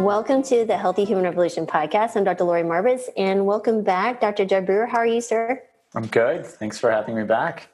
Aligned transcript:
Welcome 0.00 0.42
to 0.44 0.64
the 0.64 0.78
Healthy 0.78 1.04
Human 1.04 1.24
Revolution 1.24 1.66
podcast. 1.66 2.16
I'm 2.16 2.24
Dr. 2.24 2.44
Lori 2.44 2.62
Marbas, 2.62 3.10
and 3.18 3.44
welcome 3.44 3.82
back, 3.82 4.18
Dr. 4.18 4.46
Jud 4.46 4.64
Brewer. 4.64 4.86
How 4.86 4.96
are 4.96 5.06
you, 5.06 5.20
sir? 5.20 5.62
I'm 5.94 6.06
good. 6.06 6.46
Thanks 6.46 6.78
for 6.78 6.90
having 6.90 7.14
me 7.14 7.24
back. 7.24 7.68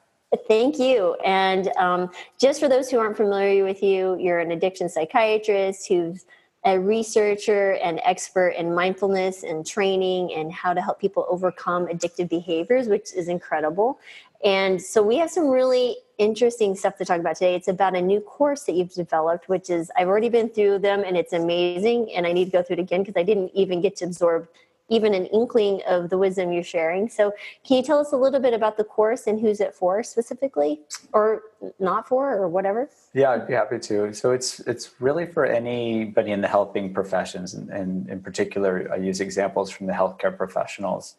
Thank 0.45 0.77
you. 0.77 1.15
And 1.23 1.69
um, 1.77 2.11
just 2.37 2.59
for 2.59 2.67
those 2.67 2.91
who 2.91 2.99
aren't 2.99 3.15
familiar 3.15 3.63
with 3.63 3.81
you, 3.81 4.17
you're 4.19 4.39
an 4.39 4.51
addiction 4.51 4.89
psychiatrist 4.89 5.87
who's 5.87 6.25
a 6.65 6.77
researcher 6.77 7.75
and 7.75 8.01
expert 8.03 8.49
in 8.49 8.75
mindfulness 8.75 9.43
and 9.43 9.65
training 9.65 10.33
and 10.33 10.51
how 10.51 10.73
to 10.73 10.81
help 10.81 10.99
people 10.99 11.25
overcome 11.29 11.87
addictive 11.87 12.27
behaviors, 12.27 12.89
which 12.89 13.13
is 13.13 13.29
incredible. 13.29 13.99
And 14.43 14.81
so 14.81 15.01
we 15.01 15.15
have 15.15 15.31
some 15.31 15.47
really 15.47 15.95
interesting 16.17 16.75
stuff 16.75 16.97
to 16.97 17.05
talk 17.05 17.19
about 17.19 17.35
today. 17.35 17.55
It's 17.55 17.67
about 17.67 17.95
a 17.95 18.01
new 18.01 18.19
course 18.19 18.63
that 18.63 18.73
you've 18.73 18.93
developed, 18.93 19.49
which 19.49 19.69
is 19.69 19.91
I've 19.95 20.07
already 20.07 20.29
been 20.29 20.49
through 20.49 20.79
them 20.79 21.03
and 21.05 21.15
it's 21.15 21.33
amazing. 21.33 22.13
And 22.13 22.25
I 22.25 22.31
need 22.31 22.45
to 22.45 22.51
go 22.51 22.63
through 22.63 22.75
it 22.75 22.79
again 22.79 23.03
because 23.03 23.19
I 23.19 23.23
didn't 23.23 23.51
even 23.53 23.81
get 23.81 23.95
to 23.97 24.05
absorb 24.05 24.47
even 24.89 25.13
an 25.13 25.25
inkling 25.27 25.81
of 25.87 26.09
the 26.09 26.17
wisdom 26.17 26.51
you're 26.51 26.63
sharing. 26.63 27.09
So, 27.09 27.33
can 27.65 27.77
you 27.77 27.83
tell 27.83 27.99
us 27.99 28.13
a 28.13 28.17
little 28.17 28.39
bit 28.39 28.53
about 28.53 28.77
the 28.77 28.83
course 28.83 29.27
and 29.27 29.39
who's 29.39 29.59
it 29.59 29.75
for 29.75 30.01
specifically, 30.03 30.81
or 31.13 31.41
not 31.79 32.07
for, 32.07 32.33
or 32.33 32.47
whatever? 32.47 32.89
Yeah, 33.13 33.31
I'd 33.31 33.47
be 33.47 33.53
happy 33.53 33.79
to. 33.79 34.13
So, 34.13 34.31
it's 34.31 34.61
it's 34.61 34.91
really 35.01 35.25
for 35.25 35.45
anybody 35.45 36.31
in 36.31 36.41
the 36.41 36.47
helping 36.47 36.93
professions, 36.93 37.53
and, 37.53 37.69
and 37.69 38.09
in 38.09 38.21
particular, 38.21 38.89
I 38.91 38.97
use 38.97 39.19
examples 39.19 39.69
from 39.69 39.87
the 39.87 39.93
healthcare 39.93 40.35
professionals. 40.35 41.15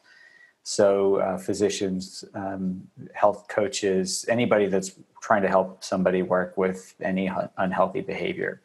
So, 0.63 1.17
uh, 1.17 1.39
physicians, 1.39 2.25
um, 2.35 2.89
health 3.15 3.49
coaches, 3.49 4.27
anybody 4.29 4.67
that's 4.67 4.93
trying 5.23 5.43
to 5.43 5.49
help 5.49 5.83
somebody 5.83 6.23
work 6.23 6.57
with 6.57 6.95
any 7.01 7.31
unhealthy 7.57 8.03
behavior. 8.03 8.61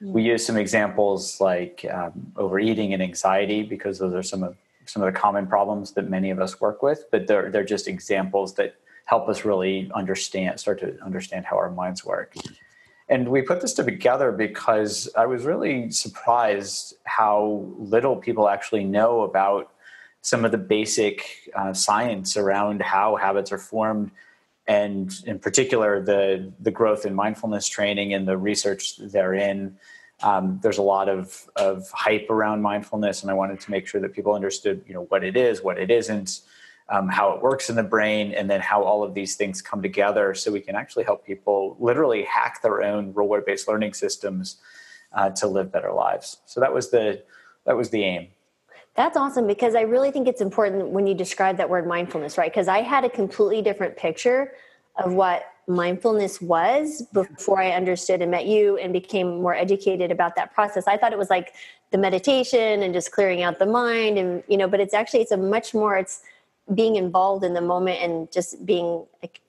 We 0.00 0.22
use 0.22 0.46
some 0.46 0.56
examples 0.56 1.40
like 1.40 1.84
um, 1.92 2.32
overeating 2.36 2.92
and 2.94 3.02
anxiety 3.02 3.62
because 3.64 3.98
those 3.98 4.14
are 4.14 4.22
some 4.22 4.44
of 4.44 4.56
some 4.84 5.02
of 5.02 5.12
the 5.12 5.18
common 5.18 5.46
problems 5.46 5.92
that 5.92 6.08
many 6.08 6.30
of 6.30 6.40
us 6.40 6.60
work 6.60 6.82
with. 6.82 7.06
But 7.10 7.26
they're 7.26 7.50
they're 7.50 7.64
just 7.64 7.88
examples 7.88 8.54
that 8.54 8.76
help 9.06 9.28
us 9.28 9.44
really 9.44 9.90
understand, 9.94 10.60
start 10.60 10.78
to 10.80 11.02
understand 11.02 11.46
how 11.46 11.56
our 11.56 11.70
minds 11.70 12.04
work. 12.04 12.34
And 13.08 13.28
we 13.28 13.40
put 13.40 13.62
this 13.62 13.72
together 13.72 14.32
because 14.32 15.08
I 15.16 15.24
was 15.24 15.44
really 15.44 15.90
surprised 15.90 16.94
how 17.04 17.64
little 17.78 18.16
people 18.16 18.48
actually 18.48 18.84
know 18.84 19.22
about 19.22 19.72
some 20.22 20.44
of 20.44 20.52
the 20.52 20.58
basic 20.58 21.50
uh, 21.54 21.72
science 21.72 22.36
around 22.36 22.82
how 22.82 23.16
habits 23.16 23.52
are 23.52 23.58
formed 23.58 24.10
and 24.68 25.22
in 25.26 25.38
particular 25.38 26.00
the 26.00 26.52
the 26.60 26.70
growth 26.70 27.06
in 27.06 27.14
mindfulness 27.14 27.66
training 27.66 28.14
and 28.14 28.28
the 28.28 28.36
research 28.36 28.98
therein. 28.98 29.76
Um, 30.22 30.60
there's 30.62 30.78
a 30.78 30.82
lot 30.82 31.08
of 31.08 31.48
of 31.56 31.90
hype 31.90 32.28
around 32.28 32.60
mindfulness, 32.60 33.22
and 33.22 33.30
I 33.30 33.34
wanted 33.34 33.60
to 33.60 33.70
make 33.70 33.86
sure 33.86 34.00
that 34.00 34.12
people 34.12 34.34
understood, 34.34 34.84
you 34.86 34.94
know, 34.94 35.04
what 35.04 35.24
it 35.24 35.36
is, 35.36 35.62
what 35.62 35.78
it 35.78 35.90
isn't, 35.90 36.40
um, 36.88 37.08
how 37.08 37.32
it 37.32 37.40
works 37.40 37.70
in 37.70 37.76
the 37.76 37.82
brain, 37.82 38.32
and 38.32 38.50
then 38.50 38.60
how 38.60 38.82
all 38.82 39.02
of 39.02 39.14
these 39.14 39.36
things 39.36 39.62
come 39.62 39.80
together, 39.80 40.34
so 40.34 40.52
we 40.52 40.60
can 40.60 40.74
actually 40.76 41.04
help 41.04 41.24
people 41.24 41.76
literally 41.80 42.24
hack 42.24 42.60
their 42.62 42.82
own 42.82 43.14
reward 43.14 43.46
based 43.46 43.68
learning 43.68 43.94
systems 43.94 44.56
uh, 45.12 45.30
to 45.30 45.46
live 45.46 45.72
better 45.72 45.92
lives. 45.92 46.38
So 46.44 46.60
that 46.60 46.74
was 46.74 46.90
the 46.90 47.22
that 47.64 47.76
was 47.76 47.90
the 47.90 48.04
aim. 48.04 48.28
That's 48.98 49.16
awesome 49.16 49.46
because 49.46 49.76
I 49.76 49.82
really 49.82 50.10
think 50.10 50.26
it's 50.26 50.40
important 50.40 50.88
when 50.88 51.06
you 51.06 51.14
describe 51.14 51.56
that 51.58 51.70
word 51.70 51.86
mindfulness, 51.86 52.36
right? 52.36 52.50
Because 52.50 52.66
I 52.66 52.82
had 52.82 53.04
a 53.04 53.08
completely 53.08 53.62
different 53.62 53.96
picture 53.96 54.54
of 54.96 55.12
what 55.12 55.52
mindfulness 55.68 56.40
was 56.40 57.02
before 57.12 57.62
I 57.62 57.70
understood 57.70 58.22
and 58.22 58.32
met 58.32 58.46
you 58.46 58.76
and 58.78 58.92
became 58.92 59.40
more 59.40 59.54
educated 59.54 60.10
about 60.10 60.34
that 60.34 60.52
process. 60.52 60.88
I 60.88 60.96
thought 60.96 61.12
it 61.12 61.18
was 61.18 61.30
like 61.30 61.54
the 61.92 61.98
meditation 61.98 62.82
and 62.82 62.92
just 62.92 63.12
clearing 63.12 63.42
out 63.42 63.60
the 63.60 63.66
mind 63.66 64.18
and 64.18 64.42
you 64.48 64.56
know, 64.56 64.66
but 64.66 64.80
it's 64.80 64.94
actually 64.94 65.20
it's 65.20 65.30
a 65.30 65.36
much 65.36 65.74
more 65.74 65.96
it's 65.96 66.22
being 66.74 66.96
involved 66.96 67.44
in 67.44 67.54
the 67.54 67.60
moment 67.60 68.00
and 68.02 68.32
just 68.32 68.66
being 68.66 69.06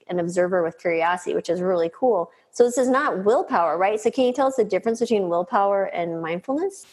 an 0.09 0.20
observer 0.20 0.62
with 0.62 0.78
curiosity, 0.78 1.34
which 1.34 1.50
is 1.50 1.59
really 1.59 1.90
cool. 1.92 2.30
So 2.52 2.66
this 2.66 2.78
is 2.78 2.88
not 2.88 3.26
willpower, 3.26 3.80
right? 3.80 4.00
So 4.00 4.12
can 4.12 4.26
you 4.26 4.32
tell 4.32 4.46
us 4.46 4.58
the 4.58 4.64
difference 4.64 5.00
between 5.00 5.28
willpower 5.28 5.86
and 5.86 6.22
mindfulness? 6.22 6.86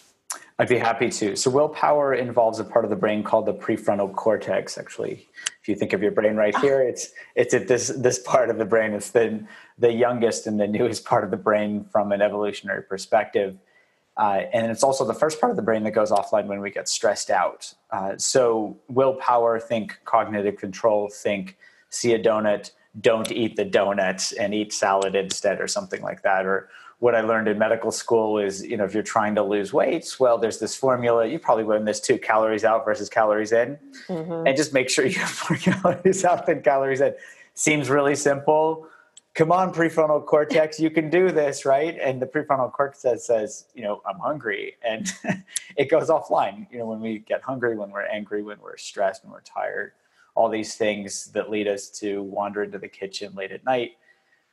I'd 0.59 0.69
be 0.69 0.78
happy 0.78 1.11
to. 1.11 1.37
So, 1.37 1.50
willpower 1.50 2.15
involves 2.15 2.59
a 2.61 2.65
part 2.65 2.84
of 2.87 2.91
the 2.91 2.97
brain 2.97 3.22
called 3.22 3.44
the 3.44 3.53
prefrontal 3.53 4.15
cortex. 4.15 4.78
Actually, 4.78 5.28
if 5.61 5.69
you 5.69 5.75
think 5.75 5.93
of 5.93 6.03
your 6.03 6.12
brain 6.12 6.37
right 6.37 6.56
here, 6.59 6.81
it's 6.81 7.11
it's 7.34 7.53
at 7.53 7.69
this 7.69 7.89
this 7.89 8.19
part 8.19 8.49
of 8.49 8.56
the 8.56 8.65
brain. 8.65 8.93
It's 8.93 9.11
the 9.11 9.45
the 9.78 9.93
youngest 9.93 10.47
and 10.47 10.59
the 10.59 10.66
newest 10.66 11.05
part 11.05 11.25
of 11.25 11.31
the 11.31 11.37
brain 11.37 11.84
from 11.93 12.11
an 12.11 12.22
evolutionary 12.22 12.83
perspective, 12.83 13.59
uh, 14.16 14.45
and 14.50 14.71
it's 14.71 14.83
also 14.83 15.05
the 15.05 15.15
first 15.15 15.41
part 15.41 15.50
of 15.50 15.56
the 15.56 15.62
brain 15.62 15.84
that 15.84 15.91
goes 15.91 16.11
offline 16.11 16.47
when 16.47 16.61
we 16.61 16.71
get 16.71 16.89
stressed 16.89 17.28
out. 17.28 17.75
Uh, 17.91 18.16
so, 18.16 18.78
willpower, 18.89 19.61
think 19.61 19.99
cognitive 20.06 20.56
control, 20.56 21.11
think 21.11 21.59
see 21.91 22.15
a 22.15 22.19
donut, 22.19 22.71
don't 22.99 23.31
eat 23.31 23.56
the 23.56 23.65
donut, 23.66 24.33
and 24.41 24.55
eat 24.55 24.72
salad 24.72 25.15
instead, 25.15 25.61
or 25.61 25.69
something 25.69 26.00
like 26.00 26.22
that, 26.22 26.47
or 26.47 26.71
what 26.99 27.15
I 27.15 27.21
learned 27.21 27.49
in 27.49 27.59
medical 27.59 27.91
school 27.91 28.39
is, 28.39 28.65
you 28.65 28.77
know, 28.77 28.84
if 28.84 28.95
you're 28.95 29.03
trying 29.03 29.34
to 29.34 29.43
lose 29.43 29.73
weight, 29.73 30.17
well, 30.19 30.39
there's 30.39 30.59
this 30.59 30.75
formula. 30.75 31.27
You 31.27 31.39
probably 31.39 31.65
learned 31.65 31.87
this 31.87 32.01
too: 32.01 32.19
calories 32.19 32.65
out 32.65 32.84
versus 32.84 33.09
calories 33.09 33.53
in, 33.53 33.79
mm-hmm. 34.09 34.47
and 34.47 34.57
just 34.57 34.73
make 34.73 34.89
sure 34.89 35.05
you 35.07 35.19
have 35.19 35.43
more 35.49 35.59
calories 35.59 36.25
out 36.25 36.47
than 36.47 36.62
calories 36.62 37.01
in. 37.01 37.15
Seems 37.55 37.91
really 37.91 38.15
simple. 38.15 38.89
Come 39.34 39.53
on, 39.53 39.75
prefrontal 39.75 40.25
cortex, 40.25 40.81
you 40.81 40.89
can 40.89 41.11
do 41.11 41.31
this, 41.31 41.67
right? 41.67 41.99
And 42.01 42.23
the 42.23 42.27
prefrontal 42.27 42.73
cortex 42.73 43.27
says, 43.27 43.67
you 43.75 43.83
know, 43.83 44.01
I'm 44.09 44.19
hungry, 44.19 44.77
and 44.83 45.13
it 45.77 45.91
goes 45.91 46.09
offline. 46.09 46.67
You 46.73 46.78
know, 46.78 46.87
when 46.87 47.01
we 47.01 47.19
get 47.19 47.43
hungry, 47.43 47.77
when 47.77 47.91
we're 47.91 48.07
angry, 48.07 48.43
when 48.43 48.59
we're 48.63 48.78
stressed, 48.78 49.25
when 49.25 49.33
we're 49.33 49.43
tired, 49.43 49.93
all 50.34 50.49
these 50.49 50.77
things 50.77 51.27
that 51.33 51.51
lead 51.51 51.69
us 51.69 51.91
to 51.91 52.23
wander 52.23 52.63
into 52.63 52.78
the 52.78 52.89
kitchen 52.89 53.34
late 53.34 53.53
at 53.53 53.63
night. 53.67 53.93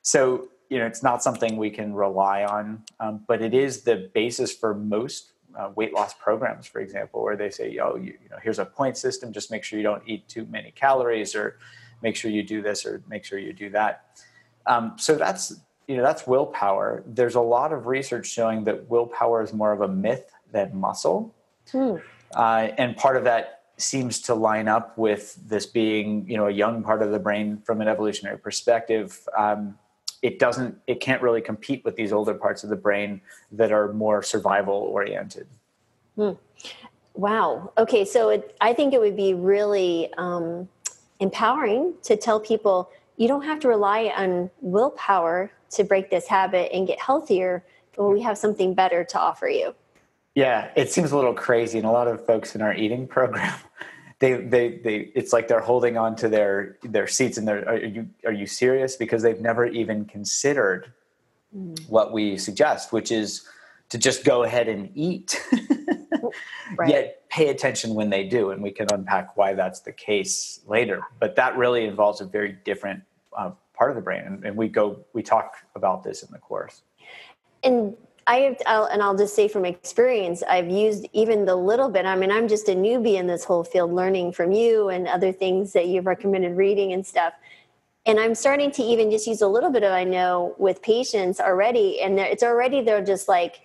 So 0.01 0.49
you 0.73 0.79
know 0.79 0.85
it's 0.85 1.03
not 1.03 1.21
something 1.21 1.57
we 1.57 1.69
can 1.69 1.93
rely 1.93 2.43
on 2.43 2.83
um, 2.99 3.23
but 3.27 3.41
it 3.41 3.53
is 3.53 3.83
the 3.83 4.09
basis 4.13 4.53
for 4.53 4.73
most 4.73 5.33
uh, 5.55 5.69
weight 5.75 5.93
loss 5.93 6.13
programs 6.13 6.65
for 6.65 6.81
example 6.81 7.21
where 7.23 7.37
they 7.37 7.49
say 7.49 7.77
oh 7.77 7.95
you, 7.95 8.13
you 8.23 8.29
know 8.29 8.37
here's 8.41 8.59
a 8.59 8.65
point 8.65 8.97
system 8.97 9.31
just 9.31 9.51
make 9.51 9.63
sure 9.63 9.77
you 9.77 9.83
don't 9.83 10.03
eat 10.07 10.27
too 10.27 10.45
many 10.49 10.71
calories 10.71 11.35
or 11.35 11.57
make 12.03 12.15
sure 12.15 12.29
you 12.29 12.43
do 12.43 12.61
this 12.61 12.85
or 12.85 13.01
make 13.09 13.23
sure 13.23 13.39
you 13.39 13.53
do 13.53 13.69
that. 13.71 14.21
Um, 14.67 14.93
so 14.97 15.15
that's 15.15 15.55
you 15.87 15.97
know 15.97 16.03
that's 16.03 16.27
willpower. 16.27 17.03
There's 17.07 17.35
a 17.35 17.41
lot 17.41 17.73
of 17.73 17.87
research 17.87 18.27
showing 18.27 18.65
that 18.65 18.89
willpower 18.89 19.41
is 19.41 19.53
more 19.53 19.71
of 19.71 19.81
a 19.81 19.87
myth 19.87 20.31
than 20.51 20.75
muscle. 20.75 21.33
Hmm. 21.71 21.95
uh, 22.35 22.67
and 22.77 22.95
part 22.97 23.15
of 23.15 23.23
that 23.23 23.61
seems 23.77 24.19
to 24.23 24.35
line 24.35 24.67
up 24.67 24.97
with 24.97 25.35
this 25.47 25.65
being 25.65 26.29
you 26.29 26.37
know 26.37 26.47
a 26.47 26.51
young 26.51 26.83
part 26.83 27.01
of 27.01 27.11
the 27.11 27.19
brain 27.19 27.61
from 27.65 27.81
an 27.81 27.87
evolutionary 27.87 28.37
perspective. 28.37 29.27
Um, 29.35 29.79
it 30.23 30.39
doesn't 30.39 30.79
it 30.87 31.01
can't 31.01 31.21
really 31.21 31.41
compete 31.41 31.83
with 31.85 31.95
these 31.97 32.11
older 32.11 32.33
parts 32.33 32.63
of 32.63 32.69
the 32.69 32.75
brain 32.75 33.21
that 33.51 33.71
are 33.71 33.91
more 33.93 34.23
survival 34.23 34.73
oriented. 34.73 35.45
Hmm. 36.15 36.31
wow. 37.13 37.71
Okay 37.77 38.05
so 38.05 38.29
it, 38.29 38.55
i 38.61 38.73
think 38.73 38.93
it 38.93 38.99
would 38.99 39.17
be 39.17 39.33
really 39.33 40.11
um, 40.17 40.67
empowering 41.19 41.93
to 42.03 42.15
tell 42.15 42.39
people 42.39 42.89
you 43.17 43.27
don't 43.27 43.43
have 43.43 43.59
to 43.59 43.67
rely 43.67 44.11
on 44.15 44.49
willpower 44.61 45.51
to 45.69 45.83
break 45.83 46.09
this 46.09 46.27
habit 46.27 46.71
and 46.73 46.87
get 46.87 46.99
healthier 46.99 47.63
but 47.95 48.05
we 48.05 48.21
have 48.21 48.37
something 48.39 48.73
better 48.73 49.03
to 49.03 49.19
offer 49.19 49.47
you. 49.47 49.75
Yeah 50.35 50.71
it 50.75 50.91
seems 50.91 51.11
a 51.11 51.15
little 51.15 51.33
crazy 51.33 51.77
and 51.77 51.85
a 51.85 51.91
lot 51.91 52.07
of 52.07 52.25
folks 52.25 52.55
in 52.55 52.61
our 52.61 52.73
eating 52.73 53.07
program 53.07 53.53
they 54.23 54.35
they 54.35 54.77
they 54.77 54.95
it's 55.15 55.33
like 55.33 55.49
they're 55.49 55.59
holding 55.59 55.97
on 55.97 56.15
to 56.15 56.29
their 56.29 56.77
their 56.81 57.07
seats 57.07 57.37
and 57.37 57.45
they're 57.45 57.67
are 57.67 57.77
you 57.77 58.07
are 58.25 58.31
you 58.31 58.47
serious 58.47 58.95
because 58.95 59.21
they've 59.21 59.41
never 59.41 59.65
even 59.65 60.05
considered 60.05 60.93
mm. 61.55 61.77
what 61.89 62.13
we 62.13 62.37
suggest 62.37 62.93
which 62.93 63.11
is 63.11 63.45
to 63.89 63.97
just 63.97 64.23
go 64.23 64.43
ahead 64.43 64.69
and 64.69 64.89
eat 64.95 65.45
right. 66.77 66.89
yet 66.89 67.29
pay 67.29 67.49
attention 67.49 67.95
when 67.95 68.09
they 68.09 68.23
do 68.23 68.51
and 68.51 68.63
we 68.63 68.71
can 68.71 68.87
unpack 68.93 69.35
why 69.35 69.53
that's 69.53 69.81
the 69.81 69.91
case 69.91 70.61
later 70.67 71.01
but 71.19 71.35
that 71.35 71.57
really 71.57 71.83
involves 71.83 72.21
a 72.21 72.25
very 72.25 72.53
different 72.63 73.03
uh, 73.37 73.51
part 73.73 73.91
of 73.91 73.95
the 73.97 74.01
brain 74.01 74.23
and, 74.25 74.45
and 74.45 74.55
we 74.55 74.69
go 74.69 75.03
we 75.11 75.21
talk 75.21 75.57
about 75.75 76.01
this 76.01 76.23
in 76.23 76.31
the 76.31 76.39
course 76.39 76.83
and 77.61 77.93
I 78.25 78.37
have, 78.37 78.57
I'll, 78.65 78.85
and 78.85 79.01
I'll 79.01 79.17
just 79.17 79.35
say 79.35 79.47
from 79.47 79.65
experience, 79.65 80.43
I've 80.43 80.69
used 80.69 81.07
even 81.13 81.45
the 81.45 81.55
little 81.55 81.89
bit. 81.89 82.05
I 82.05 82.15
mean, 82.15 82.31
I'm 82.31 82.47
just 82.47 82.69
a 82.69 82.73
newbie 82.73 83.15
in 83.15 83.27
this 83.27 83.43
whole 83.43 83.63
field, 83.63 83.91
learning 83.93 84.31
from 84.31 84.51
you 84.51 84.89
and 84.89 85.07
other 85.07 85.31
things 85.31 85.73
that 85.73 85.87
you've 85.87 86.05
recommended 86.05 86.55
reading 86.55 86.93
and 86.93 87.05
stuff. 87.05 87.33
And 88.05 88.19
I'm 88.19 88.35
starting 88.35 88.71
to 88.71 88.83
even 88.83 89.11
just 89.11 89.27
use 89.27 89.41
a 89.41 89.47
little 89.47 89.71
bit 89.71 89.83
of 89.83 89.91
I 89.91 90.03
know 90.03 90.55
with 90.57 90.81
patients 90.81 91.39
already, 91.39 92.01
and 92.01 92.19
it's 92.19 92.43
already 92.43 92.81
they're 92.81 93.03
just 93.03 93.27
like, 93.27 93.61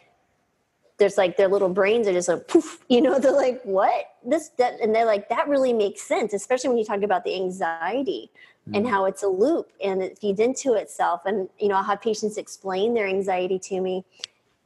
there's 0.98 1.16
like 1.16 1.36
their 1.36 1.48
little 1.48 1.68
brains 1.68 2.08
are 2.08 2.12
just 2.12 2.28
like 2.28 2.48
poof, 2.48 2.80
you 2.88 3.00
know, 3.00 3.18
they're 3.18 3.32
like, 3.32 3.62
what 3.62 4.06
this 4.24 4.50
that, 4.58 4.80
and 4.80 4.94
they're 4.94 5.06
like 5.06 5.28
that 5.28 5.48
really 5.48 5.72
makes 5.72 6.02
sense, 6.02 6.32
especially 6.32 6.68
when 6.68 6.78
you 6.78 6.84
talk 6.84 7.02
about 7.02 7.24
the 7.24 7.34
anxiety 7.34 8.30
and 8.74 8.84
mm. 8.84 8.90
how 8.90 9.04
it's 9.06 9.22
a 9.22 9.28
loop 9.28 9.70
and 9.82 10.02
it 10.02 10.18
feeds 10.18 10.40
into 10.40 10.74
itself. 10.74 11.22
And 11.24 11.48
you 11.58 11.68
know, 11.68 11.76
I'll 11.76 11.84
have 11.84 12.00
patients 12.00 12.36
explain 12.36 12.94
their 12.94 13.06
anxiety 13.06 13.58
to 13.60 13.80
me 13.80 14.04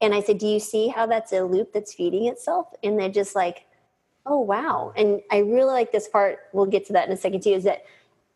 And 0.02 0.14
I 0.14 0.20
said, 0.20 0.38
Do 0.38 0.46
you 0.46 0.60
see 0.60 0.88
how 0.88 1.06
that's 1.06 1.32
a 1.32 1.42
loop 1.42 1.72
that's 1.72 1.94
feeding 1.94 2.26
itself? 2.26 2.66
And 2.82 2.98
they're 2.98 3.08
just 3.08 3.34
like, 3.34 3.66
Oh, 4.26 4.40
wow. 4.40 4.92
And 4.96 5.22
I 5.30 5.38
really 5.38 5.72
like 5.72 5.92
this 5.92 6.08
part. 6.08 6.40
We'll 6.52 6.66
get 6.66 6.86
to 6.86 6.92
that 6.92 7.06
in 7.06 7.12
a 7.12 7.16
second, 7.16 7.42
too. 7.42 7.50
Is 7.50 7.64
that, 7.64 7.84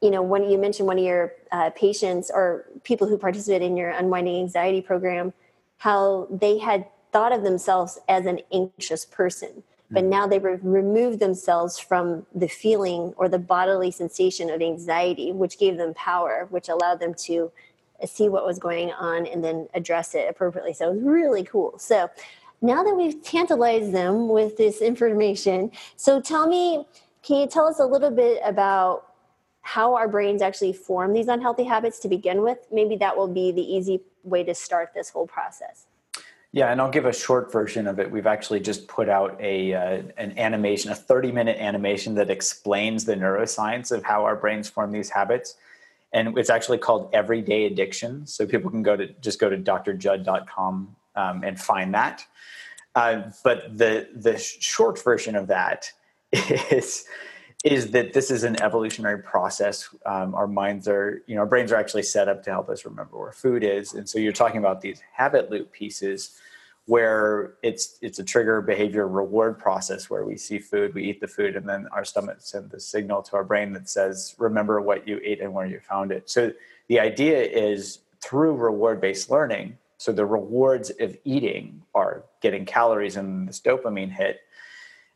you 0.00 0.10
know, 0.10 0.22
when 0.22 0.48
you 0.48 0.56
mentioned 0.56 0.86
one 0.86 0.98
of 0.98 1.04
your 1.04 1.32
uh, 1.52 1.70
patients 1.70 2.30
or 2.32 2.66
people 2.84 3.06
who 3.06 3.18
participate 3.18 3.62
in 3.62 3.76
your 3.76 3.90
unwinding 3.90 4.36
anxiety 4.36 4.80
program, 4.80 5.32
how 5.78 6.28
they 6.30 6.58
had 6.58 6.86
thought 7.12 7.32
of 7.32 7.42
themselves 7.42 7.98
as 8.08 8.26
an 8.26 8.40
anxious 8.52 9.04
person 9.04 9.62
but 9.90 10.00
mm-hmm. 10.00 10.10
now 10.10 10.26
they 10.26 10.36
have 10.36 10.60
removed 10.62 11.20
themselves 11.20 11.78
from 11.78 12.26
the 12.34 12.48
feeling 12.48 13.14
or 13.16 13.28
the 13.28 13.38
bodily 13.38 13.90
sensation 13.90 14.50
of 14.50 14.60
anxiety 14.60 15.32
which 15.32 15.58
gave 15.58 15.76
them 15.76 15.94
power 15.94 16.46
which 16.50 16.68
allowed 16.68 17.00
them 17.00 17.14
to 17.14 17.50
see 18.04 18.28
what 18.28 18.44
was 18.44 18.58
going 18.58 18.92
on 18.92 19.26
and 19.26 19.42
then 19.42 19.68
address 19.74 20.14
it 20.14 20.28
appropriately. 20.28 20.72
So 20.72 20.90
it 20.90 20.94
was 20.94 21.02
really 21.02 21.44
cool. 21.44 21.78
So 21.78 22.10
now 22.60 22.82
that 22.82 22.94
we've 22.94 23.22
tantalized 23.22 23.92
them 23.92 24.28
with 24.28 24.56
this 24.56 24.80
information, 24.80 25.70
so 25.96 26.20
tell 26.20 26.46
me, 26.46 26.86
can 27.22 27.36
you 27.36 27.46
tell 27.46 27.66
us 27.66 27.78
a 27.78 27.84
little 27.84 28.10
bit 28.10 28.40
about 28.44 29.12
how 29.62 29.94
our 29.94 30.08
brains 30.08 30.42
actually 30.42 30.72
form 30.72 31.12
these 31.12 31.28
unhealthy 31.28 31.64
habits 31.64 31.98
to 32.00 32.08
begin 32.08 32.42
with? 32.42 32.58
Maybe 32.70 32.96
that 32.96 33.16
will 33.16 33.28
be 33.28 33.52
the 33.52 33.62
easy 33.62 34.00
way 34.22 34.44
to 34.44 34.54
start 34.54 34.92
this 34.94 35.10
whole 35.10 35.26
process. 35.26 35.86
Yeah, 36.52 36.72
and 36.72 36.80
I'll 36.80 36.90
give 36.90 37.04
a 37.04 37.12
short 37.12 37.52
version 37.52 37.86
of 37.86 37.98
it. 37.98 38.10
We've 38.10 38.26
actually 38.26 38.60
just 38.60 38.88
put 38.88 39.08
out 39.08 39.38
a 39.40 39.74
uh, 39.74 40.02
an 40.16 40.38
animation, 40.38 40.90
a 40.90 40.94
30 40.94 41.30
minute 41.30 41.58
animation 41.58 42.14
that 42.14 42.30
explains 42.30 43.04
the 43.04 43.14
neuroscience 43.14 43.92
of 43.92 44.04
how 44.04 44.24
our 44.24 44.36
brains 44.36 44.68
form 44.68 44.90
these 44.92 45.10
habits 45.10 45.56
and 46.12 46.36
it's 46.38 46.50
actually 46.50 46.78
called 46.78 47.10
Everyday 47.12 47.66
Addiction. 47.66 48.26
So 48.26 48.46
people 48.46 48.70
can 48.70 48.82
go 48.82 48.96
to 48.96 49.08
just 49.20 49.38
go 49.38 49.50
to 49.50 49.56
drjud.com 49.56 50.96
um, 51.14 51.44
and 51.44 51.60
find 51.60 51.94
that. 51.94 52.24
Uh, 52.94 53.30
but 53.44 53.76
the 53.76 54.08
the 54.14 54.38
short 54.38 55.02
version 55.02 55.36
of 55.36 55.48
that 55.48 55.92
is 56.32 57.04
is 57.64 57.90
that 57.90 58.12
this 58.12 58.30
is 58.30 58.44
an 58.44 58.60
evolutionary 58.62 59.22
process. 59.22 59.88
Um, 60.04 60.34
our 60.34 60.46
minds 60.46 60.86
are, 60.86 61.22
you 61.26 61.34
know, 61.34 61.40
our 61.40 61.46
brains 61.46 61.72
are 61.72 61.76
actually 61.76 62.04
set 62.04 62.28
up 62.28 62.42
to 62.44 62.50
help 62.50 62.68
us 62.68 62.84
remember 62.84 63.18
where 63.18 63.32
food 63.32 63.64
is, 63.64 63.92
and 63.94 64.08
so 64.08 64.18
you're 64.18 64.32
talking 64.32 64.58
about 64.58 64.80
these 64.80 65.02
habit 65.12 65.50
loop 65.50 65.72
pieces 65.72 66.38
where 66.86 67.54
it's 67.62 67.98
it's 68.00 68.20
a 68.20 68.24
trigger 68.24 68.60
behavior 68.60 69.08
reward 69.08 69.58
process 69.58 70.08
where 70.08 70.24
we 70.24 70.36
see 70.36 70.58
food 70.58 70.94
we 70.94 71.04
eat 71.04 71.20
the 71.20 71.26
food 71.26 71.56
and 71.56 71.68
then 71.68 71.86
our 71.92 72.04
stomach 72.04 72.36
sends 72.38 72.70
the 72.70 72.80
signal 72.80 73.22
to 73.22 73.34
our 73.34 73.44
brain 73.44 73.72
that 73.72 73.88
says 73.88 74.34
remember 74.38 74.80
what 74.80 75.06
you 75.06 75.20
ate 75.24 75.40
and 75.40 75.52
where 75.52 75.66
you 75.66 75.80
found 75.80 76.12
it. 76.12 76.30
So 76.30 76.52
the 76.88 77.00
idea 77.00 77.42
is 77.42 77.98
through 78.20 78.54
reward 78.54 79.00
based 79.00 79.30
learning 79.30 79.76
so 79.98 80.12
the 80.12 80.26
rewards 80.26 80.90
of 81.00 81.16
eating 81.24 81.82
are 81.94 82.24
getting 82.40 82.64
calories 82.64 83.16
and 83.16 83.48
this 83.48 83.60
dopamine 83.60 84.12
hit 84.12 84.40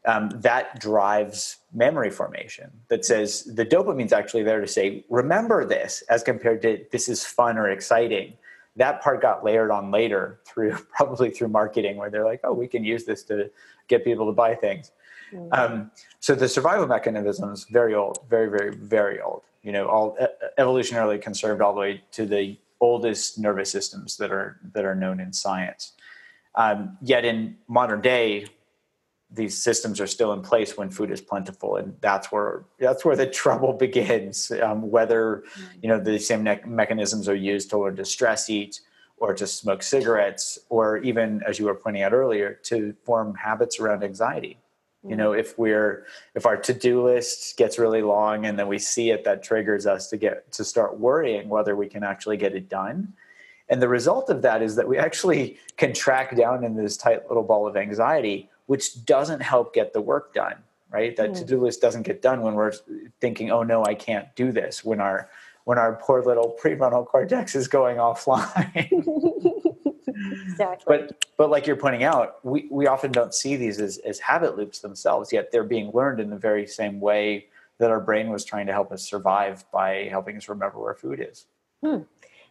um, 0.07 0.31
that 0.31 0.81
drives 0.81 1.59
memory 1.73 2.11
formation 2.11 2.71
that 2.89 3.05
says 3.05 3.45
the 3.45 3.67
dopamine's 3.67 4.13
actually 4.13 4.43
there 4.43 4.61
to 4.61 4.67
say 4.67 5.05
remember 5.09 5.65
this 5.65 6.03
as 6.09 6.23
compared 6.23 6.63
to 6.63 6.85
this 6.91 7.09
is 7.09 7.25
fun 7.25 7.59
or 7.59 7.69
exciting 7.69 8.33
that 8.81 9.03
part 9.03 9.21
got 9.21 9.45
layered 9.45 9.71
on 9.71 9.91
later 9.91 10.41
through 10.47 10.73
probably 10.97 11.31
through 11.31 11.49
marketing 11.49 11.97
where 11.97 12.11
they're 12.11 12.25
like 12.25 12.41
oh 12.45 12.53
we 12.53 12.67
can 12.67 12.83
use 12.83 13.05
this 13.05 13.23
to 13.23 13.51
get 13.89 14.03
people 14.03 14.27
to 14.27 14.33
buy 14.33 14.55
things 14.55 14.93
mm-hmm. 15.33 15.53
um, 15.53 15.91
so 16.19 16.35
the 16.35 16.49
survival 16.49 16.87
mechanism 16.87 17.53
is 17.53 17.65
very 17.71 17.95
old 17.95 18.19
very 18.29 18.49
very 18.49 18.75
very 18.75 19.21
old 19.21 19.43
you 19.63 19.71
know 19.71 19.87
all 19.87 20.17
evolutionarily 20.59 21.21
conserved 21.21 21.61
all 21.61 21.75
the 21.75 21.81
way 21.81 22.03
to 22.11 22.25
the 22.25 22.59
oldest 22.81 23.39
nervous 23.39 23.71
systems 23.71 24.17
that 24.17 24.33
are 24.33 24.59
that 24.73 24.85
are 24.85 24.95
known 24.95 25.21
in 25.21 25.33
science 25.33 25.93
um, 26.55 26.97
yet 27.03 27.25
in 27.25 27.57
modern 27.69 28.01
day 28.01 28.47
these 29.33 29.57
systems 29.57 30.01
are 30.01 30.07
still 30.07 30.33
in 30.33 30.43
place 30.43 30.77
when 30.77 30.91
food 30.91 31.11
is 31.11 31.21
plentiful 31.21 31.77
and 31.77 31.95
that's 32.01 32.33
where 32.33 32.65
that's 32.79 33.05
where 33.05 33.17
the 33.17 33.27
trouble 33.43 33.73
begins. 33.73 34.51
Um, 34.51 34.91
whether 34.91 35.45
you 35.83 35.89
know 35.89 36.01
the 36.01 36.19
same 36.19 36.43
ne- 36.43 36.63
mechanisms 36.67 37.29
are 37.29 37.35
used 37.35 37.71
to 37.71 37.91
distress 37.91 38.51
eat 38.51 38.81
or 39.19 39.35
to 39.35 39.47
smoke 39.47 39.83
cigarettes 39.83 40.59
or 40.69 40.99
even 40.99 41.43
as 41.47 41.59
you 41.59 41.67
were 41.67 41.75
pointing 41.75 42.03
out 42.03 42.13
earlier 42.13 42.55
to 42.65 42.95
form 43.05 43.35
habits 43.35 43.79
around 43.79 44.03
anxiety. 44.03 44.59
You 45.07 45.17
know 45.17 45.33
if 45.33 45.59
we're 45.59 46.07
if 46.35 46.45
our 46.45 46.57
to-do 46.57 47.03
list 47.03 47.57
gets 47.57 47.79
really 47.79 48.03
long 48.03 48.45
and 48.47 48.59
then 48.59 48.69
we 48.69 48.79
see 48.79 49.11
it 49.11 49.25
that 49.25 49.43
triggers 49.43 49.87
us 49.87 50.09
to 50.11 50.17
get 50.17 50.51
to 50.53 50.65
start 50.65 50.99
worrying 50.99 51.49
whether 51.49 51.77
we 51.77 51.89
can 51.89 52.03
actually 52.03 52.37
get 52.37 52.55
it 52.55 52.69
done. 52.69 53.15
And 53.71 53.81
the 53.81 53.89
result 53.89 54.29
of 54.31 54.43
that 54.43 54.63
is 54.63 54.75
that 54.75 54.89
we 54.89 54.99
actually 54.99 55.59
can 55.77 55.95
track 55.95 56.37
down 56.37 56.65
in 56.65 56.75
this 56.75 56.97
tight 56.97 57.29
little 57.29 57.45
ball 57.45 57.69
of 57.69 57.77
anxiety 57.77 58.51
which 58.71 59.05
doesn't 59.05 59.41
help 59.41 59.75
get 59.75 59.93
the 59.93 60.01
work 60.01 60.33
done 60.33 60.55
right 60.93 61.17
that 61.17 61.31
mm. 61.31 61.35
to-do 61.35 61.61
list 61.61 61.81
doesn't 61.81 62.03
get 62.03 62.23
done 62.23 62.41
when 62.41 62.55
we're 62.55 62.71
thinking 63.21 63.51
oh 63.51 63.65
no 63.65 63.85
i 63.85 63.97
can't 63.97 64.29
do 64.37 64.53
this 64.53 64.85
when 64.85 65.01
our 65.01 65.29
when 65.65 65.77
our 65.77 65.97
poor 65.97 66.23
little 66.23 66.57
prefrontal 66.63 67.05
cortex 67.05 67.57
is 67.57 67.67
going 67.67 67.97
offline 67.97 68.93
exactly 70.49 70.85
but 70.87 71.27
but 71.37 71.51
like 71.51 71.67
you're 71.67 71.75
pointing 71.75 72.05
out 72.05 72.45
we, 72.45 72.69
we 72.71 72.87
often 72.87 73.11
don't 73.11 73.35
see 73.35 73.57
these 73.57 73.81
as, 73.81 73.99
as 73.99 74.21
habit 74.21 74.57
loops 74.57 74.79
themselves 74.79 75.33
yet 75.33 75.51
they're 75.51 75.65
being 75.65 75.91
learned 75.93 76.21
in 76.21 76.31
the 76.31 76.39
very 76.39 76.65
same 76.65 77.01
way 77.01 77.47
that 77.79 77.91
our 77.91 78.01
brain 78.01 78.31
was 78.31 78.45
trying 78.45 78.67
to 78.67 78.73
help 78.73 78.93
us 78.93 79.03
survive 79.03 79.65
by 79.73 80.07
helping 80.09 80.37
us 80.37 80.49
remember 80.49 80.79
where 80.79 80.95
food 80.95 81.19
is 81.21 81.47
hmm. 81.85 82.03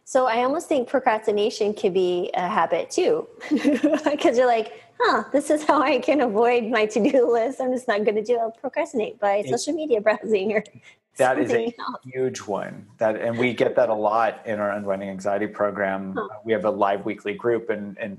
So 0.04 0.26
I 0.26 0.42
almost 0.42 0.68
think 0.68 0.88
procrastination 0.88 1.74
could 1.74 1.94
be 1.94 2.30
a 2.34 2.48
habit 2.48 2.90
too, 2.90 3.28
because 3.50 4.36
you're 4.36 4.46
like, 4.46 4.82
huh, 5.00 5.24
this 5.32 5.50
is 5.50 5.64
how 5.64 5.80
I 5.80 5.98
can 5.98 6.20
avoid 6.20 6.64
my 6.64 6.86
to-do 6.86 7.30
list. 7.32 7.60
I'm 7.60 7.72
just 7.72 7.88
not 7.88 8.04
going 8.04 8.16
to 8.16 8.22
do. 8.22 8.36
I'll 8.36 8.50
procrastinate 8.50 9.20
by 9.20 9.36
it's, 9.36 9.50
social 9.50 9.74
media 9.74 10.00
browsing 10.00 10.52
or. 10.52 10.64
That 11.16 11.38
is 11.38 11.50
a 11.50 11.64
else. 11.64 11.98
huge 12.04 12.38
one. 12.38 12.86
That 12.96 13.16
and 13.16 13.36
we 13.36 13.52
get 13.52 13.76
that 13.76 13.90
a 13.90 13.94
lot 13.94 14.40
in 14.46 14.58
our 14.58 14.70
unwinding 14.70 15.10
anxiety 15.10 15.48
program. 15.48 16.14
Huh. 16.14 16.22
Uh, 16.22 16.28
we 16.44 16.52
have 16.52 16.64
a 16.64 16.70
live 16.70 17.04
weekly 17.04 17.34
group, 17.34 17.68
and 17.68 17.98
and 17.98 18.16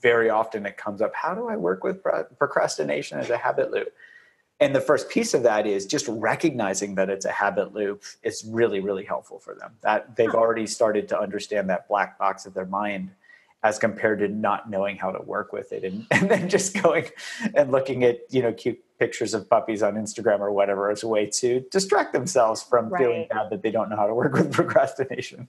very 0.00 0.30
often 0.30 0.64
it 0.64 0.78
comes 0.78 1.02
up. 1.02 1.14
How 1.14 1.34
do 1.34 1.48
I 1.48 1.56
work 1.56 1.84
with 1.84 2.02
procrastination 2.38 3.18
as 3.18 3.28
a 3.28 3.36
habit 3.36 3.70
loop? 3.70 3.92
And 4.60 4.74
the 4.74 4.80
first 4.80 5.08
piece 5.08 5.34
of 5.34 5.42
that 5.44 5.66
is 5.66 5.86
just 5.86 6.06
recognizing 6.08 6.94
that 6.96 7.08
it's 7.08 7.24
a 7.24 7.30
habit 7.30 7.74
loop 7.74 8.02
is 8.22 8.44
really 8.48 8.80
really 8.80 9.04
helpful 9.04 9.38
for 9.38 9.54
them. 9.54 9.72
That 9.82 10.16
they've 10.16 10.34
already 10.34 10.66
started 10.66 11.08
to 11.08 11.20
understand 11.20 11.70
that 11.70 11.88
black 11.88 12.18
box 12.18 12.46
of 12.46 12.54
their 12.54 12.66
mind 12.66 13.10
as 13.62 13.78
compared 13.78 14.20
to 14.20 14.28
not 14.28 14.70
knowing 14.70 14.96
how 14.96 15.10
to 15.10 15.20
work 15.22 15.52
with 15.52 15.72
it 15.72 15.84
and, 15.84 16.06
and 16.10 16.30
then 16.30 16.48
just 16.48 16.80
going 16.80 17.06
and 17.54 17.70
looking 17.70 18.04
at 18.04 18.20
you 18.30 18.42
know 18.42 18.52
cute 18.52 18.78
pictures 18.98 19.34
of 19.34 19.48
puppies 19.48 19.82
on 19.82 19.94
instagram 19.94 20.40
or 20.40 20.50
whatever 20.52 20.90
as 20.90 21.02
a 21.02 21.08
way 21.08 21.26
to 21.26 21.60
distract 21.70 22.12
themselves 22.12 22.62
from 22.62 22.88
right. 22.88 23.00
feeling 23.00 23.26
bad 23.30 23.48
that 23.50 23.62
they 23.62 23.70
don't 23.70 23.88
know 23.88 23.96
how 23.96 24.06
to 24.06 24.14
work 24.14 24.32
with 24.32 24.52
procrastination. 24.58 25.48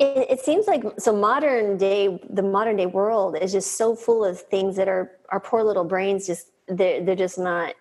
It, 0.00 0.26
it, 0.30 0.40
seems 0.40 0.66
like 0.66 0.82
so 0.98 1.14
modern 1.14 1.76
day 1.76 2.20
the 2.28 2.42
modern 2.42 2.74
day 2.74 2.86
world 2.86 3.38
is 3.40 3.52
just 3.52 3.78
so 3.78 3.94
full 3.94 4.24
of 4.24 4.40
things 4.40 4.74
that 4.74 4.88
are 4.88 5.12
our 5.28 5.38
poor 5.38 5.62
little 5.62 5.84
brains 5.84 6.26
just 6.26 6.48
they're, 6.66 7.04
they're 7.04 7.14
just 7.14 7.38
not 7.38 7.74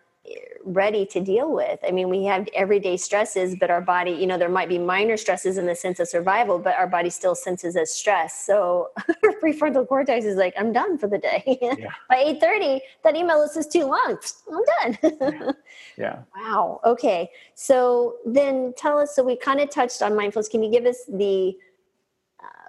ready 0.63 1.05
to 1.05 1.19
deal 1.19 1.51
with. 1.51 1.79
I 1.85 1.91
mean, 1.91 2.09
we 2.09 2.23
have 2.25 2.47
everyday 2.55 2.95
stresses, 2.95 3.55
but 3.55 3.69
our 3.69 3.81
body, 3.81 4.11
you 4.11 4.25
know, 4.25 4.37
there 4.37 4.49
might 4.49 4.69
be 4.69 4.77
minor 4.77 5.17
stresses 5.17 5.57
in 5.57 5.65
the 5.65 5.75
sense 5.75 5.99
of 5.99 6.07
survival, 6.07 6.57
but 6.59 6.75
our 6.75 6.87
body 6.87 7.09
still 7.09 7.35
senses 7.35 7.75
as 7.75 7.93
stress. 7.93 8.45
So 8.45 8.91
our 8.97 9.33
prefrontal 9.41 9.87
cortex 9.87 10.25
is 10.25 10.37
like, 10.37 10.53
I'm 10.57 10.71
done 10.71 10.97
for 10.97 11.07
the 11.07 11.17
day. 11.17 11.59
Yeah. 11.73 11.89
By 12.07 12.23
8:30, 12.39 12.79
that 13.03 13.15
email 13.15 13.39
list 13.39 13.57
is 13.57 13.67
too 13.67 13.85
long. 13.85 14.17
I'm 14.51 14.63
done. 14.93 14.97
yeah. 15.11 15.51
yeah. 15.97 16.19
Wow. 16.35 16.79
Okay. 16.85 17.29
So 17.55 18.17
then 18.25 18.73
tell 18.77 18.99
us. 18.99 19.15
So 19.15 19.23
we 19.23 19.35
kind 19.35 19.59
of 19.59 19.69
touched 19.69 20.01
on 20.01 20.15
mindfulness. 20.15 20.49
Can 20.49 20.61
you 20.61 20.71
give 20.71 20.85
us 20.85 21.03
the 21.07 21.57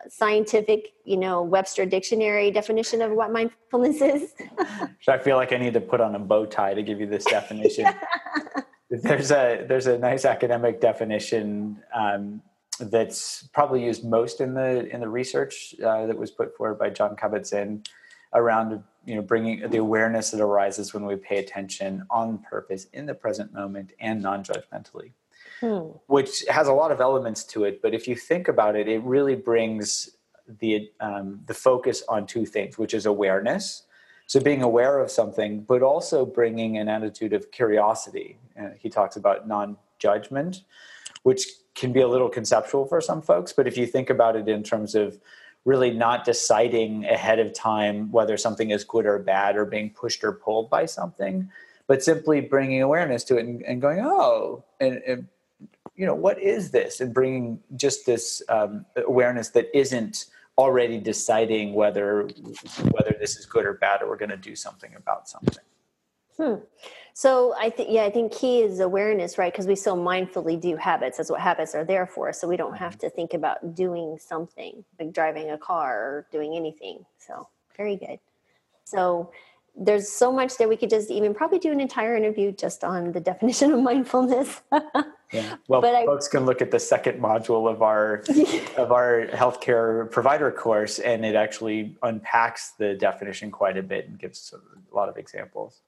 scientific, 0.09 0.93
you 1.05 1.17
know, 1.17 1.43
Webster 1.43 1.87
dictionary 1.87 2.51
definition 2.51 3.03
of 3.03 3.13
what 3.13 3.33
mindfulness 3.33 4.01
is? 4.01 4.33
so 5.01 5.13
I 5.13 5.19
feel 5.19 5.37
like 5.37 5.53
I 5.53 5.57
need 5.57 5.75
to 5.75 5.81
put 5.81 6.01
on 6.01 6.15
a 6.15 6.19
bow 6.19 6.47
tie 6.47 6.75
to 6.75 6.83
give 6.83 7.01
you 7.01 7.07
this 7.07 7.25
definition. 7.25 7.87
There's 8.91 9.33
a 9.33 9.65
there's 9.67 9.89
a 9.89 9.99
nice 9.99 10.25
academic 10.25 10.81
definition 10.81 11.83
um, 11.93 12.43
that's 12.79 13.49
probably 13.53 13.83
used 13.83 14.05
most 14.05 14.41
in 14.41 14.55
the 14.55 14.87
in 14.87 15.01
the 15.01 15.09
research 15.09 15.75
uh, 15.85 16.07
that 16.07 16.17
was 16.17 16.31
put 16.31 16.57
forward 16.57 16.79
by 16.79 16.91
Jon 16.91 17.17
Kabat-Zinn 17.17 17.83
around 18.35 18.85
you 19.05 19.17
know 19.17 19.23
bringing 19.23 19.69
the 19.69 19.79
awareness 19.79 20.31
that 20.31 20.41
arises 20.41 20.95
when 20.95 21.07
we 21.07 21.17
pay 21.17 21.39
attention 21.39 22.07
on 22.11 22.39
purpose 22.39 22.87
in 22.93 23.07
the 23.07 23.15
present 23.15 23.53
moment 23.53 23.93
and 23.99 24.23
non-judgmentally 24.23 25.13
hmm. 25.61 25.91
which 26.07 26.45
has 26.49 26.69
a 26.69 26.73
lot 26.73 26.91
of 26.91 27.01
elements 27.01 27.45
to 27.45 27.65
it. 27.65 27.83
But 27.83 27.95
if 27.95 28.07
you 28.09 28.17
think 28.17 28.49
about 28.49 28.77
it, 28.77 28.89
it 28.89 29.03
really 29.03 29.35
brings 29.35 30.11
the 30.61 30.91
um, 31.01 31.41
the 31.47 31.55
focus 31.55 32.03
on 32.09 32.27
two 32.27 32.47
things, 32.47 32.79
which 32.79 32.95
is 32.95 33.07
awareness. 33.07 33.83
So 34.27 34.41
being 34.41 34.63
aware 34.63 35.01
of 35.01 35.11
something, 35.11 35.63
but 35.63 35.83
also 35.83 36.25
bringing 36.25 36.79
an 36.79 36.89
attitude 36.89 37.33
of 37.35 37.51
curiosity. 37.51 38.39
Uh, 38.59 38.71
he 38.79 38.89
talks 38.89 39.17
about 39.17 39.47
non-judgment, 39.47 40.63
which 41.25 41.47
can 41.75 41.93
be 41.93 42.01
a 42.01 42.09
little 42.09 42.31
conceptual 42.31 42.87
for 42.87 43.01
some 43.01 43.21
folks. 43.21 43.53
But 43.53 43.67
if 43.67 43.77
you 43.77 43.87
think 43.87 44.09
about 44.09 44.37
it 44.37 44.49
in 44.49 44.63
terms 44.63 44.95
of 44.95 45.19
really 45.65 45.91
not 45.91 46.25
deciding 46.25 47.05
ahead 47.07 47.39
of 47.39 47.53
time 47.53 48.11
whether 48.13 48.37
something 48.37 48.71
is 48.71 48.85
good 48.85 49.07
or 49.07 49.19
bad 49.19 49.57
or 49.57 49.65
being 49.65 49.91
pushed 49.91 50.23
or 50.23 50.33
pulled 50.33 50.71
by 50.71 50.87
something, 50.87 51.51
but 51.87 52.03
simply 52.03 52.41
bringing 52.41 52.83
awareness 52.83 53.25
to 53.25 53.37
it 53.37 53.47
and, 53.47 53.63
and 53.63 53.81
going, 53.81 54.01
oh, 54.01 54.65
and, 54.81 55.03
and, 55.07 55.27
you 55.97 56.07
know, 56.07 56.15
what 56.15 56.41
is 56.41 56.71
this? 56.71 57.01
And 57.01 57.15
bringing 57.15 57.61
just 57.77 58.07
this 58.07 58.43
um, 58.49 58.85
awareness 58.97 59.51
that 59.51 59.77
isn't 59.77 60.27
already 60.57 60.99
deciding 60.99 61.75
whether 61.75 62.29
whether 62.91 63.17
this 63.19 63.37
is 63.37 63.47
good 63.47 63.67
or 63.67 63.75
bad 63.75 64.03
or 64.03 64.09
we're 64.09 64.17
going 64.17 64.31
to 64.31 64.37
do 64.37 64.55
something 64.55 64.95
about 64.95 65.29
something. 65.29 65.65
Hmm. 66.37 66.55
So 67.13 67.55
I 67.57 67.71
think 67.71 67.91
yeah, 67.91 68.05
I 68.05 68.11
think 68.11 68.33
key 68.33 68.63
is 68.63 68.81
awareness, 68.81 69.39
right? 69.39 69.53
Because 69.53 69.69
we 69.69 69.77
so 69.77 69.97
mindfully 69.97 70.61
do 70.61 70.77
habits. 70.77 71.19
That's 71.19 71.31
what 71.31 71.41
habits 71.41 71.75
are 71.75 71.85
there 71.85 72.07
for. 72.07 72.33
So 72.33 72.49
we 72.49 72.57
don't 72.57 72.77
have 72.77 72.99
to 72.99 73.11
think 73.11 73.35
about 73.35 73.75
doing 73.75 74.19
something 74.19 74.85
like 74.99 75.13
driving 75.13 75.51
a 75.51 75.59
car 75.59 75.97
or 75.97 76.27
doing 76.33 76.57
anything. 76.57 77.05
So 77.19 77.49
very 77.77 77.97
good. 77.97 78.19
So 78.85 79.31
there's 79.77 80.09
so 80.09 80.33
much 80.33 80.57
that 80.59 80.69
we 80.69 80.77
could 80.77 80.91
just 80.91 81.11
even 81.11 81.35
probably 81.35 81.59
do 81.59 81.73
an 81.73 81.81
entire 81.81 82.17
interview 82.17 82.53
just 82.53 82.85
on 82.85 83.13
the 83.13 83.21
definition 83.21 83.73
of 83.73 83.81
mindfulness. 83.81 84.63
yeah. 85.35 85.57
Well, 85.69 85.81
but 85.81 86.07
folks 86.07 86.29
I, 86.29 86.31
can 86.31 86.47
look 86.47 86.63
at 86.63 86.71
the 86.71 86.79
second 86.79 87.21
module 87.21 87.71
of 87.71 87.83
our 87.83 88.25
of 88.77 88.93
our 88.93 89.27
healthcare 89.33 90.11
provider 90.11 90.51
course, 90.51 90.99
and 90.99 91.25
it 91.25 91.35
actually 91.35 91.97
unpacks 92.03 92.73
the 92.79 92.95
definition 92.95 93.51
quite 93.51 93.77
a 93.77 93.83
bit 93.83 94.09
and 94.09 94.19
gives 94.19 94.55
a 94.55 94.95
lot 94.95 95.09
of 95.09 95.17
examples. 95.17 95.81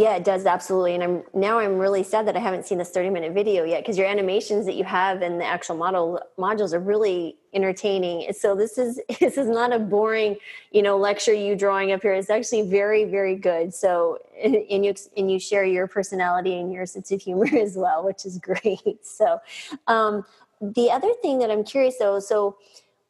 Yeah, 0.00 0.16
it 0.16 0.24
does 0.24 0.46
absolutely. 0.46 0.94
And 0.94 1.04
I'm 1.04 1.22
now 1.34 1.58
I'm 1.58 1.76
really 1.76 2.02
sad 2.02 2.26
that 2.26 2.34
I 2.34 2.38
haven't 2.38 2.64
seen 2.64 2.78
this 2.78 2.88
30 2.88 3.10
minute 3.10 3.34
video 3.34 3.64
yet 3.64 3.82
because 3.82 3.98
your 3.98 4.06
animations 4.06 4.64
that 4.64 4.74
you 4.74 4.84
have 4.84 5.20
and 5.20 5.38
the 5.38 5.44
actual 5.44 5.76
model 5.76 6.18
modules 6.38 6.72
are 6.72 6.80
really 6.80 7.36
entertaining. 7.52 8.32
So 8.32 8.54
this 8.54 8.78
is 8.78 8.98
this 9.20 9.36
is 9.36 9.46
not 9.46 9.74
a 9.74 9.78
boring, 9.78 10.36
you 10.70 10.80
know, 10.80 10.96
lecture 10.96 11.34
you 11.34 11.54
drawing 11.54 11.92
up 11.92 12.00
here. 12.00 12.14
It's 12.14 12.30
actually 12.30 12.62
very 12.62 13.04
very 13.04 13.36
good. 13.36 13.74
So 13.74 14.18
and 14.42 14.86
you 14.86 14.94
and 15.18 15.30
you 15.30 15.38
share 15.38 15.66
your 15.66 15.86
personality 15.86 16.58
and 16.58 16.72
your 16.72 16.86
sense 16.86 17.12
of 17.12 17.20
humor 17.20 17.50
as 17.58 17.76
well, 17.76 18.02
which 18.02 18.24
is 18.24 18.38
great. 18.38 18.80
So 19.02 19.38
um, 19.86 20.24
the 20.62 20.90
other 20.90 21.12
thing 21.20 21.40
that 21.40 21.50
I'm 21.50 21.62
curious 21.62 21.98
though, 21.98 22.20
so 22.20 22.56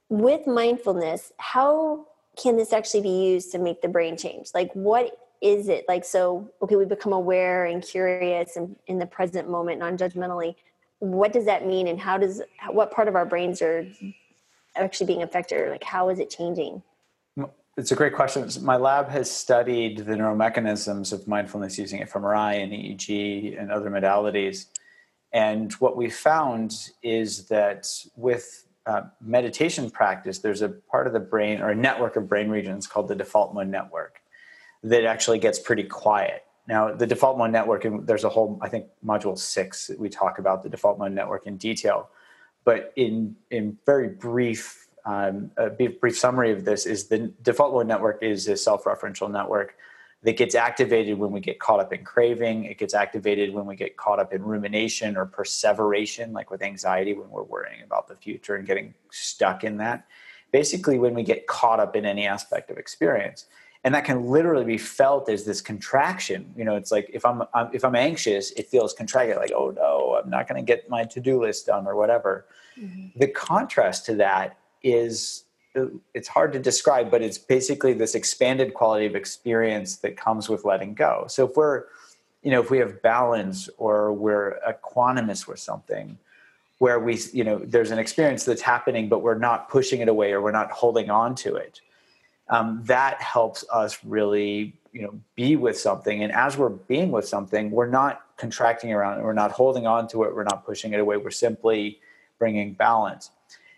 with 0.08 0.44
mindfulness, 0.48 1.32
how 1.36 2.08
can 2.36 2.56
this 2.56 2.72
actually 2.72 3.02
be 3.02 3.26
used 3.32 3.52
to 3.52 3.58
make 3.58 3.80
the 3.80 3.88
brain 3.88 4.16
change? 4.16 4.48
Like 4.54 4.72
what 4.72 5.16
is 5.40 5.68
it 5.68 5.84
like 5.88 6.04
so 6.04 6.50
okay 6.62 6.76
we 6.76 6.84
become 6.84 7.12
aware 7.12 7.64
and 7.64 7.82
curious 7.82 8.56
and 8.56 8.76
in 8.86 8.98
the 8.98 9.06
present 9.06 9.48
moment 9.48 9.78
non-judgmentally. 9.78 10.54
What 10.98 11.32
does 11.32 11.46
that 11.46 11.66
mean 11.66 11.88
and 11.88 11.98
how 11.98 12.18
does 12.18 12.42
what 12.70 12.90
part 12.90 13.08
of 13.08 13.16
our 13.16 13.24
brains 13.24 13.62
are 13.62 13.86
actually 14.76 15.06
being 15.06 15.22
affected 15.22 15.60
or 15.60 15.70
like 15.70 15.84
how 15.84 16.10
is 16.10 16.18
it 16.18 16.30
changing? 16.30 16.82
It's 17.76 17.92
a 17.92 17.96
great 17.96 18.14
question. 18.14 18.46
My 18.62 18.76
lab 18.76 19.08
has 19.08 19.30
studied 19.30 19.98
the 19.98 20.14
neuromechanisms 20.14 21.12
of 21.12 21.26
mindfulness 21.26 21.78
using 21.78 22.02
fMRI 22.02 22.62
and 22.62 22.72
eeg 22.72 23.60
and 23.60 23.72
other 23.72 23.90
modalities 23.90 24.66
and 25.32 25.72
what 25.74 25.96
we 25.96 26.10
found 26.10 26.90
is 27.02 27.46
that 27.46 27.86
with 28.16 28.66
uh, 28.86 29.02
meditation 29.20 29.90
practice 29.90 30.38
there's 30.38 30.62
a 30.62 30.68
part 30.68 31.06
of 31.06 31.12
the 31.12 31.20
brain 31.20 31.60
or 31.60 31.70
a 31.70 31.74
network 31.74 32.16
of 32.16 32.28
brain 32.28 32.48
regions 32.48 32.86
called 32.86 33.08
the 33.08 33.14
default 33.14 33.54
mode 33.54 33.68
network 33.68 34.20
that 34.82 35.04
actually 35.04 35.38
gets 35.38 35.58
pretty 35.58 35.84
quiet. 35.84 36.44
Now, 36.66 36.94
the 36.94 37.06
default 37.06 37.36
mode 37.36 37.50
network, 37.50 37.84
and 37.84 38.06
there's 38.06 38.24
a 38.24 38.28
whole, 38.28 38.58
I 38.62 38.68
think, 38.68 38.86
module 39.04 39.36
six, 39.36 39.90
we 39.98 40.08
talk 40.08 40.38
about 40.38 40.62
the 40.62 40.68
default 40.68 40.98
mode 40.98 41.12
network 41.12 41.46
in 41.46 41.56
detail. 41.56 42.10
But 42.64 42.92
in, 42.96 43.34
in 43.50 43.76
very 43.86 44.08
brief, 44.08 44.86
um, 45.04 45.50
a 45.56 45.70
brief 45.70 46.16
summary 46.18 46.52
of 46.52 46.64
this 46.64 46.86
is 46.86 47.08
the 47.08 47.32
default 47.42 47.72
mode 47.72 47.86
network 47.86 48.22
is 48.22 48.46
a 48.48 48.56
self 48.56 48.84
referential 48.84 49.30
network 49.30 49.74
that 50.22 50.36
gets 50.36 50.54
activated 50.54 51.18
when 51.18 51.32
we 51.32 51.40
get 51.40 51.58
caught 51.58 51.80
up 51.80 51.92
in 51.92 52.04
craving. 52.04 52.66
It 52.66 52.76
gets 52.78 52.92
activated 52.92 53.54
when 53.54 53.64
we 53.64 53.74
get 53.74 53.96
caught 53.96 54.20
up 54.20 54.34
in 54.34 54.42
rumination 54.42 55.16
or 55.16 55.24
perseveration, 55.24 56.32
like 56.32 56.50
with 56.50 56.62
anxiety 56.62 57.14
when 57.14 57.30
we're 57.30 57.42
worrying 57.42 57.82
about 57.82 58.06
the 58.06 58.14
future 58.16 58.56
and 58.56 58.66
getting 58.66 58.92
stuck 59.10 59.64
in 59.64 59.78
that. 59.78 60.06
Basically, 60.52 60.98
when 60.98 61.14
we 61.14 61.22
get 61.22 61.46
caught 61.46 61.80
up 61.80 61.96
in 61.96 62.04
any 62.04 62.26
aspect 62.26 62.70
of 62.70 62.76
experience 62.76 63.46
and 63.84 63.94
that 63.94 64.04
can 64.04 64.26
literally 64.26 64.64
be 64.64 64.78
felt 64.78 65.28
as 65.28 65.44
this 65.44 65.60
contraction. 65.60 66.52
You 66.56 66.64
know 66.64 66.76
it's 66.76 66.92
like 66.92 67.10
if 67.12 67.24
i'm, 67.24 67.42
I'm 67.54 67.70
if 67.72 67.84
i'm 67.84 67.96
anxious 67.96 68.50
it 68.52 68.68
feels 68.68 68.92
contracted 68.92 69.36
like 69.36 69.52
oh 69.52 69.70
no 69.70 70.20
i'm 70.22 70.30
not 70.30 70.48
going 70.48 70.60
to 70.60 70.66
get 70.66 70.88
my 70.88 71.04
to-do 71.04 71.40
list 71.40 71.66
done 71.66 71.86
or 71.86 71.96
whatever. 71.96 72.46
Mm-hmm. 72.78 73.18
the 73.18 73.26
contrast 73.26 74.06
to 74.06 74.14
that 74.16 74.56
is 74.82 75.44
it's 76.14 76.28
hard 76.28 76.52
to 76.52 76.58
describe 76.58 77.10
but 77.10 77.20
it's 77.20 77.38
basically 77.38 77.92
this 77.92 78.14
expanded 78.14 78.74
quality 78.74 79.06
of 79.06 79.14
experience 79.14 79.96
that 79.96 80.16
comes 80.16 80.48
with 80.48 80.64
letting 80.64 80.94
go. 80.94 81.24
So 81.28 81.48
if 81.48 81.56
we're 81.56 81.84
you 82.42 82.50
know 82.50 82.60
if 82.60 82.70
we 82.70 82.78
have 82.78 83.02
balance 83.02 83.68
or 83.76 84.12
we're 84.12 84.58
equanimous 84.68 85.46
with 85.46 85.58
something 85.58 86.18
where 86.78 86.98
we 86.98 87.18
you 87.32 87.44
know 87.44 87.58
there's 87.58 87.90
an 87.90 87.98
experience 87.98 88.44
that's 88.44 88.62
happening 88.62 89.08
but 89.08 89.22
we're 89.22 89.38
not 89.38 89.68
pushing 89.68 90.00
it 90.00 90.08
away 90.08 90.32
or 90.32 90.40
we're 90.40 90.50
not 90.50 90.70
holding 90.70 91.10
on 91.10 91.34
to 91.34 91.54
it 91.54 91.80
um, 92.50 92.82
that 92.84 93.20
helps 93.22 93.64
us 93.72 93.98
really 94.04 94.76
you 94.92 95.02
know 95.02 95.18
be 95.34 95.56
with 95.56 95.78
something. 95.78 96.22
And 96.22 96.32
as 96.32 96.58
we're 96.58 96.68
being 96.68 97.10
with 97.10 97.26
something 97.26 97.70
we're 97.70 97.86
not 97.86 98.22
contracting 98.36 98.92
around 98.92 99.20
it. 99.20 99.22
We're 99.22 99.34
not 99.34 99.52
holding 99.52 99.86
on 99.86 100.08
to 100.08 100.24
it. 100.24 100.34
We're 100.34 100.44
not 100.44 100.64
pushing 100.64 100.94
it 100.94 101.00
away. 101.00 101.18
We're 101.18 101.30
simply 101.30 102.00
bringing 102.38 102.72
balance. 102.72 103.30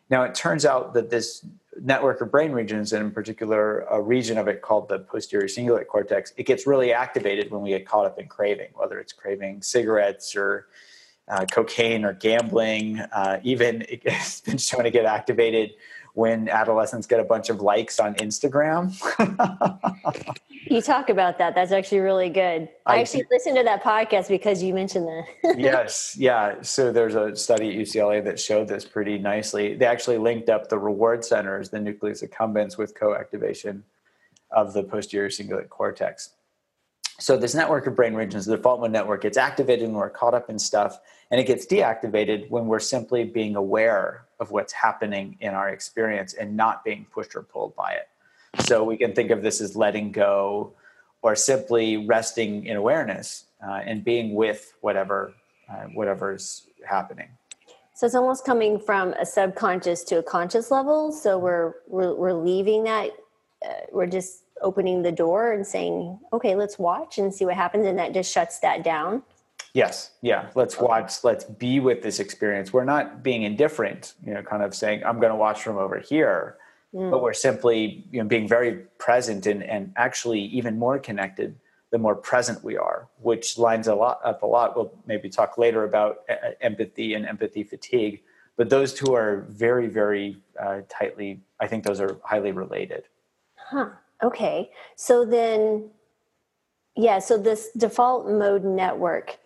Now 0.09 0.23
it 0.23 0.35
turns 0.35 0.65
out 0.65 0.95
that 0.95 1.11
this 1.11 1.45
network 1.81 2.21
of 2.21 2.31
brain 2.31 2.53
regions 2.53 2.93
and 2.93 3.03
in 3.03 3.11
particular 3.11 3.81
a 3.91 4.01
region 4.01 4.39
of 4.39 4.47
it 4.47 4.63
called 4.63 4.89
the 4.89 4.99
posterior 4.99 5.47
cingulate 5.47 5.87
cortex 5.87 6.35
it 6.37 6.45
gets 6.45 6.67
really 6.67 6.93
activated 6.93 7.51
when 7.51 7.63
we 7.63 7.71
get 7.71 7.87
caught 7.87 8.05
up 8.05 8.19
in 8.19 8.29
craving 8.29 8.69
whether 8.75 8.99
it's 8.99 9.11
craving 9.11 9.63
cigarettes 9.63 10.37
or 10.37 10.67
uh, 11.29 11.47
cocaine 11.51 12.05
or 12.05 12.13
gambling. 12.13 12.99
Uh, 12.99 13.41
even 13.43 13.85
it's 13.89 14.41
been 14.41 14.59
shown 14.59 14.85
to 14.85 14.91
get 14.91 15.05
activated 15.05 15.73
when 16.15 16.49
adolescents 16.49 17.07
get 17.07 17.21
a 17.21 17.25
bunch 17.25 17.49
of 17.49 17.61
likes 17.61 17.99
on 17.99 18.15
Instagram. 18.17 18.93
you 20.67 20.83
talk 20.83 21.09
about 21.09 21.39
that. 21.39 21.55
That's 21.55 21.73
actually 21.73 22.01
really 22.01 22.29
good. 22.29 22.69
I, 22.85 22.97
I 22.97 23.01
actually 23.01 23.25
listened 23.31 23.57
to 23.57 23.63
that 23.65 23.83
podcast 23.83 24.29
because 24.29 24.63
you 24.63 24.75
mentioned 24.75 25.09
that. 25.09 25.59
yes. 25.59 26.15
Yeah. 26.19 26.61
So 26.61 26.93
there's 26.93 27.15
a 27.15 27.35
study 27.35 27.71
at 27.71 27.87
UCLA 27.87 28.23
that 28.25 28.39
showed 28.39 28.69
this 28.69 28.85
pretty 28.85 29.19
nicely. 29.19 29.75
They 29.75 29.87
actually 29.87 30.19
linked 30.19 30.51
up 30.51 30.69
the 30.69 30.79
reward 30.79 31.25
centers, 31.25 31.71
the 31.71 31.81
nucleus 31.81 32.23
accumbens, 32.23 32.77
with 32.77 32.95
co 32.95 33.15
activation 33.15 33.85
of 34.51 34.75
the 34.75 34.83
posterior 34.83 35.31
cingulate 35.31 35.71
cortex. 35.71 36.31
So 37.19 37.37
this 37.37 37.55
network 37.55 37.87
of 37.87 37.95
brain 37.95 38.15
regions, 38.15 38.47
the 38.47 38.57
default 38.57 38.81
mode 38.81 38.91
network, 38.91 39.23
gets 39.23 39.39
activated 39.39 39.87
when 39.87 39.95
we're 39.95 40.11
caught 40.11 40.35
up 40.35 40.51
in 40.51 40.59
stuff, 40.59 40.99
and 41.31 41.41
it 41.41 41.47
gets 41.47 41.67
deactivated 41.67 42.51
when 42.51 42.67
we're 42.67 42.81
simply 42.81 43.25
being 43.25 43.55
aware 43.57 44.25
of 44.43 44.51
what's 44.51 44.75
happening 44.87 45.27
in 45.41 45.55
our 45.55 45.69
experience 45.71 46.35
and 46.35 46.57
not 46.65 46.85
being 46.85 47.07
pushed 47.15 47.35
or 47.35 47.43
pulled 47.43 47.75
by 47.77 47.93
it. 47.93 48.09
So 48.67 48.85
we 48.85 48.97
can 49.03 49.13
think 49.15 49.31
of 49.31 49.41
this 49.43 49.61
as 49.61 49.77
letting 49.77 50.13
go 50.13 50.75
or 51.23 51.35
simply 51.37 51.87
resting 52.15 52.67
in 52.67 52.77
awareness 52.77 53.47
uh, 53.67 53.81
and 53.89 54.05
being 54.05 54.35
with 54.35 54.75
whatever 54.81 55.33
uh, 55.71 55.85
whatever's 55.95 56.67
happening. 56.85 57.29
So 57.95 58.07
it's 58.07 58.15
almost 58.15 58.45
coming 58.45 58.79
from 58.89 59.15
a 59.15 59.25
subconscious 59.25 60.03
to 60.05 60.19
a 60.19 60.23
conscious 60.23 60.71
level. 60.71 61.13
So 61.13 61.39
we're 61.39 61.75
we're, 61.87 62.15
we're 62.15 62.39
leaving 62.51 62.85
that. 62.85 63.11
Uh, 63.65 63.69
we're 63.93 64.13
just 64.19 64.43
opening 64.61 65.03
the 65.03 65.13
door 65.13 65.53
and 65.53 65.65
saying, 65.67 66.19
okay, 66.33 66.55
let's 66.57 66.79
watch 66.79 67.19
and 67.19 67.33
see 67.33 67.45
what 67.45 67.55
happens. 67.55 67.87
And 67.87 67.99
that 67.99 68.13
just 68.13 68.33
shuts 68.33 68.59
that 68.61 68.83
down. 68.83 69.23
Yes. 69.75 70.11
Yeah. 70.21 70.51
Let's 70.55 70.79
watch. 70.79 71.25
Let's 71.25 71.45
be 71.45 71.81
with 71.81 72.03
this 72.03 72.21
experience. 72.21 72.73
We're 72.73 72.85
not 72.85 73.23
being 73.23 73.43
indifferent, 73.43 74.15
you 74.25 74.35
know, 74.35 74.43
kind 74.43 74.63
of 74.63 74.75
saying, 74.75 75.03
I'm 75.05 75.19
going 75.19 75.31
to 75.31 75.37
watch 75.37 75.63
from 75.63 75.79
over 75.79 75.99
here. 75.99 76.59
Mm. 76.95 77.11
But 77.11 77.23
we're 77.23 77.33
simply, 77.33 78.05
you 78.11 78.21
know, 78.23 78.29
being 78.29 78.47
very 78.47 78.85
present 78.99 79.47
and, 79.47 79.63
and 79.63 79.93
actually 79.97 80.41
even 80.41 80.79
more 80.79 80.99
connected 80.99 81.57
the 81.91 81.99
more 81.99 82.15
present 82.15 82.65
we 82.65 82.77
are, 82.77 83.09
which 83.21 83.59
lines 83.59 83.87
a 83.87 83.95
lot 83.95 84.19
up 84.25 84.43
a 84.43 84.47
lot. 84.47 84.75
We'll 84.75 84.93
maybe 85.07 85.29
talk 85.29 85.59
later 85.59 85.85
about 85.85 86.21
uh, 86.29 86.53
empathy 86.61 87.15
and 87.15 87.27
empathy 87.27 87.63
fatigue. 87.63 88.23
But 88.57 88.71
those 88.71 88.95
two 88.95 89.15
are 89.15 89.47
very, 89.49 89.89
very 89.89 90.39
uh, 90.59 90.81
tightly, 90.89 91.41
I 91.61 91.67
think 91.67 91.85
those 91.85 92.01
are 92.01 92.19
highly 92.25 92.53
related. 92.53 93.05
Huh. 93.57 93.91
Okay. 94.23 94.71
So 94.97 95.25
then, 95.25 95.91
yeah, 96.97 97.19
so 97.19 97.37
this 97.37 97.71
default 97.77 98.27
mode 98.27 98.65
network, 98.65 99.39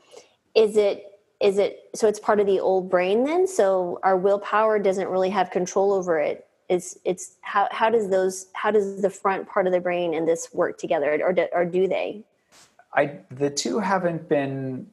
is 0.56 0.76
it 0.76 1.12
is 1.38 1.58
it 1.58 1.90
so 1.94 2.08
it's 2.08 2.18
part 2.18 2.40
of 2.40 2.46
the 2.46 2.58
old 2.58 2.90
brain 2.90 3.24
then? 3.24 3.46
So 3.46 4.00
our 4.02 4.16
willpower 4.16 4.78
doesn't 4.78 5.06
really 5.08 5.30
have 5.30 5.50
control 5.50 5.92
over 5.92 6.18
it. 6.18 6.46
It's 6.68 6.98
it's 7.04 7.36
how 7.42 7.68
how 7.70 7.90
does 7.90 8.08
those 8.08 8.46
how 8.54 8.70
does 8.70 9.02
the 9.02 9.10
front 9.10 9.48
part 9.48 9.66
of 9.66 9.72
the 9.72 9.80
brain 9.80 10.14
and 10.14 10.26
this 10.26 10.48
work 10.52 10.78
together 10.78 11.22
or 11.22 11.32
do, 11.32 11.46
or 11.52 11.64
do 11.64 11.86
they? 11.86 12.24
I 12.94 13.20
the 13.30 13.50
two 13.50 13.78
haven't 13.78 14.28
been 14.28 14.88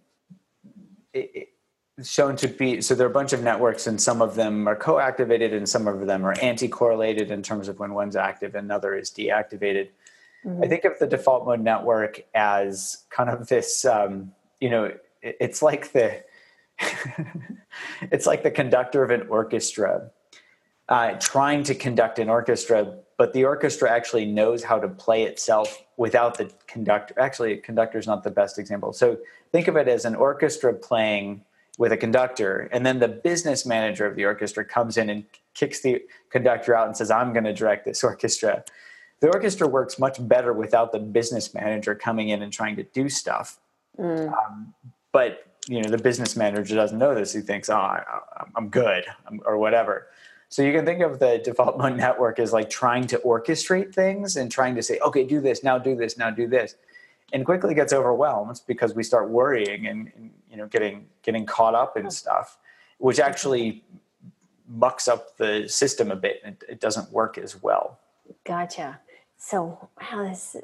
shown 2.04 2.36
to 2.36 2.48
be 2.48 2.82
so 2.82 2.94
there 2.94 3.08
are 3.08 3.10
a 3.10 3.14
bunch 3.14 3.34
of 3.34 3.42
networks 3.42 3.88
and 3.88 4.02
some 4.02 4.22
of 4.22 4.36
them 4.36 4.68
are 4.68 4.76
co-activated 4.76 5.54
and 5.54 5.70
some 5.70 5.88
of 5.88 6.06
them 6.06 6.26
are 6.26 6.38
anti-correlated 6.42 7.32
in 7.32 7.42
terms 7.42 7.68
of 7.68 7.80
when 7.80 7.94
one's 7.94 8.16
active 8.16 8.56
and 8.56 8.66
another 8.66 8.96
is 8.96 9.12
deactivated. 9.12 9.90
Mm-hmm. 10.44 10.64
i 10.64 10.68
think 10.68 10.86
of 10.86 10.98
the 10.98 11.06
default 11.06 11.46
mode 11.46 11.62
network 11.62 12.22
as 12.34 13.06
kind 13.12 13.30
of 13.30 13.48
this 13.48 13.86
um, 13.86 14.34
you 14.60 14.72
know 14.72 14.92
it's 15.24 15.62
like 15.62 15.92
the 15.94 16.24
it's 18.12 18.26
like 18.26 18.44
the 18.44 18.52
conductor 18.52 19.04
of 19.04 19.12
an 19.12 19.28
orchestra 19.30 20.12
uh, 20.90 21.14
trying 21.14 21.64
to 21.64 21.74
conduct 21.74 22.20
an 22.20 22.30
orchestra, 22.30 22.98
but 23.18 23.34
the 23.34 23.46
orchestra 23.46 23.90
actually 23.90 24.26
knows 24.26 24.64
how 24.64 24.80
to 24.80 24.88
play 24.88 25.24
itself 25.24 25.84
without 25.98 26.38
the 26.38 26.52
conductor. 26.68 27.14
Actually, 27.18 27.58
conductor 27.58 27.98
is 27.98 28.06
not 28.06 28.24
the 28.24 28.32
best 28.32 28.60
example. 28.60 28.92
So 28.92 29.18
think 29.52 29.68
of 29.68 29.78
it 29.78 29.88
as 29.88 30.04
an 30.04 30.16
orchestra 30.16 30.74
playing 30.74 31.44
with 31.78 31.92
a 31.92 31.98
conductor, 31.98 32.70
and 32.72 32.86
then 32.86 33.00
the 33.00 33.08
business 33.08 33.66
manager 33.66 34.06
of 34.06 34.16
the 34.16 34.26
orchestra 34.26 34.66
comes 34.66 34.98
in 34.98 35.10
and 35.10 35.24
kicks 35.54 35.82
the 35.82 36.04
conductor 36.30 36.76
out 36.76 36.88
and 36.88 36.98
says, 36.98 37.10
"I'm 37.10 37.34
going 37.34 37.46
to 37.46 37.54
direct 37.54 37.86
this 37.86 38.04
orchestra." 38.04 38.64
The 39.22 39.28
orchestra 39.28 39.68
works 39.68 39.98
much 39.98 40.18
better 40.28 40.52
without 40.52 40.92
the 40.92 41.00
business 41.00 41.54
manager 41.54 41.96
coming 41.96 42.30
in 42.30 42.42
and 42.42 42.52
trying 42.52 42.76
to 42.76 42.84
do 42.84 43.08
stuff. 43.08 43.58
Mm. 43.98 44.34
Um, 44.34 44.74
but 45.14 45.46
you 45.70 45.82
know, 45.82 45.90
the 45.90 45.98
business 45.98 46.36
manager 46.36 46.76
doesn't 46.76 46.98
know 46.98 47.16
this. 47.16 47.32
He 47.32 47.40
thinks, 47.40 47.70
"Oh, 47.70 47.76
I, 47.76 48.04
am 48.58 48.68
good," 48.68 49.06
um, 49.28 49.42
or 49.46 49.58
whatever. 49.58 50.08
So 50.50 50.62
you 50.62 50.72
can 50.72 50.86
think 50.86 51.02
of 51.02 51.18
the 51.18 51.42
default 51.44 51.78
mode 51.80 51.96
network 51.96 52.38
as 52.38 52.52
like 52.52 52.70
trying 52.70 53.08
to 53.08 53.18
orchestrate 53.20 53.94
things 53.94 54.36
and 54.36 54.52
trying 54.52 54.76
to 54.76 54.84
say, 54.84 55.00
okay, 55.00 55.24
do 55.24 55.42
this, 55.42 55.64
now 55.64 55.80
do 55.80 55.96
this, 55.96 56.16
now 56.16 56.30
do 56.30 56.48
this. 56.48 56.76
And 57.32 57.44
quickly 57.44 57.74
gets 57.74 57.92
overwhelmed 57.92 58.62
because 58.68 58.94
we 58.94 59.02
start 59.02 59.30
worrying 59.30 59.88
and, 59.88 60.12
and 60.16 60.30
you 60.52 60.58
know 60.58 60.68
getting 60.68 61.08
getting 61.24 61.46
caught 61.46 61.74
up 61.74 61.98
in 61.98 62.12
stuff, 62.12 62.58
which 63.00 63.20
actually 63.20 63.84
mucks 64.68 65.08
up 65.08 65.38
the 65.38 65.68
system 65.68 66.12
a 66.12 66.16
bit 66.16 66.42
and 66.44 66.58
it, 66.70 66.80
doesn't 66.80 67.12
work 67.12 67.38
as 67.38 67.64
well. 67.64 68.00
Gotcha. 68.46 69.00
So 69.38 69.90
wow, 70.00 70.28
this 70.28 70.56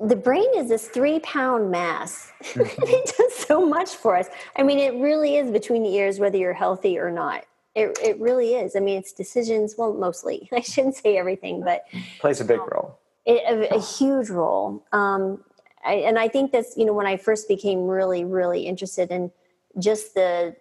the 0.00 0.16
brain 0.16 0.48
is 0.56 0.68
this 0.68 0.88
three 0.88 1.20
pound 1.20 1.70
mass. 1.70 2.32
it 2.40 3.14
does 3.16 3.34
so 3.34 3.64
much 3.64 3.90
for 3.90 4.16
us. 4.16 4.28
I 4.56 4.62
mean, 4.62 4.78
it 4.78 4.94
really 5.00 5.36
is 5.36 5.50
between 5.50 5.82
the 5.82 5.94
ears, 5.94 6.18
whether 6.18 6.36
you're 6.36 6.52
healthy 6.52 6.98
or 6.98 7.10
not. 7.10 7.44
It, 7.74 7.98
it 8.02 8.20
really 8.20 8.54
is. 8.54 8.76
I 8.76 8.80
mean, 8.80 8.98
it's 8.98 9.12
decisions, 9.12 9.74
well, 9.76 9.92
mostly. 9.92 10.48
I 10.52 10.60
shouldn't 10.60 10.96
say 10.96 11.16
everything, 11.16 11.62
but 11.62 11.84
plays 12.18 12.40
a 12.40 12.44
big 12.44 12.60
um, 12.60 12.68
role. 12.72 12.98
It, 13.26 13.42
a, 13.46 13.76
a, 13.76 13.80
huge 13.80 14.28
role. 14.28 14.84
Um, 14.92 15.42
I, 15.84 15.94
and 15.94 16.18
I 16.18 16.28
think 16.28 16.52
that's, 16.52 16.76
you 16.76 16.84
know, 16.84 16.92
when 16.92 17.06
I 17.06 17.16
first 17.16 17.48
became 17.48 17.86
really, 17.86 18.24
really 18.24 18.66
interested 18.66 19.10
in 19.10 19.30
just 19.78 20.14
the 20.14 20.54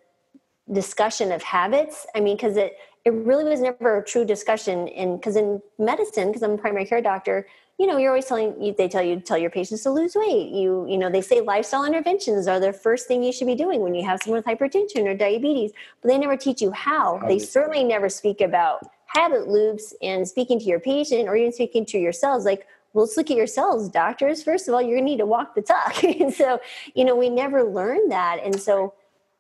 discussion 0.72 1.32
of 1.32 1.44
habits, 1.44 2.06
I 2.16 2.22
mean, 2.22 2.38
because 2.38 2.56
it, 2.56 2.78
it 3.06 3.12
really 3.12 3.44
was 3.44 3.60
never 3.60 3.98
a 3.98 4.04
true 4.04 4.26
discussion 4.26 4.88
in 4.88 5.18
because 5.18 5.36
in 5.36 5.62
medicine 5.78 6.30
because 6.30 6.44
i'm 6.44 6.52
a 6.52 6.58
primary 6.58 6.86
care 6.86 7.02
doctor 7.02 7.46
you 7.84 7.90
know 7.90 7.98
you're 7.98 8.12
always 8.12 8.26
telling 8.26 8.56
you 8.64 8.74
they 8.78 8.88
tell 8.88 9.04
you 9.04 9.16
to 9.16 9.22
tell 9.22 9.38
your 9.38 9.50
patients 9.50 9.84
to 9.84 9.90
lose 9.90 10.16
weight 10.16 10.54
you 10.54 10.88
you 10.88 10.98
know 10.98 11.10
they 11.10 11.20
say 11.20 11.42
lifestyle 11.42 11.84
interventions 11.84 12.48
are 12.48 12.58
the 12.58 12.72
first 12.72 13.10
thing 13.10 13.22
you 13.22 13.34
should 13.34 13.46
be 13.46 13.56
doing 13.56 13.82
when 13.82 13.94
you 13.94 14.06
have 14.06 14.22
someone 14.24 14.42
with 14.42 14.46
hypertension 14.46 15.06
or 15.06 15.14
diabetes 15.14 15.74
but 16.02 16.08
they 16.08 16.18
never 16.18 16.38
teach 16.38 16.62
you 16.62 16.72
how 16.72 17.20
they 17.28 17.38
certainly 17.38 17.84
never 17.84 18.08
speak 18.08 18.40
about 18.40 18.88
habit 19.08 19.50
loops 19.50 19.94
and 20.02 20.26
speaking 20.26 20.58
to 20.58 20.64
your 20.64 20.80
patient 20.80 21.28
or 21.28 21.36
even 21.36 21.52
speaking 21.52 21.86
to 21.86 22.00
yourselves 22.00 22.46
like 22.46 22.66
well, 22.94 23.06
let's 23.06 23.18
look 23.18 23.32
at 23.32 23.38
yourselves, 23.38 23.90
doctors. 23.90 24.44
First 24.44 24.68
of 24.68 24.76
all, 24.76 24.80
you're 24.80 24.98
going 24.98 25.06
to 25.06 25.12
need 25.14 25.18
to 25.18 25.26
walk 25.26 25.56
the 25.56 25.64
talk. 25.64 26.04
and 26.04 26.32
so, 26.32 26.60
you 26.94 27.04
know, 27.04 27.16
we 27.16 27.28
never 27.28 27.64
learned 27.64 28.12
that. 28.12 28.40
And 28.44 28.62
so, 28.62 28.94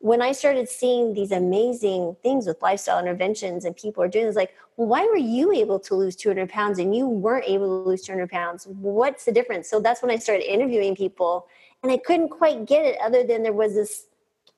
when 0.03 0.21
I 0.21 0.33
started 0.33 0.67
seeing 0.67 1.13
these 1.13 1.31
amazing 1.31 2.17
things 2.21 2.45
with 2.45 2.61
lifestyle 2.61 2.99
interventions 2.99 3.63
and 3.63 3.73
people 3.73 4.03
are 4.03 4.09
doing 4.09 4.25
this, 4.25 4.35
like, 4.35 4.53
well, 4.75 4.89
why 4.89 5.05
were 5.05 5.15
you 5.15 5.53
able 5.53 5.79
to 5.79 5.95
lose 5.95 6.17
200 6.17 6.49
pounds 6.49 6.77
and 6.77 6.93
you 6.93 7.07
weren't 7.07 7.47
able 7.47 7.67
to 7.67 7.89
lose 7.89 8.01
200 8.01 8.29
pounds? 8.29 8.67
What's 8.67 9.23
the 9.23 9.31
difference? 9.31 9.69
So 9.69 9.79
that's 9.79 10.01
when 10.01 10.11
I 10.11 10.17
started 10.17 10.43
interviewing 10.43 10.93
people 10.93 11.47
and 11.83 11.89
I 11.89 11.95
couldn't 11.95 12.27
quite 12.27 12.65
get 12.65 12.83
it 12.83 12.99
other 13.01 13.23
than 13.23 13.43
there 13.43 13.53
was 13.53 13.75
this 13.75 14.07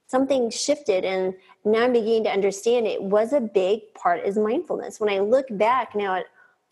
something 0.08 0.50
shifted 0.50 1.06
and 1.06 1.36
now 1.64 1.84
I'm 1.84 1.94
beginning 1.94 2.24
to 2.24 2.32
understand 2.32 2.88
it 2.88 3.04
was 3.04 3.32
a 3.32 3.40
big 3.40 3.94
part 3.94 4.26
is 4.26 4.40
mindfulness. 4.40 5.00
When 5.00 5.14
I 5.14 5.20
look 5.20 5.46
back 5.52 5.94
now 5.94 6.16
at 6.16 6.26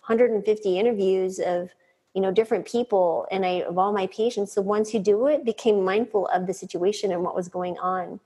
150 0.08 0.80
interviews 0.80 1.38
of 1.38 1.70
you 2.16 2.24
know 2.24 2.32
different 2.32 2.66
people 2.66 3.28
and 3.30 3.46
I 3.46 3.62
of 3.68 3.78
all 3.78 3.94
my 3.94 4.08
patients, 4.08 4.56
the 4.56 4.64
ones 4.64 4.90
who 4.90 4.98
do 4.98 5.28
it 5.28 5.46
became 5.46 5.86
mindful 5.86 6.26
of 6.30 6.48
the 6.48 6.56
situation 6.56 7.12
and 7.12 7.22
what 7.22 7.36
was 7.36 7.48
going 7.48 7.78
on 7.78 8.20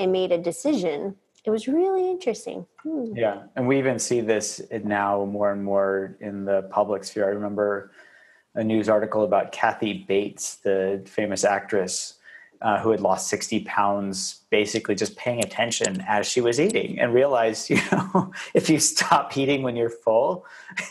and 0.00 0.10
made 0.12 0.32
a 0.32 0.38
decision. 0.38 1.16
It 1.44 1.50
was 1.50 1.68
really 1.68 2.10
interesting. 2.10 2.66
Hmm. 2.82 3.12
yeah 3.14 3.42
and 3.56 3.68
we 3.68 3.78
even 3.78 3.98
see 3.98 4.20
this 4.20 4.60
now 4.84 5.24
more 5.24 5.52
and 5.52 5.62
more 5.62 6.16
in 6.20 6.44
the 6.44 6.62
public 6.70 7.04
sphere. 7.04 7.26
I 7.26 7.32
remember 7.32 7.92
a 8.54 8.64
news 8.64 8.88
article 8.88 9.24
about 9.24 9.52
kathy 9.52 10.04
bates 10.08 10.56
the 10.56 11.02
famous 11.06 11.44
actress 11.44 12.14
uh, 12.62 12.78
who 12.80 12.90
had 12.90 13.00
lost 13.00 13.28
60 13.28 13.60
pounds 13.60 14.40
basically 14.50 14.94
just 14.94 15.16
paying 15.16 15.42
attention 15.42 16.04
as 16.06 16.26
she 16.26 16.40
was 16.40 16.60
eating 16.60 16.98
and 17.00 17.14
realized 17.14 17.70
you 17.70 17.80
know 17.92 18.32
if 18.54 18.68
you 18.68 18.78
stop 18.78 19.36
eating 19.36 19.62
when 19.62 19.76
you're 19.76 19.90
full 19.90 20.44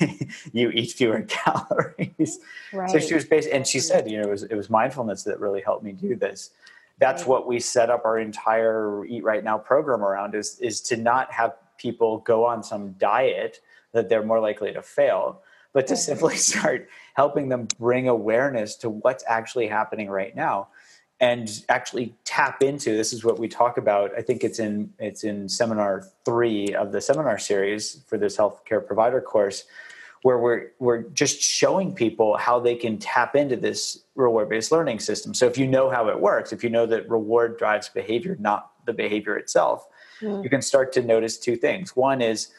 you 0.53 0.69
eat 0.71 0.91
fewer 0.91 1.21
calories. 1.27 2.39
Right. 2.73 2.89
so 2.89 2.99
she 2.99 3.13
was 3.13 3.25
basically 3.25 3.57
and 3.57 3.67
she 3.67 3.79
said 3.79 4.09
you 4.09 4.17
know 4.17 4.27
it 4.27 4.31
was, 4.31 4.43
it 4.43 4.55
was 4.55 4.69
mindfulness 4.69 5.23
that 5.23 5.39
really 5.39 5.61
helped 5.61 5.83
me 5.83 5.91
do 5.91 6.15
this 6.15 6.51
that's 6.99 7.25
what 7.25 7.47
we 7.47 7.59
set 7.59 7.89
up 7.89 8.05
our 8.05 8.19
entire 8.19 9.05
eat 9.05 9.23
right 9.23 9.43
now 9.43 9.57
program 9.57 10.03
around 10.03 10.35
is 10.35 10.59
is 10.59 10.81
to 10.81 10.97
not 10.97 11.31
have 11.31 11.53
people 11.77 12.19
go 12.19 12.45
on 12.45 12.61
some 12.61 12.91
diet 12.93 13.61
that 13.93 14.09
they're 14.09 14.23
more 14.23 14.39
likely 14.39 14.71
to 14.71 14.81
fail 14.81 15.41
but 15.73 15.87
to 15.87 15.95
simply 15.95 16.35
start 16.51 16.87
helping 17.15 17.49
them 17.49 17.67
bring 17.79 18.07
awareness 18.07 18.75
to 18.75 18.89
what's 18.89 19.23
actually 19.27 19.67
happening 19.67 20.09
right 20.09 20.35
now 20.35 20.67
and 21.21 21.65
actually 21.67 22.15
tap 22.23 22.61
into 22.61 22.95
this 22.95 23.11
is 23.11 23.23
what 23.23 23.39
we 23.39 23.47
talk 23.47 23.77
about 23.77 24.11
i 24.17 24.21
think 24.21 24.43
it's 24.43 24.59
in 24.59 24.91
it's 24.99 25.23
in 25.23 25.47
seminar 25.49 26.03
3 26.25 26.75
of 26.75 26.91
the 26.91 27.01
seminar 27.01 27.39
series 27.39 28.03
for 28.07 28.17
this 28.17 28.37
healthcare 28.37 28.85
provider 28.85 29.21
course 29.21 29.65
where 30.23 30.37
we're 30.37 30.71
we're 30.79 31.03
just 31.09 31.41
showing 31.41 31.93
people 31.93 32.37
how 32.37 32.59
they 32.59 32.75
can 32.75 32.97
tap 32.97 33.35
into 33.35 33.55
this 33.55 34.03
reward 34.15 34.49
based 34.49 34.71
learning 34.71 34.99
system. 34.99 35.33
So 35.33 35.45
if 35.45 35.57
you 35.57 35.67
know 35.67 35.89
how 35.89 36.09
it 36.09 36.19
works, 36.19 36.51
if 36.51 36.63
you 36.63 36.69
know 36.69 36.85
that 36.87 37.09
reward 37.09 37.57
drives 37.57 37.89
behavior, 37.89 38.35
not 38.39 38.71
the 38.85 38.93
behavior 38.93 39.37
itself, 39.37 39.87
mm. 40.21 40.43
you 40.43 40.49
can 40.49 40.61
start 40.61 40.91
to 40.93 41.01
notice 41.01 41.37
two 41.37 41.55
things. 41.55 41.95
One 41.95 42.21
is 42.21 42.49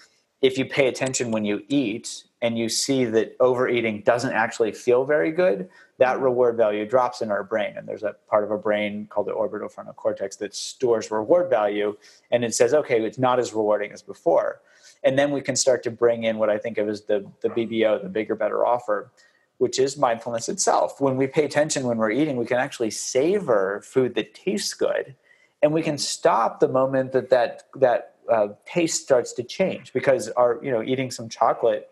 if 0.41 0.57
you 0.57 0.65
pay 0.65 0.89
attention 0.89 1.31
when 1.31 1.45
you 1.45 1.63
eat 1.69 2.25
and 2.41 2.59
you 2.59 2.71
see 2.71 3.05
that 3.05 3.37
overeating 3.41 4.03
doesn't 4.03 4.33
actually 4.33 4.73
feel 4.73 5.05
very 5.05 5.31
good, 5.31 5.69
that 5.99 6.19
reward 6.19 6.57
value 6.57 6.87
drops 6.87 7.21
in 7.21 7.31
our 7.31 7.45
brain. 7.45 7.75
And 7.77 7.87
there's 7.87 8.03
a 8.03 8.17
part 8.27 8.43
of 8.45 8.51
our 8.51 8.57
brain 8.57 9.07
called 9.11 9.27
the 9.27 9.33
orbitofrontal 9.33 9.97
cortex 9.97 10.37
that 10.37 10.55
stores 10.55 11.11
reward 11.11 11.51
value 11.51 11.95
and 12.31 12.43
it 12.43 12.55
says, 12.55 12.73
okay, 12.73 13.05
it's 13.05 13.19
not 13.19 13.39
as 13.39 13.53
rewarding 13.53 13.93
as 13.93 14.01
before 14.01 14.63
and 15.03 15.19
then 15.19 15.31
we 15.31 15.41
can 15.41 15.57
start 15.57 15.83
to 15.85 15.91
bring 15.91 16.25
in 16.25 16.39
what 16.39 16.51
I 16.51 16.59
think 16.59 16.79
of 16.79 16.89
as 16.89 17.03
the 17.03 17.27
the 17.41 17.49
BBO, 17.49 18.03
the 18.03 18.09
bigger, 18.09 18.35
better 18.35 18.65
offer, 18.65 19.11
which 19.59 19.79
is 19.79 19.97
mindfulness 19.97 20.49
itself. 20.49 21.01
When 21.01 21.17
we 21.17 21.27
pay 21.27 21.45
attention 21.45 21.85
when 21.85 21.99
we're 21.99 22.11
eating, 22.11 22.37
we 22.37 22.47
can 22.47 22.59
actually 22.59 22.91
savor 22.91 23.81
food 23.85 24.15
that 24.15 24.35
tastes 24.35 24.75
good, 24.75 25.15
and 25.63 25.73
we 25.73 25.83
can 25.83 25.99
stop 25.99 26.61
the 26.61 26.69
moment 26.69 27.13
that 27.13 27.31
that 27.31 27.65
that 27.77 28.15
uh, 28.31 28.49
taste 28.67 29.03
starts 29.03 29.33
to 29.35 29.43
change 29.43 29.93
because 29.93 30.29
our 30.31 30.61
you 30.63 30.71
know 30.71 30.83
eating 30.83 31.11
some 31.11 31.29
chocolate 31.29 31.89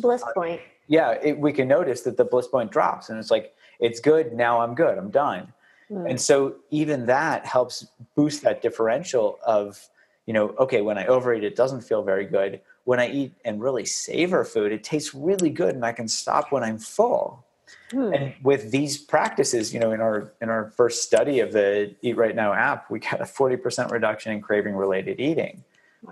bliss 0.00 0.22
point. 0.34 0.60
Uh, 0.60 0.64
yeah, 0.88 1.12
it, 1.22 1.38
we 1.38 1.52
can 1.52 1.68
notice 1.68 2.02
that 2.02 2.16
the 2.16 2.24
bliss 2.24 2.48
point 2.48 2.70
drops, 2.72 3.08
and 3.08 3.18
it's 3.18 3.30
like 3.30 3.54
it's 3.78 4.00
good 4.00 4.32
now. 4.32 4.60
I'm 4.60 4.74
good. 4.74 4.98
I'm 4.98 5.10
done. 5.10 5.52
Mm. 5.90 6.10
And 6.10 6.20
so 6.20 6.56
even 6.70 7.06
that 7.06 7.46
helps 7.46 7.86
boost 8.14 8.42
that 8.42 8.62
differential 8.62 9.38
of 9.44 9.88
you 10.30 10.34
know, 10.34 10.54
okay, 10.60 10.80
when 10.80 10.96
I 10.96 11.06
overeat, 11.06 11.42
it 11.42 11.56
doesn't 11.56 11.80
feel 11.80 12.04
very 12.04 12.24
good. 12.24 12.60
When 12.84 13.00
I 13.00 13.10
eat 13.10 13.32
and 13.44 13.60
really 13.60 13.84
savor 13.84 14.44
food, 14.44 14.70
it 14.70 14.84
tastes 14.84 15.12
really 15.12 15.50
good, 15.50 15.74
and 15.74 15.84
I 15.84 15.90
can 15.90 16.06
stop 16.06 16.52
when 16.52 16.62
I'm 16.62 16.78
full. 16.78 17.44
Hmm. 17.90 18.14
And 18.14 18.34
with 18.44 18.70
these 18.70 18.96
practices, 18.96 19.74
you 19.74 19.80
know, 19.80 19.90
in 19.90 20.00
our 20.00 20.32
in 20.40 20.48
our 20.48 20.70
first 20.76 21.02
study 21.02 21.40
of 21.40 21.50
the 21.50 21.96
Eat 22.02 22.16
Right 22.16 22.36
Now 22.36 22.52
app, 22.52 22.88
we 22.92 23.00
got 23.00 23.20
a 23.20 23.26
forty 23.26 23.56
percent 23.56 23.90
reduction 23.90 24.30
in 24.30 24.40
craving 24.40 24.76
related 24.76 25.18
eating 25.18 25.64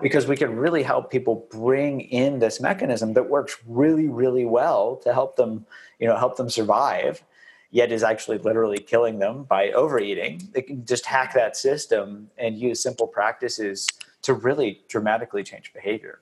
because 0.02 0.26
we 0.26 0.36
could 0.36 0.50
really 0.50 0.82
help 0.82 1.12
people 1.12 1.46
bring 1.52 2.00
in 2.00 2.40
this 2.40 2.60
mechanism 2.60 3.12
that 3.12 3.30
works 3.30 3.56
really 3.68 4.08
really 4.08 4.44
well 4.44 4.96
to 4.96 5.14
help 5.14 5.36
them 5.36 5.64
you 5.98 6.06
know 6.06 6.14
help 6.14 6.36
them 6.36 6.50
survive 6.50 7.22
yet 7.70 7.90
is 7.90 8.02
actually 8.02 8.36
literally 8.36 8.76
killing 8.76 9.18
them 9.18 9.44
by 9.44 9.70
overeating 9.70 10.46
they 10.52 10.60
can 10.60 10.84
just 10.84 11.06
hack 11.06 11.32
that 11.32 11.56
system 11.56 12.30
and 12.36 12.58
use 12.58 12.82
simple 12.82 13.06
practices 13.06 13.86
to 14.22 14.34
really 14.34 14.82
dramatically 14.88 15.42
change 15.42 15.72
behavior. 15.72 16.20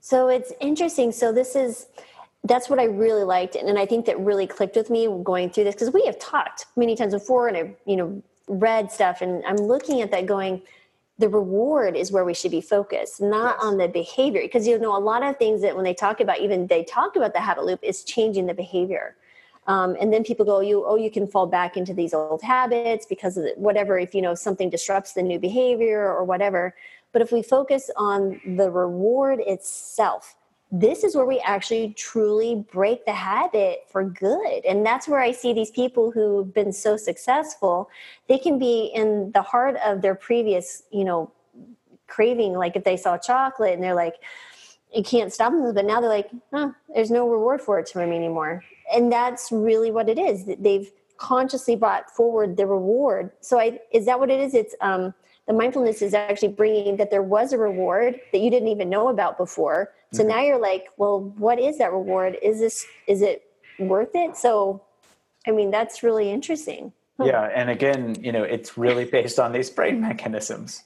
So 0.00 0.28
it's 0.28 0.52
interesting. 0.60 1.12
So 1.12 1.32
this 1.32 1.56
is 1.56 1.86
that's 2.44 2.70
what 2.70 2.78
I 2.78 2.84
really 2.84 3.24
liked, 3.24 3.56
and 3.56 3.78
I 3.78 3.84
think 3.84 4.06
that 4.06 4.18
really 4.20 4.46
clicked 4.46 4.76
with 4.76 4.90
me 4.90 5.08
going 5.24 5.50
through 5.50 5.64
this 5.64 5.74
because 5.74 5.92
we 5.92 6.04
have 6.06 6.18
talked 6.18 6.66
many 6.76 6.94
times 6.94 7.12
before, 7.12 7.48
and 7.48 7.56
I 7.56 7.76
you 7.84 7.96
know 7.96 8.22
read 8.46 8.90
stuff, 8.92 9.20
and 9.20 9.44
I'm 9.44 9.56
looking 9.56 10.00
at 10.00 10.10
that 10.12 10.26
going, 10.26 10.62
the 11.18 11.28
reward 11.28 11.96
is 11.96 12.12
where 12.12 12.24
we 12.24 12.32
should 12.32 12.52
be 12.52 12.60
focused, 12.60 13.20
not 13.20 13.56
yes. 13.56 13.64
on 13.64 13.76
the 13.76 13.88
behavior. 13.88 14.40
Because 14.40 14.66
you 14.66 14.78
know, 14.78 14.96
a 14.96 15.00
lot 15.00 15.22
of 15.22 15.36
things 15.36 15.62
that 15.62 15.74
when 15.74 15.84
they 15.84 15.94
talk 15.94 16.20
about, 16.20 16.40
even 16.40 16.68
they 16.68 16.84
talk 16.84 17.16
about 17.16 17.32
the 17.32 17.40
habit 17.40 17.64
loop, 17.64 17.80
is 17.82 18.04
changing 18.04 18.46
the 18.46 18.54
behavior. 18.54 19.16
Um, 19.66 19.96
and 20.00 20.12
then 20.12 20.24
people 20.24 20.46
go, 20.46 20.60
you 20.60 20.84
oh, 20.86 20.96
you 20.96 21.10
can 21.10 21.26
fall 21.26 21.46
back 21.46 21.76
into 21.76 21.92
these 21.92 22.14
old 22.14 22.40
habits 22.40 23.04
because 23.04 23.36
of 23.36 23.46
whatever. 23.56 23.98
If 23.98 24.14
you 24.14 24.22
know 24.22 24.34
something 24.34 24.70
disrupts 24.70 25.12
the 25.12 25.22
new 25.22 25.38
behavior 25.38 26.00
or 26.00 26.24
whatever. 26.24 26.74
But 27.12 27.22
if 27.22 27.32
we 27.32 27.42
focus 27.42 27.90
on 27.96 28.40
the 28.44 28.70
reward 28.70 29.40
itself, 29.40 30.36
this 30.70 31.02
is 31.02 31.16
where 31.16 31.24
we 31.24 31.40
actually 31.40 31.94
truly 31.96 32.66
break 32.70 33.06
the 33.06 33.12
habit 33.12 33.84
for 33.90 34.04
good. 34.04 34.64
And 34.66 34.84
that's 34.84 35.08
where 35.08 35.20
I 35.20 35.32
see 35.32 35.54
these 35.54 35.70
people 35.70 36.10
who've 36.10 36.52
been 36.52 36.72
so 36.72 36.96
successful, 36.96 37.88
they 38.28 38.38
can 38.38 38.58
be 38.58 38.90
in 38.94 39.32
the 39.32 39.40
heart 39.40 39.76
of 39.84 40.02
their 40.02 40.14
previous, 40.14 40.82
you 40.90 41.04
know, 41.04 41.32
craving. 42.06 42.52
Like 42.52 42.76
if 42.76 42.84
they 42.84 42.98
saw 42.98 43.16
chocolate 43.16 43.74
and 43.74 43.82
they're 43.82 43.94
like, 43.94 44.16
you 44.94 45.02
can't 45.02 45.32
stop 45.32 45.52
them, 45.52 45.74
but 45.74 45.84
now 45.84 46.00
they're 46.00 46.10
like, 46.10 46.30
huh, 46.52 46.70
there's 46.94 47.10
no 47.10 47.28
reward 47.28 47.62
for 47.62 47.78
it 47.78 47.88
for 47.88 48.06
me 48.06 48.16
anymore. 48.16 48.62
And 48.94 49.10
that's 49.12 49.50
really 49.52 49.90
what 49.90 50.08
it 50.08 50.18
is. 50.18 50.44
They've 50.58 50.90
consciously 51.18 51.76
brought 51.76 52.10
forward 52.10 52.56
the 52.56 52.66
reward. 52.66 53.30
So 53.40 53.58
I, 53.58 53.80
is 53.92 54.06
that 54.06 54.18
what 54.18 54.30
it 54.30 54.40
is? 54.40 54.54
It's, 54.54 54.74
um, 54.80 55.14
the 55.48 55.54
mindfulness 55.54 56.02
is 56.02 56.12
actually 56.14 56.48
bringing 56.48 56.98
that 56.98 57.10
there 57.10 57.22
was 57.22 57.52
a 57.52 57.58
reward 57.58 58.20
that 58.32 58.38
you 58.38 58.50
didn't 58.50 58.68
even 58.68 58.88
know 58.90 59.08
about 59.08 59.38
before. 59.38 59.92
So 60.12 60.20
mm-hmm. 60.20 60.28
now 60.28 60.42
you're 60.42 60.60
like 60.60 60.88
well 60.98 61.20
what 61.38 61.58
is 61.58 61.78
that 61.78 61.92
reward? 61.92 62.36
Is 62.40 62.60
this 62.60 62.86
is 63.08 63.22
it 63.22 63.50
worth 63.80 64.14
it? 64.14 64.36
So 64.36 64.82
i 65.46 65.50
mean 65.50 65.70
that's 65.70 66.02
really 66.02 66.30
interesting. 66.30 66.92
Yeah 67.18 67.50
and 67.52 67.70
again 67.70 68.16
you 68.20 68.30
know 68.30 68.44
it's 68.44 68.78
really 68.78 69.06
based 69.06 69.40
on 69.40 69.52
these 69.52 69.70
brain 69.70 70.00
mechanisms. 70.08 70.84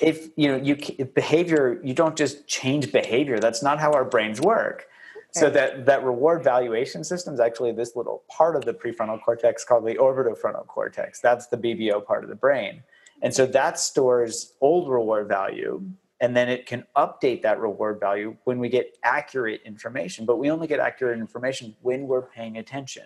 If 0.00 0.30
you 0.36 0.48
know 0.48 0.56
you 0.56 0.76
behavior 1.14 1.78
you 1.84 1.92
don't 1.92 2.16
just 2.16 2.48
change 2.48 2.90
behavior 2.90 3.38
that's 3.38 3.62
not 3.62 3.78
how 3.78 3.92
our 3.92 4.04
brains 4.04 4.40
work. 4.40 4.86
So 5.32 5.50
that 5.50 5.84
that 5.84 6.02
reward 6.02 6.42
valuation 6.42 7.04
system 7.04 7.34
is 7.34 7.38
actually 7.38 7.72
this 7.72 7.94
little 7.94 8.24
part 8.28 8.56
of 8.56 8.64
the 8.64 8.72
prefrontal 8.72 9.22
cortex 9.22 9.62
called 9.62 9.84
the 9.86 9.94
orbitofrontal 9.94 10.66
cortex. 10.66 11.20
That's 11.20 11.48
the 11.48 11.58
bbo 11.58 12.04
part 12.04 12.24
of 12.24 12.30
the 12.30 12.34
brain 12.34 12.82
and 13.22 13.34
so 13.34 13.46
that 13.46 13.78
stores 13.78 14.54
old 14.60 14.88
reward 14.88 15.28
value, 15.28 15.82
and 16.20 16.36
then 16.36 16.48
it 16.48 16.66
can 16.66 16.84
update 16.96 17.42
that 17.42 17.60
reward 17.60 18.00
value 18.00 18.36
when 18.44 18.58
we 18.58 18.68
get 18.68 18.96
accurate 19.04 19.60
information. 19.64 20.24
But 20.24 20.38
we 20.38 20.50
only 20.50 20.66
get 20.66 20.80
accurate 20.80 21.18
information 21.18 21.76
when 21.82 22.06
we're 22.06 22.22
paying 22.22 22.58
attention. 22.58 23.04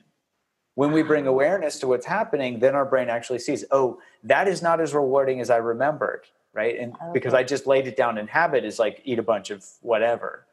When 0.74 0.92
we 0.92 1.02
bring 1.02 1.26
awareness 1.26 1.78
to 1.80 1.86
what's 1.86 2.06
happening, 2.06 2.58
then 2.58 2.74
our 2.74 2.86
brain 2.86 3.10
actually 3.10 3.40
sees, 3.40 3.64
oh, 3.70 4.00
that 4.24 4.48
is 4.48 4.62
not 4.62 4.80
as 4.80 4.94
rewarding 4.94 5.40
as 5.40 5.50
I 5.50 5.58
remembered, 5.58 6.22
right? 6.54 6.78
And 6.78 6.94
okay. 6.94 7.10
because 7.12 7.34
I 7.34 7.42
just 7.42 7.66
laid 7.66 7.86
it 7.86 7.96
down 7.96 8.16
in 8.16 8.26
habit 8.26 8.64
is 8.64 8.78
like 8.78 9.02
eat 9.04 9.18
a 9.18 9.22
bunch 9.22 9.50
of 9.50 9.64
whatever. 9.82 10.46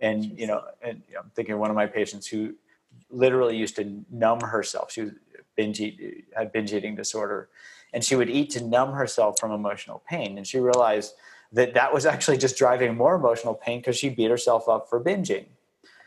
And 0.00 0.38
you 0.38 0.46
know, 0.46 0.62
and 0.82 1.02
you 1.08 1.14
know, 1.14 1.20
I'm 1.20 1.30
thinking 1.34 1.54
of 1.54 1.60
one 1.60 1.70
of 1.70 1.76
my 1.76 1.86
patients 1.86 2.26
who 2.26 2.54
literally 3.08 3.56
used 3.56 3.76
to 3.76 4.04
numb 4.10 4.40
herself. 4.40 4.92
She 4.92 5.02
was 5.02 5.12
binge 5.56 5.80
eat, 5.80 6.26
had 6.36 6.52
binge 6.52 6.74
eating 6.74 6.94
disorder 6.94 7.48
and 7.92 8.04
she 8.04 8.16
would 8.16 8.30
eat 8.30 8.50
to 8.50 8.64
numb 8.64 8.92
herself 8.92 9.38
from 9.38 9.52
emotional 9.52 10.02
pain. 10.08 10.38
And 10.38 10.46
she 10.46 10.58
realized 10.58 11.14
that 11.52 11.74
that 11.74 11.92
was 11.92 12.06
actually 12.06 12.38
just 12.38 12.56
driving 12.56 12.96
more 12.96 13.14
emotional 13.14 13.54
pain 13.54 13.80
because 13.80 13.96
she 13.96 14.08
beat 14.08 14.30
herself 14.30 14.68
up 14.68 14.88
for 14.88 15.02
binging. 15.02 15.46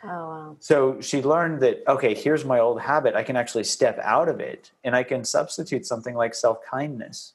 Oh, 0.04 0.08
wow. 0.08 0.56
so 0.60 1.02
she 1.02 1.24
learned 1.24 1.62
that 1.62 1.82
okay 1.88 2.14
here's 2.14 2.46
my 2.46 2.60
old 2.60 2.80
habit. 2.80 3.16
I 3.16 3.24
can 3.24 3.36
actually 3.36 3.64
step 3.64 3.98
out 4.04 4.30
of 4.30 4.40
it 4.40 4.70
and 4.84 4.96
i 4.96 5.02
can 5.02 5.24
substitute 5.24 5.84
something 5.84 6.14
like 6.14 6.36
self-kindness 6.36 7.34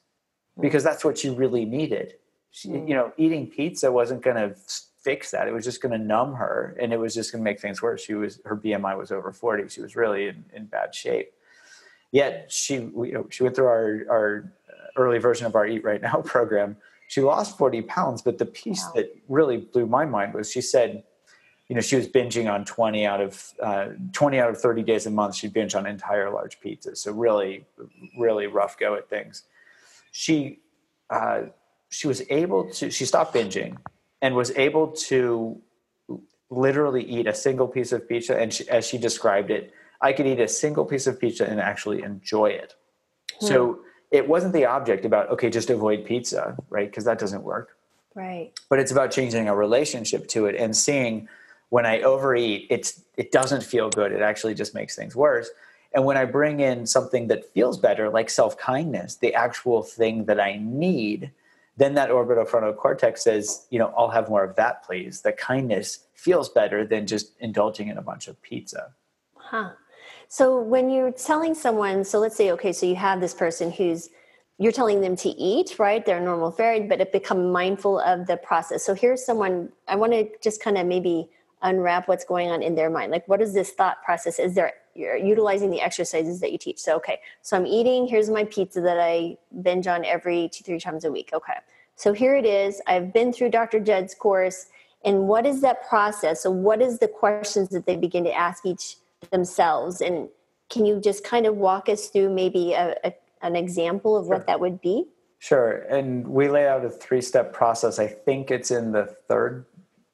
hmm. 0.55 0.61
because 0.61 0.81
that's 0.81 1.03
what 1.03 1.17
she 1.17 1.29
really 1.29 1.65
needed. 1.65 2.15
She, 2.51 2.69
mm. 2.69 2.87
you 2.87 2.93
know 2.93 3.11
eating 3.17 3.47
pizza 3.47 3.91
wasn't 3.91 4.21
going 4.21 4.37
to 4.37 4.55
fix 5.01 5.31
that. 5.31 5.49
It 5.49 5.53
was 5.53 5.65
just 5.65 5.81
going 5.81 5.91
to 5.99 6.05
numb 6.05 6.33
her 6.35 6.77
and 6.79 6.93
it 6.93 6.97
was 6.97 7.13
just 7.13 7.33
going 7.33 7.43
to 7.43 7.43
make 7.43 7.59
things 7.59 7.81
worse. 7.81 8.05
She 8.05 8.13
was 8.13 8.39
her 8.45 8.55
bmi 8.55 8.97
was 8.97 9.11
over 9.11 9.33
40 9.33 9.67
she 9.67 9.81
was 9.81 9.97
really 9.97 10.27
in, 10.29 10.45
in 10.53 10.65
bad 10.65 10.95
shape 10.95 11.33
Yet 12.11 12.51
she 12.51 12.79
we, 12.79 13.15
she 13.29 13.43
went 13.43 13.55
through 13.55 13.67
our 13.67 14.01
our 14.09 14.53
early 14.97 15.17
version 15.17 15.45
of 15.45 15.55
our 15.55 15.65
Eat 15.65 15.83
Right 15.83 16.01
Now 16.01 16.21
program. 16.25 16.77
She 17.07 17.21
lost 17.21 17.57
40 17.57 17.81
pounds, 17.83 18.21
but 18.21 18.37
the 18.37 18.45
piece 18.45 18.83
wow. 18.85 18.93
that 18.95 19.15
really 19.27 19.57
blew 19.57 19.85
my 19.85 20.05
mind 20.05 20.33
was 20.33 20.49
she 20.49 20.61
said, 20.61 21.03
you 21.67 21.75
know, 21.75 21.81
she 21.81 21.97
was 21.97 22.07
binging 22.07 22.51
on 22.51 22.63
20 22.63 23.05
out 23.05 23.19
of 23.19 23.53
uh, 23.61 23.87
20 24.13 24.39
out 24.39 24.49
of 24.49 24.57
30 24.59 24.83
days 24.83 25.05
a 25.05 25.11
month. 25.11 25.35
She'd 25.35 25.53
binge 25.53 25.75
on 25.75 25.85
entire 25.85 26.29
large 26.29 26.59
pizzas. 26.61 26.97
So 26.97 27.11
really, 27.11 27.65
really 28.17 28.47
rough 28.47 28.77
go 28.77 28.95
at 28.95 29.09
things. 29.09 29.43
She 30.11 30.59
uh, 31.09 31.43
she 31.89 32.07
was 32.07 32.23
able 32.29 32.69
to 32.71 32.89
she 32.89 33.05
stopped 33.05 33.33
binging 33.33 33.77
and 34.21 34.35
was 34.35 34.51
able 34.51 34.87
to 34.87 35.61
literally 36.49 37.03
eat 37.03 37.27
a 37.27 37.33
single 37.33 37.67
piece 37.67 37.91
of 37.91 38.07
pizza 38.07 38.37
and 38.37 38.53
she, 38.53 38.67
as 38.69 38.85
she 38.85 38.97
described 38.97 39.51
it 39.51 39.73
I 40.01 40.13
could 40.13 40.27
eat 40.27 40.39
a 40.39 40.47
single 40.47 40.85
piece 40.85 41.07
of 41.07 41.19
pizza 41.19 41.45
and 41.45 41.59
actually 41.59 42.03
enjoy 42.03 42.47
it. 42.47 42.75
Hmm. 43.39 43.45
So 43.45 43.79
it 44.11 44.27
wasn't 44.27 44.53
the 44.53 44.65
object 44.65 45.05
about, 45.05 45.29
okay, 45.29 45.49
just 45.49 45.69
avoid 45.69 46.05
pizza, 46.05 46.57
right? 46.69 46.89
Because 46.89 47.05
that 47.05 47.19
doesn't 47.19 47.43
work. 47.43 47.77
Right. 48.13 48.51
But 48.69 48.79
it's 48.79 48.91
about 48.91 49.11
changing 49.11 49.47
a 49.47 49.55
relationship 49.55 50.27
to 50.29 50.45
it 50.47 50.55
and 50.55 50.75
seeing 50.75 51.29
when 51.69 51.85
I 51.85 52.01
overeat, 52.01 52.67
it's 52.69 53.01
it 53.15 53.31
doesn't 53.31 53.63
feel 53.63 53.89
good. 53.89 54.11
It 54.11 54.21
actually 54.21 54.53
just 54.53 54.75
makes 54.75 54.95
things 54.95 55.15
worse. 55.15 55.49
And 55.93 56.05
when 56.05 56.17
I 56.17 56.25
bring 56.25 56.59
in 56.59 56.85
something 56.85 57.27
that 57.27 57.45
feels 57.53 57.77
better, 57.77 58.09
like 58.09 58.29
self 58.29 58.57
kindness, 58.57 59.15
the 59.15 59.33
actual 59.33 59.81
thing 59.81 60.25
that 60.25 60.39
I 60.39 60.57
need, 60.61 61.31
then 61.77 61.93
that 61.95 62.09
orbitofrontal 62.09 62.75
cortex 62.75 63.23
says, 63.23 63.65
you 63.69 63.79
know, 63.79 63.93
I'll 63.97 64.09
have 64.09 64.29
more 64.29 64.43
of 64.43 64.55
that, 64.57 64.83
please. 64.83 65.21
The 65.21 65.31
kindness 65.31 65.99
feels 66.13 66.49
better 66.49 66.85
than 66.85 67.07
just 67.07 67.31
indulging 67.39 67.87
in 67.87 67.97
a 67.97 68.01
bunch 68.01 68.27
of 68.27 68.41
pizza. 68.41 68.91
Huh. 69.35 69.71
So 70.33 70.61
when 70.61 70.89
you're 70.89 71.11
telling 71.11 71.53
someone, 71.53 72.05
so 72.05 72.17
let's 72.17 72.37
say, 72.37 72.53
okay, 72.53 72.71
so 72.71 72.85
you 72.85 72.95
have 72.95 73.19
this 73.19 73.33
person 73.33 73.69
who's 73.69 74.09
you're 74.57 74.71
telling 74.71 75.01
them 75.01 75.17
to 75.17 75.27
eat, 75.27 75.77
right? 75.77 76.05
They're 76.05 76.21
normal 76.21 76.51
fare, 76.51 76.81
but 76.87 77.01
it 77.01 77.11
become 77.11 77.51
mindful 77.51 77.99
of 77.99 78.27
the 78.27 78.37
process. 78.37 78.81
So 78.85 78.93
here's 78.93 79.25
someone 79.25 79.73
I 79.89 79.97
want 79.97 80.13
to 80.13 80.29
just 80.41 80.63
kind 80.63 80.77
of 80.77 80.85
maybe 80.85 81.29
unwrap 81.63 82.07
what's 82.07 82.23
going 82.23 82.49
on 82.49 82.63
in 82.63 82.75
their 82.75 82.89
mind. 82.89 83.11
Like, 83.11 83.27
what 83.27 83.41
is 83.41 83.53
this 83.53 83.71
thought 83.71 84.01
process? 84.05 84.39
Is 84.39 84.55
there 84.55 84.71
you're 84.95 85.17
utilizing 85.17 85.69
the 85.69 85.81
exercises 85.81 86.39
that 86.39 86.53
you 86.53 86.57
teach? 86.57 86.79
So, 86.79 86.95
okay, 86.95 87.19
so 87.41 87.57
I'm 87.57 87.67
eating. 87.67 88.07
Here's 88.07 88.29
my 88.29 88.45
pizza 88.45 88.79
that 88.79 89.01
I 89.01 89.35
binge 89.61 89.85
on 89.85 90.05
every 90.05 90.47
two, 90.47 90.63
three 90.63 90.79
times 90.79 91.03
a 91.03 91.11
week. 91.11 91.31
Okay, 91.33 91.55
so 91.97 92.13
here 92.13 92.37
it 92.37 92.45
is. 92.45 92.81
I've 92.87 93.11
been 93.11 93.33
through 93.33 93.49
Dr. 93.49 93.81
Jud's 93.81 94.15
course, 94.15 94.67
and 95.03 95.27
what 95.27 95.45
is 95.45 95.59
that 95.59 95.89
process? 95.89 96.41
So, 96.41 96.51
what 96.51 96.81
is 96.81 96.99
the 96.99 97.09
questions 97.09 97.67
that 97.71 97.85
they 97.85 97.97
begin 97.97 98.23
to 98.23 98.33
ask 98.33 98.65
each 98.65 98.95
themselves 99.29 100.01
and 100.01 100.29
can 100.69 100.85
you 100.85 100.99
just 100.99 101.23
kind 101.23 101.45
of 101.45 101.55
walk 101.55 101.89
us 101.89 102.07
through 102.07 102.33
maybe 102.33 102.73
a, 102.73 102.95
a 103.03 103.13
an 103.43 103.55
example 103.55 104.15
of 104.15 104.25
sure. 104.25 104.35
what 104.35 104.47
that 104.47 104.59
would 104.59 104.81
be? 104.81 105.05
Sure 105.39 105.85
and 105.89 106.27
we 106.27 106.47
lay 106.47 106.67
out 106.67 106.83
a 106.85 106.89
three 106.89 107.21
step 107.21 107.53
process. 107.53 107.99
I 107.99 108.07
think 108.07 108.51
it's 108.51 108.71
in 108.71 108.91
the 108.91 109.05
third 109.27 109.65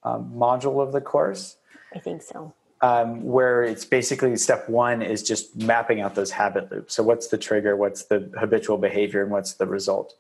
um, 0.04 0.32
module 0.36 0.82
of 0.82 0.92
the 0.92 1.02
course. 1.02 1.58
I 1.94 2.00
think 2.00 2.22
so. 2.22 2.54
Um, 2.82 3.24
where 3.24 3.64
it's 3.64 3.86
basically 3.86 4.36
step 4.36 4.70
one 4.70 5.02
is 5.02 5.24
just 5.24 5.56
mapping 5.56 6.00
out 6.00 6.14
those 6.14 6.32
habit 6.32 6.72
loops. 6.72 6.96
So 6.96 7.02
what's 7.02 7.28
the 7.28 7.38
trigger 7.38 7.76
what's 7.76 8.06
the 8.06 8.30
habitual 8.38 8.78
behavior 8.78 9.22
and 9.22 9.32
what's 9.32 9.54
the 9.54 9.66
result? 9.66 10.16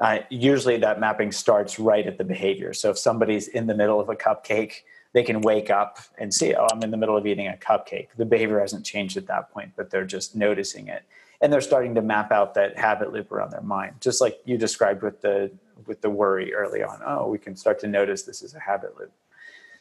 Uh, 0.00 0.20
usually 0.30 0.78
that 0.78 0.98
mapping 1.00 1.30
starts 1.30 1.78
right 1.78 2.06
at 2.06 2.18
the 2.18 2.24
behavior. 2.24 2.72
So 2.72 2.90
if 2.90 2.98
somebody's 2.98 3.46
in 3.46 3.66
the 3.66 3.74
middle 3.74 4.00
of 4.00 4.08
a 4.08 4.16
cupcake 4.16 4.82
they 5.12 5.22
can 5.22 5.40
wake 5.42 5.70
up 5.70 5.98
and 6.18 6.32
see, 6.32 6.54
oh, 6.54 6.66
I'm 6.72 6.82
in 6.82 6.90
the 6.90 6.96
middle 6.96 7.16
of 7.16 7.26
eating 7.26 7.48
a 7.48 7.52
cupcake. 7.52 8.08
The 8.16 8.24
behavior 8.24 8.60
hasn't 8.60 8.84
changed 8.84 9.16
at 9.16 9.26
that 9.26 9.50
point, 9.50 9.72
but 9.76 9.90
they're 9.90 10.06
just 10.06 10.34
noticing 10.34 10.88
it. 10.88 11.04
And 11.40 11.52
they're 11.52 11.60
starting 11.60 11.94
to 11.96 12.02
map 12.02 12.30
out 12.30 12.54
that 12.54 12.78
habit 12.78 13.12
loop 13.12 13.32
around 13.32 13.50
their 13.50 13.62
mind, 13.62 13.96
just 14.00 14.20
like 14.20 14.40
you 14.44 14.56
described 14.56 15.02
with 15.02 15.20
the 15.20 15.50
with 15.86 16.00
the 16.00 16.10
worry 16.10 16.54
early 16.54 16.82
on. 16.82 17.00
Oh, 17.04 17.26
we 17.28 17.38
can 17.38 17.56
start 17.56 17.80
to 17.80 17.88
notice 17.88 18.22
this 18.22 18.42
is 18.42 18.54
a 18.54 18.60
habit 18.60 18.96
loop. 18.98 19.10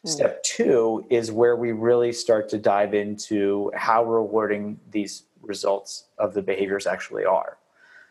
Mm. 0.03 0.09
Step 0.09 0.43
two 0.43 1.05
is 1.11 1.31
where 1.31 1.55
we 1.55 1.71
really 1.71 2.11
start 2.11 2.49
to 2.49 2.57
dive 2.57 2.95
into 2.95 3.71
how 3.75 4.03
rewarding 4.03 4.79
these 4.89 5.23
results 5.41 6.05
of 6.17 6.33
the 6.33 6.41
behaviors 6.41 6.87
actually 6.87 7.25
are. 7.25 7.57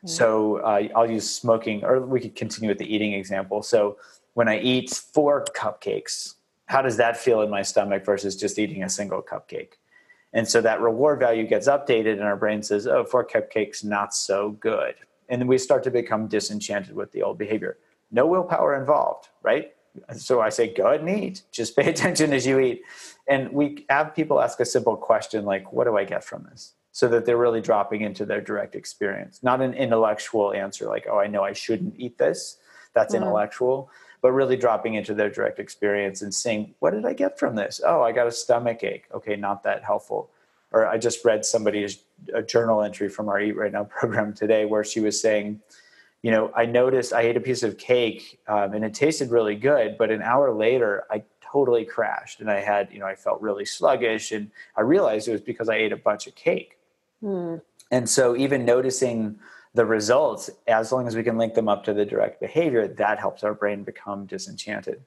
Mm. 0.04 0.08
So 0.08 0.56
uh, 0.58 0.88
I'll 0.94 1.10
use 1.10 1.28
smoking, 1.28 1.84
or 1.84 2.00
we 2.00 2.20
could 2.20 2.36
continue 2.36 2.68
with 2.68 2.78
the 2.78 2.94
eating 2.94 3.14
example. 3.14 3.62
So 3.62 3.98
when 4.34 4.46
I 4.48 4.60
eat 4.60 4.90
four 4.90 5.44
cupcakes, 5.56 6.34
how 6.70 6.80
does 6.80 6.96
that 6.98 7.16
feel 7.16 7.42
in 7.42 7.50
my 7.50 7.62
stomach 7.62 8.04
versus 8.04 8.36
just 8.36 8.56
eating 8.56 8.84
a 8.84 8.88
single 8.88 9.20
cupcake? 9.20 9.72
And 10.32 10.46
so 10.46 10.60
that 10.60 10.80
reward 10.80 11.18
value 11.18 11.44
gets 11.44 11.66
updated, 11.66 12.12
and 12.12 12.22
our 12.22 12.36
brain 12.36 12.62
says, 12.62 12.86
oh, 12.86 13.02
four 13.02 13.26
cupcakes, 13.26 13.84
not 13.84 14.14
so 14.14 14.50
good. 14.50 14.94
And 15.28 15.40
then 15.40 15.48
we 15.48 15.58
start 15.58 15.82
to 15.82 15.90
become 15.90 16.28
disenchanted 16.28 16.94
with 16.94 17.10
the 17.10 17.22
old 17.22 17.38
behavior. 17.38 17.78
No 18.12 18.24
willpower 18.24 18.78
involved, 18.78 19.30
right? 19.42 19.72
So 20.16 20.40
I 20.40 20.48
say, 20.48 20.72
go 20.72 20.86
ahead 20.86 21.00
and 21.00 21.10
eat. 21.10 21.42
Just 21.50 21.74
pay 21.76 21.90
attention 21.90 22.32
as 22.32 22.46
you 22.46 22.60
eat. 22.60 22.82
And 23.26 23.50
we 23.50 23.84
have 23.90 24.14
people 24.14 24.40
ask 24.40 24.60
a 24.60 24.64
simple 24.64 24.96
question 24.96 25.44
like, 25.44 25.72
what 25.72 25.88
do 25.88 25.96
I 25.96 26.04
get 26.04 26.22
from 26.22 26.46
this? 26.52 26.74
So 26.92 27.08
that 27.08 27.26
they're 27.26 27.36
really 27.36 27.60
dropping 27.60 28.02
into 28.02 28.24
their 28.24 28.40
direct 28.40 28.76
experience, 28.76 29.42
not 29.42 29.60
an 29.60 29.74
intellectual 29.74 30.52
answer 30.52 30.86
like, 30.86 31.08
oh, 31.10 31.18
I 31.18 31.26
know 31.26 31.42
I 31.42 31.52
shouldn't 31.52 31.94
eat 31.98 32.16
this. 32.16 32.58
that's 32.94 33.12
mm-hmm. 33.12 33.24
intellectual 33.24 33.90
but 34.22 34.32
really 34.32 34.56
dropping 34.56 34.94
into 34.94 35.14
their 35.14 35.30
direct 35.30 35.58
experience 35.58 36.22
and 36.22 36.34
seeing 36.34 36.74
what 36.80 36.92
did 36.92 37.06
i 37.06 37.12
get 37.12 37.38
from 37.38 37.54
this? 37.54 37.80
Oh 37.84 38.02
i 38.02 38.12
got 38.12 38.26
a 38.26 38.32
stomach 38.32 38.82
ache. 38.82 39.06
Okay 39.12 39.36
not 39.36 39.62
that 39.64 39.84
helpful. 39.84 40.30
Or 40.72 40.86
i 40.86 40.98
just 40.98 41.24
read 41.24 41.44
somebody's 41.44 41.98
a 42.34 42.42
journal 42.42 42.82
entry 42.82 43.08
from 43.08 43.28
our 43.28 43.40
eat 43.40 43.56
right 43.56 43.72
now 43.72 43.84
program 43.98 44.32
today 44.32 44.64
where 44.64 44.84
she 44.84 45.00
was 45.00 45.20
saying 45.20 45.60
you 46.22 46.30
know 46.30 46.50
i 46.54 46.64
noticed 46.66 47.12
i 47.12 47.22
ate 47.22 47.36
a 47.36 47.40
piece 47.40 47.62
of 47.62 47.78
cake 47.78 48.40
um, 48.46 48.74
and 48.74 48.84
it 48.84 48.94
tasted 48.94 49.30
really 49.30 49.56
good 49.56 49.96
but 49.98 50.10
an 50.10 50.22
hour 50.22 50.52
later 50.52 51.04
i 51.10 51.22
totally 51.40 51.84
crashed 51.84 52.40
and 52.40 52.50
i 52.50 52.60
had 52.60 52.88
you 52.92 52.98
know 52.98 53.06
i 53.06 53.14
felt 53.14 53.40
really 53.40 53.64
sluggish 53.64 54.32
and 54.32 54.50
i 54.76 54.80
realized 54.80 55.28
it 55.28 55.32
was 55.32 55.40
because 55.40 55.68
i 55.68 55.74
ate 55.74 55.92
a 55.92 55.96
bunch 55.96 56.26
of 56.26 56.34
cake. 56.34 56.78
Hmm. 57.20 57.56
and 57.90 58.08
so 58.08 58.36
even 58.36 58.64
noticing 58.64 59.38
the 59.74 59.84
results, 59.84 60.50
as 60.66 60.90
long 60.90 61.06
as 61.06 61.14
we 61.14 61.22
can 61.22 61.38
link 61.38 61.54
them 61.54 61.68
up 61.68 61.84
to 61.84 61.94
the 61.94 62.04
direct 62.04 62.40
behavior, 62.40 62.88
that 62.88 63.18
helps 63.18 63.44
our 63.44 63.54
brain 63.54 63.84
become 63.84 64.26
disenchanted. 64.26 65.02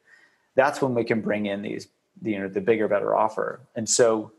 That's 0.56 0.82
when 0.82 0.94
we 0.94 1.04
can 1.04 1.22
bring 1.22 1.48
in 1.48 1.62
these, 1.62 1.90
you 2.22 2.40
know, 2.40 2.48
the 2.48 2.62
bigger, 2.62 2.88
better 2.88 3.16
offer. 3.16 3.62
And 3.76 3.90
so 3.90 4.32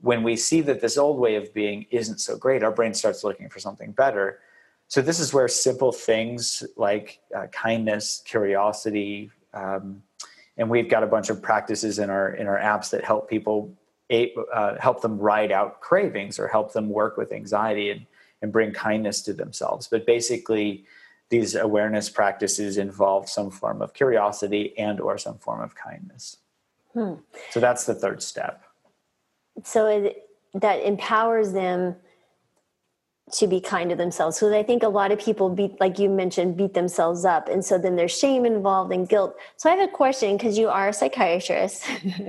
when 0.00 0.22
we 0.22 0.36
see 0.36 0.60
that 0.62 0.80
this 0.80 0.96
old 0.96 1.18
way 1.18 1.34
of 1.34 1.52
being 1.52 1.86
isn't 1.90 2.20
so 2.20 2.36
great, 2.36 2.62
our 2.62 2.70
brain 2.70 2.94
starts 2.94 3.24
looking 3.24 3.48
for 3.48 3.58
something 3.58 3.92
better. 3.92 4.40
So 4.86 5.02
this 5.02 5.20
is 5.20 5.34
where 5.34 5.48
simple 5.48 5.92
things 5.92 6.64
like 6.76 7.20
uh, 7.36 7.48
kindness, 7.48 8.22
curiosity, 8.24 9.30
um, 9.52 10.02
and 10.56 10.68
we've 10.68 10.88
got 10.88 11.02
a 11.02 11.06
bunch 11.06 11.30
of 11.30 11.40
practices 11.40 11.98
in 11.98 12.10
our 12.10 12.30
in 12.30 12.46
our 12.46 12.58
apps 12.58 12.90
that 12.90 13.04
help 13.04 13.30
people 13.30 13.72
uh, 14.10 14.74
help 14.80 15.00
them 15.02 15.18
ride 15.18 15.52
out 15.52 15.80
cravings 15.80 16.38
or 16.38 16.48
help 16.48 16.72
them 16.72 16.88
work 16.88 17.16
with 17.16 17.32
anxiety 17.32 17.90
and 17.90 18.06
and 18.42 18.52
bring 18.52 18.72
kindness 18.72 19.22
to 19.22 19.32
themselves. 19.32 19.88
But 19.88 20.06
basically, 20.06 20.84
these 21.30 21.54
awareness 21.54 22.08
practices 22.08 22.78
involve 22.78 23.28
some 23.28 23.50
form 23.50 23.82
of 23.82 23.92
curiosity 23.92 24.76
and 24.78 25.00
or 25.00 25.18
some 25.18 25.38
form 25.38 25.60
of 25.60 25.74
kindness. 25.74 26.38
Hmm. 26.94 27.14
So 27.50 27.60
that's 27.60 27.84
the 27.84 27.94
third 27.94 28.22
step. 28.22 28.64
So 29.64 29.86
it, 29.86 30.28
that 30.54 30.82
empowers 30.84 31.52
them 31.52 31.96
to 33.32 33.46
be 33.46 33.60
kind 33.60 33.90
to 33.90 33.96
themselves 33.96 34.38
because 34.38 34.52
i 34.52 34.62
think 34.62 34.82
a 34.82 34.88
lot 34.88 35.12
of 35.12 35.18
people 35.18 35.50
beat 35.50 35.78
like 35.80 35.98
you 35.98 36.08
mentioned 36.08 36.56
beat 36.56 36.72
themselves 36.74 37.26
up 37.26 37.48
and 37.48 37.62
so 37.64 37.76
then 37.76 37.96
there's 37.96 38.16
shame 38.16 38.46
involved 38.46 38.92
and 38.92 39.08
guilt 39.08 39.36
so 39.56 39.68
i 39.68 39.74
have 39.74 39.86
a 39.86 39.92
question 39.92 40.36
because 40.36 40.56
you 40.56 40.68
are 40.68 40.88
a 40.88 40.92
psychiatrist 40.92 41.84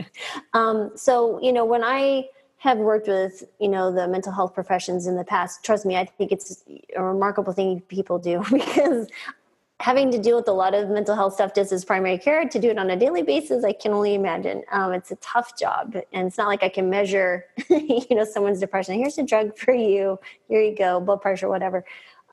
um, 0.54 0.92
so 0.96 1.40
you 1.42 1.54
know 1.54 1.64
when 1.64 1.84
i 1.84 2.28
have 2.60 2.78
worked 2.78 3.08
with 3.08 3.44
you 3.60 3.68
know 3.68 3.92
the 3.92 4.08
mental 4.08 4.32
health 4.32 4.54
professions 4.54 5.08
in 5.08 5.16
the 5.16 5.24
past 5.24 5.64
trust 5.64 5.86
me 5.86 5.96
i 5.96 6.06
think 6.06 6.32
it's 6.32 6.64
a 6.96 7.04
remarkable 7.04 7.54
thing 7.54 7.82
people 7.82 8.20
do 8.20 8.44
because 8.52 9.08
having 9.80 10.12
to 10.12 10.20
deal 10.20 10.36
with 10.36 10.48
a 10.48 10.54
lot 10.54 10.74
of 10.74 10.90
mental 10.90 11.16
health 11.16 11.34
stuff 11.34 11.56
just 11.56 11.72
as 11.72 11.86
primary 11.86 12.18
care. 12.18 12.46
To 12.48 12.60
do 12.60 12.70
it 12.70 12.78
on 12.78 12.90
a 12.90 12.98
daily 12.98 13.24
basis 13.24 13.64
i 13.64 13.74
can 13.74 13.94
only 13.94 14.14
imagine. 14.14 14.64
Um, 14.72 14.94
it's 14.94 15.12
a 15.12 15.16
tough 15.18 15.58
job 15.58 15.96
and 16.14 16.28
it's 16.28 16.38
not 16.38 16.48
like 16.48 16.64
i 16.64 16.70
can 16.70 16.90
measure 16.90 17.46
you 17.70 18.16
know 18.16 18.26
someone's 18.26 18.60
depression. 18.60 18.96
Here's 18.96 19.18
a 19.18 19.24
drug 19.24 19.58
for 19.58 19.74
you. 19.74 20.20
Here 20.48 20.62
you 20.62 20.76
go 20.76 21.00
blood 21.00 21.22
pressure 21.22 21.50
whatever. 21.50 21.84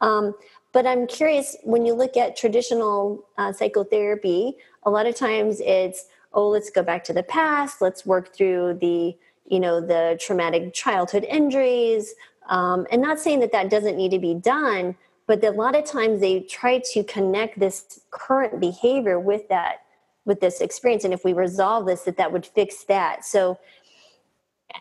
Um, 0.01 0.35
but 0.73 0.87
i'm 0.87 1.07
curious 1.07 1.57
when 1.63 1.87
you 1.87 1.95
look 1.95 2.19
at 2.19 2.37
traditional 2.37 3.25
uh, 3.39 3.51
psychotherapy 3.51 4.57
a 4.83 4.91
lot 4.91 5.07
of 5.07 5.15
times 5.15 5.61
it's 5.65 6.07
oh 6.35 6.49
let's 6.49 6.69
go 6.69 6.83
back 6.83 7.03
to 7.05 7.13
the 7.13 7.23
past. 7.23 7.81
Let's 7.81 8.05
work 8.05 8.35
through 8.35 8.79
the 8.81 9.17
you 9.49 9.61
know 9.61 9.81
the 9.81 10.19
traumatic 10.21 10.73
childhood 10.75 11.25
injuries 11.25 12.15
um, 12.49 12.87
and 12.91 13.03
not 13.03 13.19
saying 13.19 13.41
that 13.41 13.53
that 13.53 13.71
doesn't 13.71 13.97
need 13.97 14.11
to 14.11 14.19
be 14.19 14.35
done 14.35 14.97
but 15.27 15.43
a 15.43 15.51
lot 15.51 15.75
of 15.75 15.85
times 15.85 16.21
they 16.21 16.41
try 16.41 16.79
to 16.93 17.03
connect 17.05 17.59
this 17.59 18.01
current 18.11 18.61
behavior 18.61 19.19
with 19.19 19.49
that 19.49 19.81
with 20.27 20.41
this 20.41 20.61
experience. 20.61 21.05
And 21.05 21.15
if 21.15 21.25
we 21.25 21.33
resolve 21.33 21.87
this 21.87 22.03
that 22.03 22.19
that 22.19 22.31
would 22.31 22.45
fix 22.45 22.85
that. 22.85 23.25
So 23.25 23.59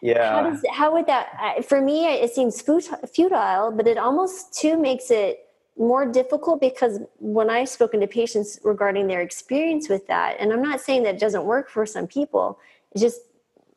yeah. 0.02 0.32
how, 0.32 0.50
does, 0.50 0.66
how 0.72 0.94
would 0.94 1.06
that 1.06 1.64
for 1.70 1.80
me 1.80 2.06
it 2.06 2.34
seems 2.34 2.60
futile 2.60 3.72
but 3.72 3.88
it 3.88 3.98
almost 3.98 4.54
too 4.54 4.78
makes 4.78 5.12
it 5.12 5.48
more 5.78 6.12
difficult 6.12 6.60
because 6.60 7.00
when 7.20 7.52
i've 7.52 7.70
spoken 7.70 8.00
to 8.02 8.08
patients 8.08 8.60
regarding 8.64 9.08
their 9.08 9.22
experience 9.22 9.88
with 9.88 10.06
that 10.08 10.36
and 10.40 10.52
i'm 10.52 10.62
not 10.62 10.82
saying 10.82 11.04
that 11.04 11.20
doesn't 11.20 11.46
work 11.46 11.70
for 11.70 11.86
some 11.86 12.08
people 12.08 12.60
it 12.94 13.00
just 13.00 13.22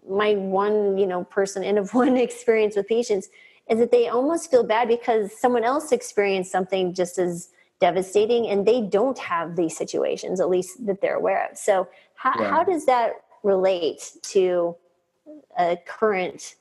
my 0.09 0.35
one 0.35 0.97
you 0.99 1.07
know 1.07 1.25
person 1.25 1.63
in 1.63 1.79
of 1.79 1.95
one 1.95 2.17
experience 2.17 2.77
with 2.77 2.89
patients 2.89 3.29
is 3.69 3.79
that 3.79 3.91
they 3.91 4.09
almost 4.09 4.51
feel 4.51 4.65
bad 4.65 4.89
because 4.89 5.39
someone 5.39 5.65
else 5.65 5.93
experienced 5.93 6.51
something 6.51 6.95
just 6.95 7.19
as 7.19 7.51
devastating 7.81 8.49
and 8.49 8.67
they 8.67 8.81
don't 8.81 9.19
have 9.19 9.55
these 9.55 9.77
situations 9.77 10.41
at 10.41 10.49
least 10.49 10.85
that 10.85 11.01
they're 11.01 11.17
aware 11.17 11.49
of 11.51 11.57
so 11.57 11.89
how, 12.15 12.33
yeah. 12.39 12.51
how 12.51 12.65
does 12.65 12.87
that 12.87 13.13
relate 13.43 14.13
to 14.23 14.75
a 15.59 15.77
current 15.87 16.57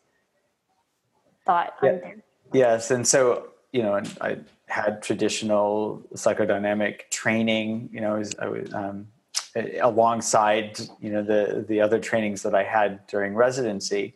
thought 1.45 1.73
yeah. 1.81 1.89
on 1.89 1.99
there 2.01 2.23
yes 2.53 2.91
and 2.91 3.07
so 3.07 3.47
you 3.71 3.81
know 3.81 3.99
i 4.21 4.37
had 4.67 5.01
traditional 5.01 6.03
psychodynamic 6.13 7.09
training 7.09 7.89
you 7.91 8.01
know 8.01 8.15
I 8.15 8.19
was, 8.19 8.35
I 8.39 8.47
was 8.47 8.73
um, 8.73 9.07
alongside 9.55 10.79
you 10.99 11.11
know 11.11 11.23
the 11.23 11.65
the 11.67 11.81
other 11.81 11.99
trainings 11.99 12.43
that 12.43 12.53
I 12.53 12.63
had 12.63 13.05
during 13.07 13.33
residency. 13.33 14.13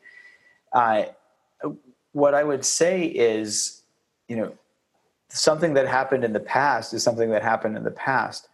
Uh, 0.73 1.03
what 2.13 2.33
I 2.33 2.43
would 2.43 2.65
say 2.65 3.05
is, 3.05 3.83
you 4.27 4.35
know, 4.35 4.53
something 5.29 5.73
that 5.75 5.87
happened 5.87 6.23
in 6.23 6.33
the 6.33 6.39
past 6.39 6.93
is 6.93 7.03
something 7.03 7.29
that 7.29 7.41
happened 7.41 7.77
in 7.77 7.83
the 7.83 7.91
past. 7.91 8.49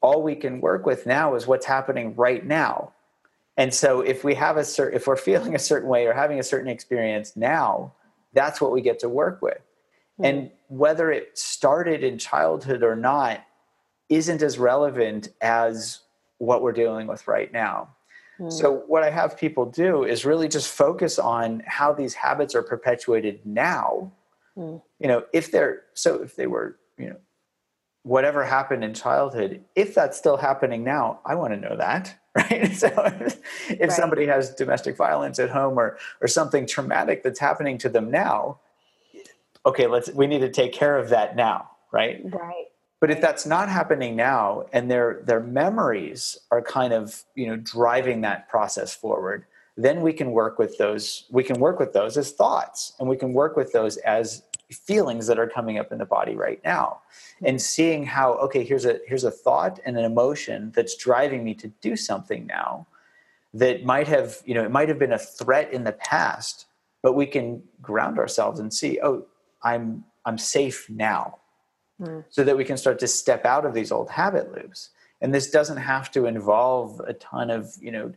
All 0.00 0.22
we 0.22 0.36
can 0.36 0.60
work 0.60 0.86
with 0.86 1.06
now 1.06 1.34
is 1.34 1.46
what's 1.46 1.66
happening 1.66 2.14
right 2.14 2.44
now. 2.44 2.92
And 3.56 3.72
so 3.72 4.00
if 4.00 4.24
we 4.24 4.34
have 4.34 4.56
a 4.56 4.64
certain 4.64 4.96
if 4.96 5.06
we're 5.06 5.16
feeling 5.16 5.54
a 5.54 5.58
certain 5.58 5.88
way 5.88 6.06
or 6.06 6.12
having 6.12 6.38
a 6.38 6.42
certain 6.42 6.68
experience 6.68 7.36
now, 7.36 7.92
that's 8.32 8.60
what 8.60 8.72
we 8.72 8.80
get 8.80 8.98
to 9.00 9.08
work 9.08 9.40
with. 9.42 9.58
Mm-hmm. 9.58 10.24
And 10.24 10.50
whether 10.68 11.10
it 11.10 11.36
started 11.36 12.04
in 12.04 12.18
childhood 12.18 12.82
or 12.82 12.96
not 12.96 13.44
isn't 14.08 14.42
as 14.42 14.58
relevant 14.58 15.28
as 15.40 16.00
what 16.38 16.62
we're 16.62 16.72
dealing 16.72 17.06
with 17.06 17.26
right 17.26 17.52
now. 17.52 17.88
Mm. 18.38 18.52
So, 18.52 18.82
what 18.86 19.02
I 19.02 19.10
have 19.10 19.36
people 19.36 19.66
do 19.66 20.04
is 20.04 20.24
really 20.24 20.48
just 20.48 20.68
focus 20.68 21.18
on 21.18 21.62
how 21.66 21.92
these 21.92 22.14
habits 22.14 22.54
are 22.54 22.62
perpetuated 22.62 23.40
now. 23.44 24.12
Mm. 24.56 24.82
You 24.98 25.08
know, 25.08 25.24
if 25.32 25.50
they're 25.50 25.82
so, 25.94 26.22
if 26.22 26.34
they 26.36 26.46
were, 26.46 26.76
you 26.98 27.10
know, 27.10 27.16
whatever 28.02 28.44
happened 28.44 28.84
in 28.84 28.92
childhood, 28.92 29.64
if 29.76 29.94
that's 29.94 30.18
still 30.18 30.36
happening 30.36 30.82
now, 30.82 31.20
I 31.24 31.36
want 31.36 31.54
to 31.54 31.60
know 31.60 31.76
that, 31.76 32.18
right? 32.34 32.74
So, 32.74 32.88
if, 32.88 33.70
if 33.70 33.80
right. 33.80 33.92
somebody 33.92 34.26
has 34.26 34.54
domestic 34.54 34.96
violence 34.96 35.38
at 35.38 35.50
home 35.50 35.78
or 35.78 35.96
or 36.20 36.26
something 36.26 36.66
traumatic 36.66 37.22
that's 37.22 37.38
happening 37.38 37.78
to 37.78 37.88
them 37.88 38.10
now, 38.10 38.58
okay, 39.64 39.86
let's 39.86 40.10
we 40.10 40.26
need 40.26 40.40
to 40.40 40.50
take 40.50 40.72
care 40.72 40.98
of 40.98 41.10
that 41.10 41.36
now, 41.36 41.70
right? 41.92 42.20
Right. 42.24 42.66
But 43.04 43.10
if 43.10 43.20
that's 43.20 43.44
not 43.44 43.68
happening 43.68 44.16
now 44.16 44.64
and 44.72 44.90
their 44.90 45.20
their 45.24 45.40
memories 45.40 46.38
are 46.50 46.62
kind 46.62 46.94
of, 46.94 47.22
you 47.34 47.46
know, 47.46 47.56
driving 47.56 48.22
that 48.22 48.48
process 48.48 48.94
forward, 48.94 49.44
then 49.76 50.00
we 50.00 50.14
can 50.14 50.30
work 50.30 50.58
with 50.58 50.78
those 50.78 51.26
we 51.30 51.44
can 51.44 51.60
work 51.60 51.78
with 51.78 51.92
those 51.92 52.16
as 52.16 52.32
thoughts 52.32 52.94
and 52.98 53.06
we 53.06 53.18
can 53.18 53.34
work 53.34 53.58
with 53.58 53.74
those 53.74 53.98
as 53.98 54.44
feelings 54.72 55.26
that 55.26 55.38
are 55.38 55.46
coming 55.46 55.78
up 55.78 55.92
in 55.92 55.98
the 55.98 56.06
body 56.06 56.34
right 56.34 56.62
now 56.64 57.02
and 57.42 57.60
seeing 57.60 58.06
how 58.06 58.32
okay 58.36 58.64
here's 58.64 58.86
a 58.86 58.98
here's 59.06 59.24
a 59.24 59.30
thought 59.30 59.78
and 59.84 59.98
an 59.98 60.06
emotion 60.06 60.72
that's 60.74 60.96
driving 60.96 61.44
me 61.44 61.52
to 61.52 61.68
do 61.82 61.96
something 61.96 62.46
now 62.46 62.86
that 63.52 63.84
might 63.84 64.08
have 64.08 64.38
you 64.46 64.54
know 64.54 64.64
it 64.64 64.70
might 64.70 64.88
have 64.88 64.98
been 64.98 65.12
a 65.12 65.18
threat 65.18 65.70
in 65.74 65.84
the 65.84 65.92
past 65.92 66.68
but 67.02 67.12
we 67.12 67.26
can 67.26 67.62
ground 67.82 68.18
ourselves 68.18 68.60
and 68.60 68.72
see 68.72 68.98
oh 69.02 69.26
i'm 69.62 70.02
i'm 70.24 70.38
safe 70.38 70.88
now 70.88 71.36
mm. 72.00 72.24
so 72.30 72.44
that 72.44 72.56
we 72.56 72.64
can 72.64 72.76
start 72.76 72.98
to 73.00 73.06
step 73.06 73.44
out 73.44 73.64
of 73.64 73.74
these 73.74 73.92
old 73.92 74.10
habit 74.10 74.52
loops. 74.52 74.90
And 75.20 75.34
this 75.34 75.50
doesn't 75.50 75.78
have 75.78 76.10
to 76.12 76.26
involve 76.26 77.00
a 77.00 77.14
ton 77.14 77.50
of, 77.50 77.74
you 77.80 77.90
know, 77.90 78.12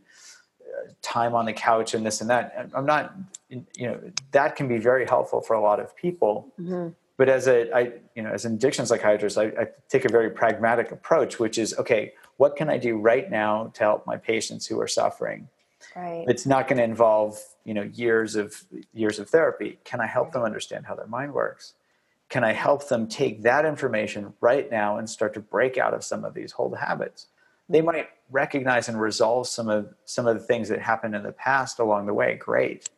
time 1.02 1.34
on 1.34 1.44
the 1.46 1.52
couch 1.52 1.94
and 1.94 2.04
this 2.04 2.20
and 2.20 2.30
that. 2.30 2.70
I'm 2.74 2.86
not, 2.86 3.14
you 3.48 3.64
know, 3.78 4.00
that 4.32 4.56
can 4.56 4.68
be 4.68 4.78
very 4.78 5.06
helpful 5.06 5.40
for 5.40 5.54
a 5.54 5.60
lot 5.60 5.80
of 5.80 5.96
people. 5.96 6.52
Mm-hmm. 6.60 6.88
But 7.16 7.28
as 7.28 7.48
a, 7.48 7.74
I, 7.74 7.92
you 8.14 8.22
know, 8.22 8.30
as 8.30 8.44
an 8.44 8.54
addiction 8.54 8.86
psychiatrist, 8.86 9.38
I, 9.38 9.46
I 9.46 9.66
take 9.88 10.04
a 10.04 10.08
very 10.08 10.30
pragmatic 10.30 10.92
approach, 10.92 11.40
which 11.40 11.58
is, 11.58 11.76
okay, 11.78 12.12
what 12.36 12.54
can 12.54 12.70
I 12.70 12.78
do 12.78 12.96
right 12.96 13.28
now 13.28 13.72
to 13.74 13.80
help 13.80 14.06
my 14.06 14.16
patients 14.16 14.66
who 14.66 14.80
are 14.80 14.86
suffering? 14.86 15.48
Right. 15.96 16.24
It's 16.28 16.46
not 16.46 16.68
going 16.68 16.78
to 16.78 16.84
involve, 16.84 17.40
you 17.64 17.74
know, 17.74 17.82
years 17.82 18.36
of 18.36 18.62
years 18.92 19.18
of 19.18 19.28
therapy. 19.28 19.78
Can 19.84 20.00
I 20.00 20.06
help 20.06 20.32
them 20.32 20.42
understand 20.42 20.86
how 20.86 20.94
their 20.94 21.06
mind 21.06 21.34
works? 21.34 21.74
Can 22.28 22.44
I 22.44 22.52
help 22.52 22.88
them 22.88 23.06
take 23.06 23.42
that 23.42 23.64
information 23.64 24.34
right 24.40 24.70
now 24.70 24.98
and 24.98 25.08
start 25.08 25.34
to 25.34 25.40
break 25.40 25.78
out 25.78 25.94
of 25.94 26.04
some 26.04 26.24
of 26.24 26.34
these 26.34 26.54
old 26.58 26.76
habits? 26.76 27.26
They 27.68 27.80
might 27.80 28.08
recognize 28.30 28.88
and 28.88 29.00
resolve 29.00 29.46
some 29.46 29.68
of 29.68 29.94
some 30.04 30.26
of 30.26 30.34
the 30.38 30.42
things 30.42 30.68
that 30.68 30.80
happened 30.80 31.14
in 31.14 31.22
the 31.22 31.32
past 31.32 31.78
along 31.78 32.06
the 32.06 32.14
way. 32.14 32.36
Great. 32.36 32.88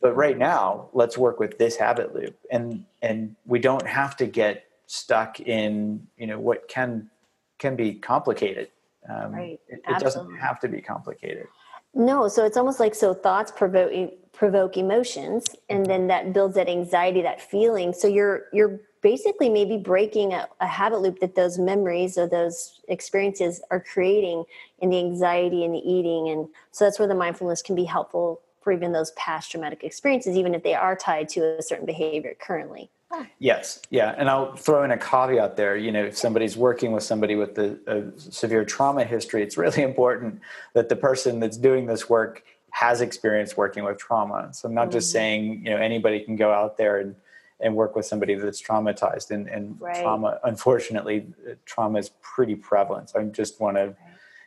But 0.00 0.14
right 0.16 0.36
now, 0.36 0.88
let's 0.92 1.16
work 1.16 1.40
with 1.40 1.58
this 1.58 1.76
habit 1.76 2.14
loop. 2.14 2.36
And 2.50 2.84
and 3.02 3.36
we 3.46 3.58
don't 3.58 3.86
have 3.86 4.16
to 4.18 4.26
get 4.26 4.64
stuck 4.86 5.40
in, 5.40 6.06
you 6.16 6.26
know, 6.26 6.38
what 6.38 6.68
can 6.68 7.10
can 7.58 7.76
be 7.76 7.94
complicated. 7.94 8.68
Um, 9.08 9.32
right. 9.32 9.60
It, 9.68 9.82
it 9.86 9.98
doesn't 10.00 10.36
have 10.36 10.60
to 10.60 10.68
be 10.68 10.80
complicated. 10.80 11.46
No, 11.94 12.28
so 12.28 12.44
it's 12.44 12.56
almost 12.56 12.80
like 12.80 12.94
so 12.94 13.14
thoughts 13.14 13.52
provoke 13.52 13.92
provoke 14.32 14.76
emotions, 14.76 15.44
and 15.70 15.80
mm-hmm. 15.80 15.88
then 15.88 16.06
that 16.08 16.32
builds 16.32 16.56
that 16.56 16.68
anxiety, 16.68 17.22
that 17.22 17.40
feeling. 17.40 17.92
So 17.92 18.08
you're 18.08 18.46
you're 18.52 18.80
basically 19.00 19.48
maybe 19.48 19.76
breaking 19.76 20.32
a, 20.32 20.48
a 20.60 20.66
habit 20.66 21.00
loop 21.00 21.20
that 21.20 21.36
those 21.36 21.58
memories 21.58 22.18
or 22.18 22.26
those 22.26 22.80
experiences 22.88 23.60
are 23.70 23.80
creating 23.80 24.44
in 24.80 24.90
the 24.90 24.98
anxiety 24.98 25.64
and 25.64 25.74
the 25.74 25.78
eating, 25.78 26.28
and 26.28 26.48
so 26.72 26.84
that's 26.84 26.98
where 26.98 27.08
the 27.08 27.14
mindfulness 27.14 27.62
can 27.62 27.76
be 27.76 27.84
helpful 27.84 28.40
for 28.60 28.72
even 28.72 28.92
those 28.92 29.12
past 29.12 29.50
traumatic 29.50 29.84
experiences, 29.84 30.36
even 30.36 30.54
if 30.54 30.62
they 30.62 30.74
are 30.74 30.96
tied 30.96 31.28
to 31.28 31.58
a 31.58 31.62
certain 31.62 31.86
behavior 31.86 32.34
currently. 32.40 32.90
Yes, 33.38 33.80
yeah, 33.90 34.14
and 34.16 34.28
I'll 34.28 34.56
throw 34.56 34.84
in 34.84 34.90
a 34.90 34.98
caveat 34.98 35.56
there. 35.56 35.76
You 35.76 35.92
know, 35.92 36.04
if 36.04 36.16
somebody's 36.16 36.56
working 36.56 36.92
with 36.92 37.02
somebody 37.02 37.36
with 37.36 37.58
a, 37.58 37.78
a 37.86 38.20
severe 38.20 38.64
trauma 38.64 39.04
history, 39.04 39.42
it's 39.42 39.56
really 39.56 39.82
important 39.90 40.40
that 40.74 40.88
the 40.88 40.96
person 40.96 41.40
that's 41.40 41.56
doing 41.56 41.86
this 41.86 42.08
work 42.08 42.42
has 42.70 43.00
experience 43.00 43.56
working 43.56 43.84
with 43.84 43.98
trauma. 43.98 44.48
So 44.52 44.68
I'm 44.68 44.74
not 44.74 44.90
just 44.90 45.08
mm-hmm. 45.08 45.12
saying 45.12 45.62
you 45.64 45.70
know 45.70 45.76
anybody 45.76 46.20
can 46.20 46.36
go 46.36 46.52
out 46.52 46.76
there 46.76 46.98
and 46.98 47.14
and 47.60 47.74
work 47.74 47.94
with 47.96 48.04
somebody 48.04 48.34
that's 48.34 48.60
traumatized 48.60 49.30
and, 49.30 49.48
and 49.48 49.80
right. 49.80 50.02
trauma 50.02 50.38
unfortunately 50.44 51.26
trauma 51.64 51.98
is 51.98 52.10
pretty 52.20 52.54
prevalent 52.54 53.10
so 53.10 53.20
i 53.20 53.24
just 53.24 53.60
want 53.60 53.76
to 53.76 53.94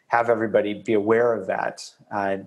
have 0.08 0.30
everybody 0.30 0.74
be 0.74 0.94
aware 0.94 1.34
of 1.34 1.48
that 1.48 1.90
uh, 2.12 2.38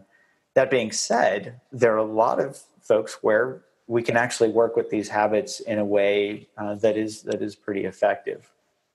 that 0.55 0.71
being 0.71 0.93
said 0.93 1.61
there 1.73 1.95
are 1.95 1.99
a 1.99 2.05
lot 2.05 2.39
of 2.39 2.63
folks 2.81 3.19
where 3.23 3.63
we 3.91 4.03
can 4.05 4.17
actually 4.17 4.51
work 4.51 4.77
with 4.77 4.89
these 4.89 5.09
habits 5.09 5.59
in 5.59 5.81
a 5.81 5.85
way 5.85 6.47
uh, 6.57 6.77
that 6.77 6.97
is 6.97 7.23
that 7.23 7.43
is 7.43 7.57
pretty 7.57 7.87
effective. 7.87 8.49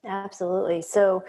Absolutely. 0.05 0.81
So 0.81 1.25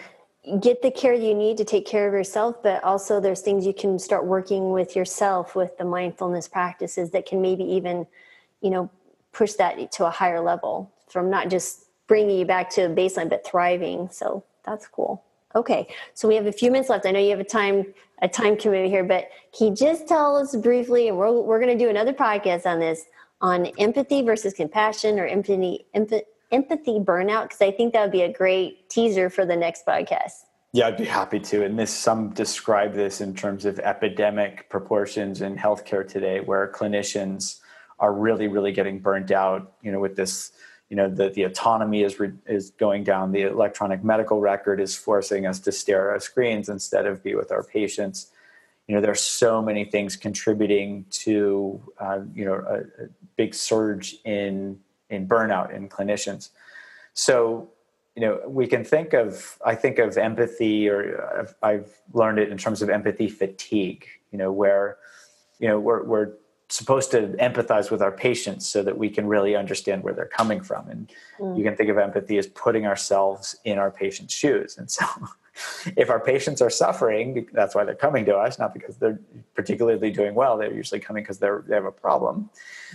get 0.61 0.83
the 0.83 0.91
care 0.93 1.15
you 1.15 1.35
need 1.35 1.57
to 1.57 1.65
take 1.65 1.85
care 1.85 2.07
of 2.07 2.15
yourself, 2.15 2.63
but 2.63 2.85
also 2.85 3.19
there's 3.19 3.41
things 3.41 3.67
you 3.67 3.75
can 3.75 3.99
start 3.99 4.25
working 4.25 4.71
with 4.71 4.95
yourself 4.95 5.57
with 5.57 5.77
the 5.79 5.85
mindfulness 5.85 6.47
practices 6.47 7.11
that 7.11 7.27
can 7.27 7.43
maybe 7.43 7.65
even, 7.65 8.07
you 8.61 8.71
know, 8.71 8.89
push 9.33 9.55
that 9.55 9.91
to 9.91 10.07
a 10.07 10.11
higher 10.11 10.41
level 10.41 10.93
from 11.09 11.29
not 11.29 11.51
just 11.51 11.87
bringing 12.07 12.39
you 12.39 12.47
back 12.47 12.71
to 12.71 12.83
a 12.83 12.89
baseline, 12.89 13.29
but 13.29 13.45
thriving. 13.45 14.09
So 14.13 14.45
that's 14.65 14.87
cool. 14.87 15.25
Okay, 15.57 15.89
so 16.15 16.29
we 16.29 16.37
have 16.37 16.47
a 16.47 16.53
few 16.53 16.71
minutes 16.71 16.89
left. 16.89 17.05
I 17.05 17.11
know 17.11 17.19
you 17.19 17.31
have 17.31 17.41
a 17.41 17.45
time 17.45 17.85
a 18.23 18.29
time 18.29 18.57
commitment 18.57 18.93
here, 18.93 19.03
but 19.03 19.29
can 19.53 19.69
you 19.69 19.75
just 19.75 20.07
tell 20.07 20.37
us 20.37 20.55
briefly, 20.55 21.09
and 21.09 21.17
we're 21.17 21.33
we're 21.41 21.61
going 21.61 21.77
to 21.77 21.85
do 21.85 21.91
another 21.91 22.13
podcast 22.13 22.65
on 22.65 22.79
this 22.79 23.07
on 23.41 23.67
empathy 23.79 24.23
versus 24.23 24.55
compassion 24.55 25.19
or 25.19 25.27
empathy 25.27 25.87
empathy, 25.95 26.25
empathy 26.53 26.99
burnout 26.99 27.45
because 27.45 27.61
I 27.61 27.71
think 27.71 27.93
that 27.93 28.03
would 28.03 28.13
be 28.13 28.23
a 28.23 28.33
great 28.33 28.89
teaser 28.89 29.29
for 29.31 29.45
the 29.45 29.57
next 29.57 29.85
podcast. 29.85 30.45
Yeah, 30.73 30.89
I'd 30.89 30.97
be 30.97 31.05
happy 31.05 31.41
to. 31.41 31.65
And 31.65 31.79
this 31.79 31.91
some 31.91 32.31
describe 32.31 32.93
this 32.93 33.21
in 33.21 33.35
terms 33.35 33.65
of 33.65 33.79
epidemic 33.79 34.69
proportions 34.69 35.41
in 35.41 35.57
healthcare 35.57 36.07
today, 36.07 36.41
where 36.41 36.71
clinicians 36.71 37.61
are 37.99 38.13
really, 38.13 38.47
really 38.47 38.73
getting 38.73 38.99
burnt 38.99 39.31
out. 39.31 39.73
You 39.83 39.93
know, 39.93 40.01
with 40.01 40.17
this, 40.17 40.53
you 40.91 40.97
know, 40.97 41.09
the 41.09 41.31
the 41.31 41.45
autonomy 41.45 42.03
is 42.03 42.21
re, 42.21 42.33
is 42.47 42.71
going 42.71 43.05
down. 43.05 43.33
The 43.33 43.43
electronic 43.43 44.05
medical 44.05 44.41
record 44.41 44.81
is 44.81 44.95
forcing 44.95 45.47
us 45.47 45.61
to 45.61 45.73
stare 45.73 46.11
at 46.11 46.15
our 46.15 46.21
screens 46.21 46.69
instead 46.69 47.07
of 47.07 47.23
be 47.23 47.35
with 47.35 47.51
our 47.53 47.63
patients 47.63 48.31
you 48.87 48.95
know 48.95 49.01
there's 49.01 49.21
so 49.21 49.61
many 49.61 49.85
things 49.85 50.17
contributing 50.17 51.05
to 51.11 51.81
uh, 51.99 52.21
you 52.35 52.45
know 52.45 52.55
a, 52.55 53.05
a, 53.05 53.09
big 53.37 53.55
surge 53.55 54.17
in 54.25 54.79
in 55.11 55.29
burnout 55.29 55.75
in 55.75 55.89
clinicians. 55.89 56.51
So 57.15 57.69
you 58.15 58.23
know 58.23 58.41
we 58.47 58.67
can 58.67 58.83
think 58.83 59.13
of 59.13 59.59
i 59.65 59.75
think 59.75 59.99
of 59.99 60.17
empathy 60.17 60.89
or 60.89 60.99
I've, 61.39 61.55
I've 61.63 61.91
learned 62.15 62.39
it 62.39 62.49
in 62.49 62.57
terms 62.57 62.81
of 62.81 62.89
empathy 62.89 63.29
fatigue 63.29 64.07
you 64.33 64.39
know 64.39 64.51
where 64.51 64.97
you 65.59 65.69
know 65.69 65.79
we're, 65.79 66.03
we're 66.03 66.33
supposed 66.69 67.11
to 67.13 67.29
empathize 67.41 67.91
with 67.91 68.03
our 68.03 68.11
patients 68.11 68.67
so 68.67 68.83
that 68.83 68.99
we 68.99 69.09
can 69.09 69.27
really 69.27 69.55
understand 69.55 70.03
where 70.03 70.13
they're 70.13 70.27
coming 70.27 70.61
from. 70.61 70.89
And 70.89 71.13
mm. 71.39 71.57
you 71.57 71.63
can 71.63 71.77
think 71.77 71.91
of 71.91 71.99
empathy 71.99 72.39
as 72.39 72.49
putting 72.49 72.87
ourselves 72.87 73.57
in 73.65 73.79
our 73.79 73.91
patient's 73.91 74.35
shoes. 74.35 74.77
And 74.77 74.91
so 74.91 75.05
if 75.97 76.11
our 76.11 76.21
patients 76.21 76.61
are 76.61 76.71
suffering, 76.71 77.49
that's 77.53 77.75
why 77.75 77.85
they're 77.85 77.95
coming 77.95 78.25
to 78.27 78.37
us, 78.37 78.59
not 78.59 78.75
because 78.75 78.97
they're 78.97 79.21
particularly 79.55 80.11
doing 80.11 80.35
well. 80.35 80.57
They're 80.57 80.73
usually 80.73 81.01
coming 81.01 81.23
because 81.23 81.39
they're 81.39 81.65
they 81.67 81.75
have 81.75 81.85
a 81.85 81.93
problem. 81.93 82.51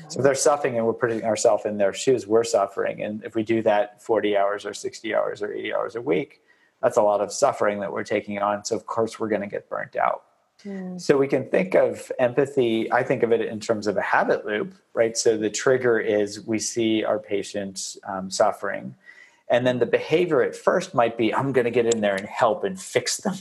So 0.10 0.19
if 0.19 0.24
they're 0.24 0.36
suffering 0.36 0.78
and 0.78 0.86
we're 0.86 0.93
putting 0.93 1.24
ourselves 1.24 1.65
in 1.65 1.78
their 1.78 1.93
shoes, 1.93 2.28
we're 2.28 2.43
suffering. 2.43 3.04
And 3.04 3.24
if 3.24 3.36
we 3.36 3.43
do 3.43 3.62
that 3.63 4.02
40 4.02 4.38
hours 4.38 4.65
or 4.65 4.74
60 4.74 5.15
hours 5.15 5.41
or 5.41 5.54
80 5.54 5.74
hours 5.74 5.95
a 5.95 6.02
week, 6.02 6.41
that's 6.82 6.97
a 6.97 7.02
lot 7.02 7.21
of 7.21 7.32
suffering 7.32 7.80
that 7.80 7.91
we're 7.91 8.04
taking 8.04 8.39
on. 8.39 8.65
So 8.65 8.76
of 8.76 8.86
course 8.86 9.19
we're 9.19 9.30
going 9.30 9.41
to 9.41 9.47
get 9.47 9.69
burnt 9.69 9.95
out. 9.95 10.24
Mm. 10.65 11.00
So 11.02 11.17
we 11.17 11.28
can 11.28 11.50
think 11.50 11.76
of 11.76 12.12
empathy, 12.19 12.91
I 12.91 13.04
think 13.04 13.24
of 13.24 13.32
it 13.32 13.41
in 13.41 13.60
terms 13.60 13.88
of 13.88 13.97
a 13.97 14.02
habit 14.02 14.45
loop, 14.45 14.74
right? 14.93 15.17
So 15.17 15.38
the 15.38 15.50
trigger 15.50 16.00
is 16.00 16.45
we 16.45 16.60
see 16.60 17.04
our 17.04 17.19
patients 17.19 17.97
um, 18.08 18.30
suffering 18.30 18.95
and 19.52 19.68
then 19.68 19.78
the 19.78 19.86
behavior 19.86 20.42
at 20.42 20.56
first 20.56 20.96
might 20.96 21.18
be 21.18 21.34
i'm 21.34 21.52
going 21.52 21.66
to 21.66 21.72
get 21.72 21.86
in 21.86 22.02
there 22.02 22.16
and 22.16 22.28
help 22.28 22.64
and 22.64 22.80
fix 22.80 23.18
them. 23.18 23.36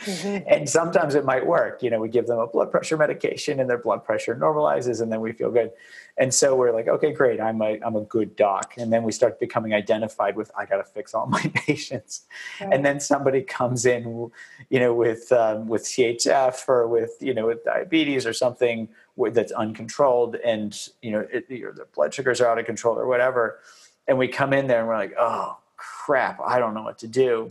Mm-hmm. 0.00 0.44
and 0.48 0.68
sometimes 0.68 1.14
it 1.14 1.24
might 1.24 1.46
work. 1.46 1.82
You 1.82 1.90
know 1.90 2.00
we 2.00 2.08
give 2.08 2.26
them 2.26 2.38
a 2.38 2.46
blood 2.46 2.70
pressure 2.70 2.96
medication 2.96 3.60
and 3.60 3.68
their 3.68 3.78
blood 3.78 4.04
pressure 4.04 4.34
normalizes 4.34 5.00
and 5.00 5.10
then 5.10 5.20
we 5.20 5.32
feel 5.32 5.50
good. 5.50 5.72
And 6.18 6.32
so 6.32 6.54
we're 6.54 6.72
like 6.72 6.88
okay 6.88 7.12
great. 7.12 7.40
I'm 7.40 7.60
a, 7.62 7.78
I'm 7.84 7.96
a 7.96 8.02
good 8.02 8.36
doc. 8.36 8.74
And 8.76 8.92
then 8.92 9.02
we 9.02 9.12
start 9.12 9.40
becoming 9.40 9.74
identified 9.74 10.36
with 10.36 10.50
i 10.56 10.66
got 10.66 10.76
to 10.76 10.84
fix 10.84 11.14
all 11.14 11.26
my 11.26 11.40
patients. 11.54 12.26
Right. 12.60 12.72
and 12.74 12.84
then 12.84 13.00
somebody 13.00 13.42
comes 13.42 13.86
in 13.86 14.30
you 14.70 14.80
know 14.80 14.94
with 14.94 15.32
um, 15.32 15.66
with 15.66 15.84
chf 15.84 16.68
or 16.68 16.86
with 16.86 17.16
you 17.20 17.34
know 17.34 17.46
with 17.46 17.64
diabetes 17.64 18.26
or 18.26 18.32
something 18.32 18.88
that's 19.32 19.52
uncontrolled 19.52 20.36
and 20.36 20.88
you 21.00 21.10
know 21.10 21.26
it, 21.32 21.48
their 21.48 21.72
blood 21.94 22.12
sugars 22.12 22.40
are 22.40 22.48
out 22.48 22.58
of 22.58 22.66
control 22.66 22.98
or 22.98 23.06
whatever 23.06 23.60
and 24.08 24.18
we 24.18 24.28
come 24.28 24.52
in 24.52 24.66
there 24.66 24.80
and 24.80 24.88
we're 24.88 24.96
like, 24.96 25.14
oh 25.18 25.58
crap, 25.76 26.40
I 26.44 26.58
don't 26.58 26.74
know 26.74 26.82
what 26.82 26.98
to 26.98 27.08
do, 27.08 27.48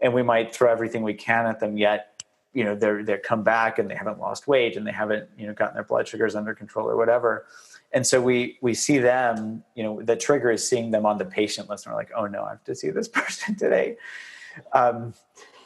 and 0.00 0.12
we 0.12 0.22
might 0.22 0.54
throw 0.54 0.70
everything 0.70 1.02
we 1.02 1.14
can 1.14 1.46
at 1.46 1.60
them. 1.60 1.76
Yet, 1.76 2.22
you 2.52 2.64
know, 2.64 2.74
they're 2.74 3.02
they 3.02 3.18
come 3.18 3.42
back 3.42 3.78
and 3.78 3.90
they 3.90 3.94
haven't 3.94 4.18
lost 4.18 4.46
weight 4.46 4.76
and 4.76 4.86
they 4.86 4.92
haven't 4.92 5.28
you 5.38 5.46
know 5.46 5.54
gotten 5.54 5.74
their 5.74 5.84
blood 5.84 6.06
sugars 6.06 6.34
under 6.34 6.54
control 6.54 6.88
or 6.88 6.96
whatever. 6.96 7.46
And 7.92 8.06
so 8.06 8.20
we 8.20 8.58
we 8.60 8.74
see 8.74 8.98
them, 8.98 9.64
you 9.74 9.82
know, 9.82 10.02
the 10.02 10.16
trigger 10.16 10.50
is 10.50 10.68
seeing 10.68 10.90
them 10.90 11.06
on 11.06 11.18
the 11.18 11.24
patient 11.24 11.68
list, 11.68 11.86
and 11.86 11.94
we're 11.94 12.00
like, 12.00 12.12
oh 12.16 12.26
no, 12.26 12.44
I 12.44 12.50
have 12.50 12.64
to 12.64 12.74
see 12.74 12.90
this 12.90 13.08
person 13.20 13.56
today. 13.56 13.96
Um, 14.72 15.14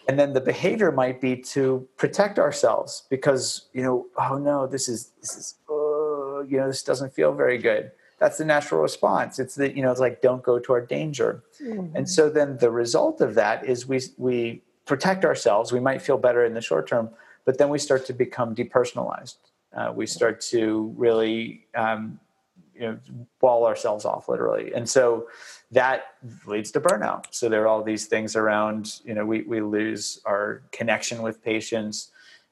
and 0.09 0.19
then 0.19 0.33
the 0.33 0.41
behavior 0.41 0.91
might 0.91 1.21
be 1.21 1.37
to 1.37 1.87
protect 1.99 2.39
ourselves 2.39 3.05
because 3.11 3.69
you 3.73 3.83
know, 3.83 4.07
oh 4.17 4.39
no, 4.39 4.67
this 4.67 4.89
is 4.89 5.11
this 5.21 5.37
is 5.37 5.57
oh, 5.69 6.47
you 6.49 6.59
know, 6.59 6.67
this 6.67 6.83
doesn't 6.83 7.13
feel 7.13 7.33
very 7.33 7.59
good 7.59 7.91
that's 8.19 8.39
the 8.39 8.45
natural 8.45 8.81
response. 8.81 9.39
It's 9.39 9.55
the 9.55 9.75
you 9.75 9.83
know 9.83 9.91
it's 9.91 10.01
like 10.01 10.21
don't 10.21 10.43
go 10.43 10.59
toward 10.59 10.89
danger. 10.89 11.43
Mm-hmm. 11.63 11.97
and 11.97 12.09
so 12.09 12.31
then 12.31 12.59
the 12.59 12.71
result 12.71 13.21
of 13.21 13.35
that 13.35 13.65
is 13.67 13.87
we 13.87 14.01
we 14.17 14.63
protect 14.87 15.25
ourselves. 15.25 15.73
We 15.73 15.81
might 15.81 16.01
feel 16.01 16.19
better 16.19 16.45
in 16.45 16.55
the 16.55 16.61
short 16.61 16.87
term 16.87 17.11
but 17.49 17.57
then 17.57 17.71
we 17.71 17.79
start 17.79 18.05
to 18.05 18.13
become 18.13 18.55
depersonalized. 18.55 19.37
Uh, 19.75 19.91
we 19.97 20.05
start 20.05 20.39
to 20.39 20.93
really 20.99 21.65
um, 21.75 22.21
you 22.75 22.83
know 22.83 22.99
wall 23.41 23.65
ourselves 23.65 24.05
off 24.05 24.29
literally. 24.29 24.71
And 24.75 24.87
so 24.87 25.29
that 25.71 26.09
leads 26.45 26.71
to 26.73 26.81
burnout. 26.83 27.25
So 27.31 27.49
there 27.49 27.63
are 27.63 27.67
all 27.67 27.83
these 27.83 28.05
things 28.05 28.37
around 28.37 29.01
you 29.03 29.15
know 29.15 29.25
we, 29.25 29.45
we 29.45 29.63
lose 29.63 30.21
our 30.27 30.61
connection 30.73 31.23
with 31.23 31.43
patients. 31.43 32.11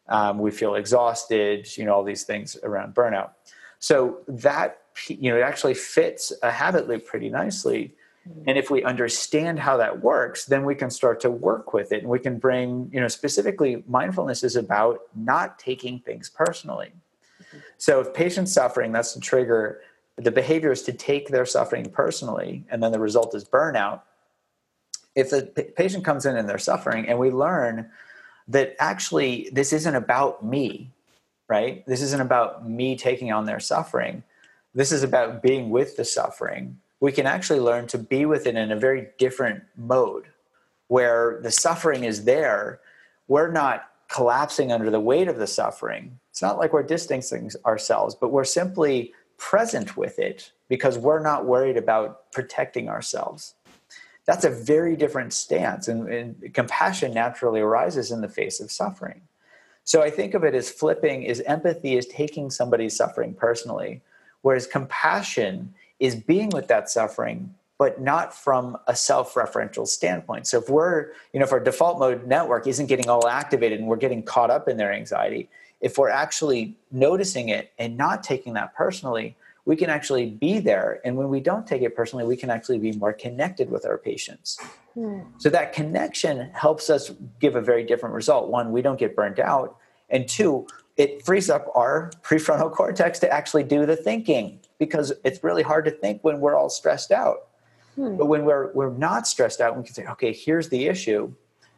Um, 0.09 0.39
we 0.39 0.51
feel 0.51 0.77
exhausted 0.77 1.69
you 1.77 1.85
know 1.85 1.93
all 1.93 2.03
these 2.03 2.25
things 2.25 2.57
around 2.63 2.95
burnout. 2.95 3.33
So 3.79 4.21
that 4.29 4.79
you 5.09 5.31
know 5.31 5.37
it 5.37 5.43
actually 5.43 5.75
fits 5.75 6.33
a 6.43 6.51
habit 6.51 6.89
loop 6.89 7.07
pretty 7.07 7.29
nicely. 7.29 7.95
Mm-hmm. 8.29 8.49
and 8.49 8.59
if 8.59 8.73
we 8.73 8.83
understand 8.83 9.61
how 9.61 9.77
that 9.77 10.03
works 10.03 10.47
then 10.47 10.65
we 10.65 10.75
can 10.75 10.91
start 10.91 11.21
to 11.21 11.31
work 11.31 11.73
with 11.73 11.93
it. 11.93 12.01
And 12.01 12.09
we 12.09 12.19
can 12.19 12.39
bring 12.39 12.91
you 12.93 13.01
know 13.01 13.09
specifically 13.09 13.85
mindfulness 13.87 14.43
is 14.43 14.57
about 14.57 15.03
not 15.15 15.59
taking 15.59 16.01
things 16.01 16.29
personally. 16.29 16.93
Mm-hmm. 17.41 17.59
so 17.79 18.01
if 18.01 18.13
patients 18.15 18.53
suffering 18.53 18.93
that's 18.93 19.15
the 19.15 19.21
trigger. 19.21 19.81
The 20.19 20.31
behavior 20.31 20.73
is 20.73 20.81
to 20.85 20.95
take 20.95 21.29
their 21.29 21.45
suffering 21.45 21.91
personally 21.91 22.65
and 22.71 22.83
then 22.83 22.91
the 22.91 22.99
result 22.99 23.35
is 23.35 23.45
burnout. 23.45 24.01
If 25.15 25.29
the 25.29 25.43
patient 25.77 26.07
comes 26.07 26.25
in 26.25 26.39
and 26.39 26.49
they're 26.49 26.59
suffering 26.59 27.07
and 27.07 27.19
we 27.19 27.31
learn 27.31 27.91
that 28.49 28.77
actually 28.79 29.51
this 29.53 29.75
isn't 29.75 29.95
about 29.95 30.43
me 30.43 30.91
right? 31.49 31.87
This 31.87 32.03
isn't 32.03 32.21
about 32.21 32.69
me 32.69 32.97
taking 32.97 33.33
on 33.33 33.47
their 33.47 33.61
suffering 33.61 34.23
this 34.77 34.93
is 34.93 35.03
about 35.03 35.43
being 35.43 35.71
with 35.71 35.97
the 35.97 36.05
suffering. 36.05 36.79
We 37.01 37.11
can 37.11 37.27
actually 37.27 37.61
learn 37.61 37.87
to 37.89 37.99
be 37.99 38.27
with 38.27 38.47
it 38.47 38.57
in 38.57 38.71
a 38.71 38.77
very 38.77 39.09
different 39.19 39.65
mode 39.75 40.27
where 40.89 41.41
the 41.43 41.51
suffering 41.51 42.05
is 42.05 42.25
there. 42.25 42.81
We're 43.27 43.51
not 43.51 43.89
collapsing 44.09 44.71
under 44.71 44.91
the 44.91 45.01
weight 45.01 45.29
of 45.29 45.39
the 45.39 45.47
suffering. 45.47 46.19
It's 46.31 46.43
not 46.43 46.59
like 46.59 46.75
we're 46.75 46.83
distancing 46.83 47.51
ourselves, 47.65 48.15
but 48.15 48.31
we're 48.31 48.45
simply 48.45 49.15
present 49.39 49.97
with 49.97 50.19
it 50.19 50.53
because 50.69 50.99
we're 50.99 51.23
not 51.23 51.47
worried 51.47 51.79
about 51.79 52.31
protecting 52.33 52.89
ourselves. 52.89 53.55
that's 54.27 54.45
a 54.45 54.51
very 54.51 54.97
different 54.97 55.33
stance 55.33 55.89
and, 55.89 56.09
and, 56.09 56.53
compassion 56.53 57.15
naturally 57.15 57.61
arises 57.61 58.11
in 58.11 58.21
the 58.21 58.29
face 58.29 58.61
of 58.61 58.71
suffering 58.71 59.21
so 59.85 60.03
i 60.03 60.11
think 60.11 60.35
of 60.35 60.43
it 60.43 60.55
as 60.55 60.69
flipping 60.69 61.23
is 61.23 61.41
empathy 61.43 61.97
is 61.97 62.07
taking 62.07 62.51
somebody's 62.51 62.97
suffering 62.97 63.35
personally 63.35 64.03
whereas 64.43 64.67
compassion 64.67 65.73
is 65.99 66.15
being 66.15 66.51
with 66.51 66.69
that 66.69 66.89
suffering 66.89 67.55
but 67.79 68.01
not 68.01 68.35
from 68.35 68.77
a 68.87 68.97
self-referential 68.97 69.87
standpoint 69.87 70.47
so 70.47 70.59
if 70.59 70.69
we're 70.69 71.09
you 71.33 71.41
know 71.41 71.45
if 71.45 71.53
our 71.53 71.61
default 71.61 71.99
mode 71.99 72.27
network 72.27 72.67
isn't 72.67 72.87
getting 72.87 73.09
all 73.09 73.27
activated 73.29 73.79
and 73.79 73.89
we're 73.89 73.97
getting 73.97 74.23
caught 74.23 74.51
up 74.51 74.69
in 74.69 74.77
their 74.77 74.93
anxiety 74.93 75.49
if 75.81 75.99
we're 75.99 76.11
actually 76.11 76.77
noticing 76.91 77.49
it 77.49 77.73
and 77.79 77.97
not 77.97 78.23
taking 78.23 78.55
that 78.55 78.75
personally 78.75 79.37
we 79.67 79.77
can 79.77 79.91
actually 79.91 80.27
be 80.27 80.61
there. 80.61 81.01
And 81.05 81.17
when 81.17 81.29
we 81.29 81.41
don't 81.41 81.67
take 81.67 81.83
it 81.83 81.95
personally, 81.95 82.25
we 82.25 82.37
can 82.37 82.51
actually 82.51 82.79
be 82.79 82.93
more 82.93 83.13
connected 83.13 83.69
with 83.69 83.85
our 83.85 83.99
patients. 83.99 84.59
Mm. 84.97 85.27
So 85.39 85.51
that 85.51 85.73
connection 85.73 86.51
helps 86.53 86.89
us 86.89 87.11
give 87.41 87.57
a 87.57 87.61
very 87.61 87.85
different 87.85 88.15
result. 88.15 88.49
One, 88.49 88.73
we 88.73 88.81
don't 88.81 88.99
get 88.99 89.15
burnt 89.15 89.41
out. 89.41 89.77
And 90.09 90.27
two, 90.29 90.69
it 90.97 91.25
frees 91.25 91.51
up 91.51 91.71
our 91.75 92.11
prefrontal 92.23 92.73
cortex 92.73 93.19
to 93.21 93.33
actually 93.33 93.65
do 93.65 93.85
the 93.85 93.97
thinking 93.97 94.61
because 94.79 95.13
it's 95.25 95.45
really 95.45 95.63
hard 95.63 95.85
to 95.85 95.91
think 95.91 96.23
when 96.23 96.41
we're 96.41 96.57
all 96.57 96.71
stressed 96.71 97.13
out. 97.13 97.49
Hmm. 97.97 98.17
But 98.17 98.27
when 98.27 98.45
we're, 98.45 98.73
we're 98.73 98.93
not 98.93 99.27
stressed 99.27 99.61
out, 99.61 99.77
we 99.77 99.85
can 99.85 99.95
say, 99.95 100.07
okay, 100.07 100.33
here's 100.33 100.69
the 100.69 100.87
issue. 100.87 101.33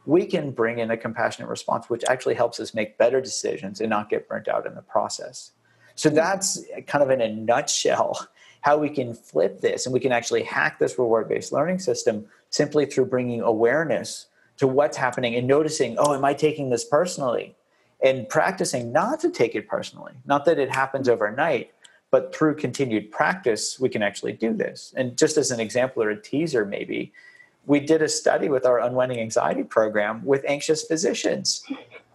We 0.07 0.27
can 0.27 0.53
bring 0.53 0.79
in 0.79 0.91
a 0.91 0.97
compassionate 0.97 1.49
response, 1.49 1.91
which 1.91 2.05
actually 2.09 2.35
helps 2.35 2.61
us 2.61 2.75
make 2.75 2.97
better 2.97 3.21
decisions 3.21 3.81
and 3.81 3.91
not 3.91 4.09
get 4.09 4.29
burnt 4.29 4.49
out 4.49 4.67
in 4.67 4.75
the 4.75 4.83
process. 4.83 5.53
So 5.95 6.09
that's 6.09 6.63
kind 6.87 7.03
of 7.03 7.11
in 7.11 7.21
a 7.21 7.33
nutshell 7.33 8.29
how 8.61 8.79
we 8.79 8.89
can 8.89 9.15
flip 9.15 9.61
this 9.61 9.87
and 9.87 9.93
we 9.93 10.01
can 10.01 10.13
actually 10.13 10.43
hack 10.43 10.79
this 10.79 10.99
reward 10.99 11.29
based 11.29 11.53
learning 11.53 11.79
system 11.79 12.27
simply 12.51 12.87
through 12.87 13.07
bringing 13.07 13.41
awareness 13.41 14.27
to 14.57 14.67
what's 14.67 14.97
happening 14.97 15.37
and 15.37 15.47
noticing, 15.47 15.97
oh, 15.99 16.15
am 16.15 16.25
I 16.25 16.35
taking 16.35 16.71
this 16.71 16.85
personally? 16.85 17.55
And 18.03 18.29
practicing 18.29 18.93
not 18.93 19.21
to 19.21 19.31
take 19.31 19.55
it 19.55 19.69
personally. 19.69 20.13
Not 20.25 20.45
that 20.45 20.59
it 20.59 20.71
happens 20.71 21.09
overnight, 21.09 21.73
but 22.11 22.35
through 22.35 22.55
continued 22.55 23.11
practice, 23.11 23.79
we 23.81 23.89
can 23.89 24.03
actually 24.03 24.33
do 24.33 24.53
this. 24.55 24.95
And 24.97 25.17
just 25.19 25.37
as 25.37 25.51
an 25.51 25.61
example 25.61 26.03
or 26.03 26.11
a 26.11 26.21
teaser, 26.21 26.65
maybe, 26.65 27.13
we 27.67 27.81
did 27.81 28.01
a 28.01 28.09
study 28.09 28.49
with 28.49 28.65
our 28.65 28.81
unwinding 28.81 29.21
anxiety 29.21 29.65
program 29.65 30.25
with 30.25 30.45
anxious 30.47 30.85
physicians. 30.85 31.65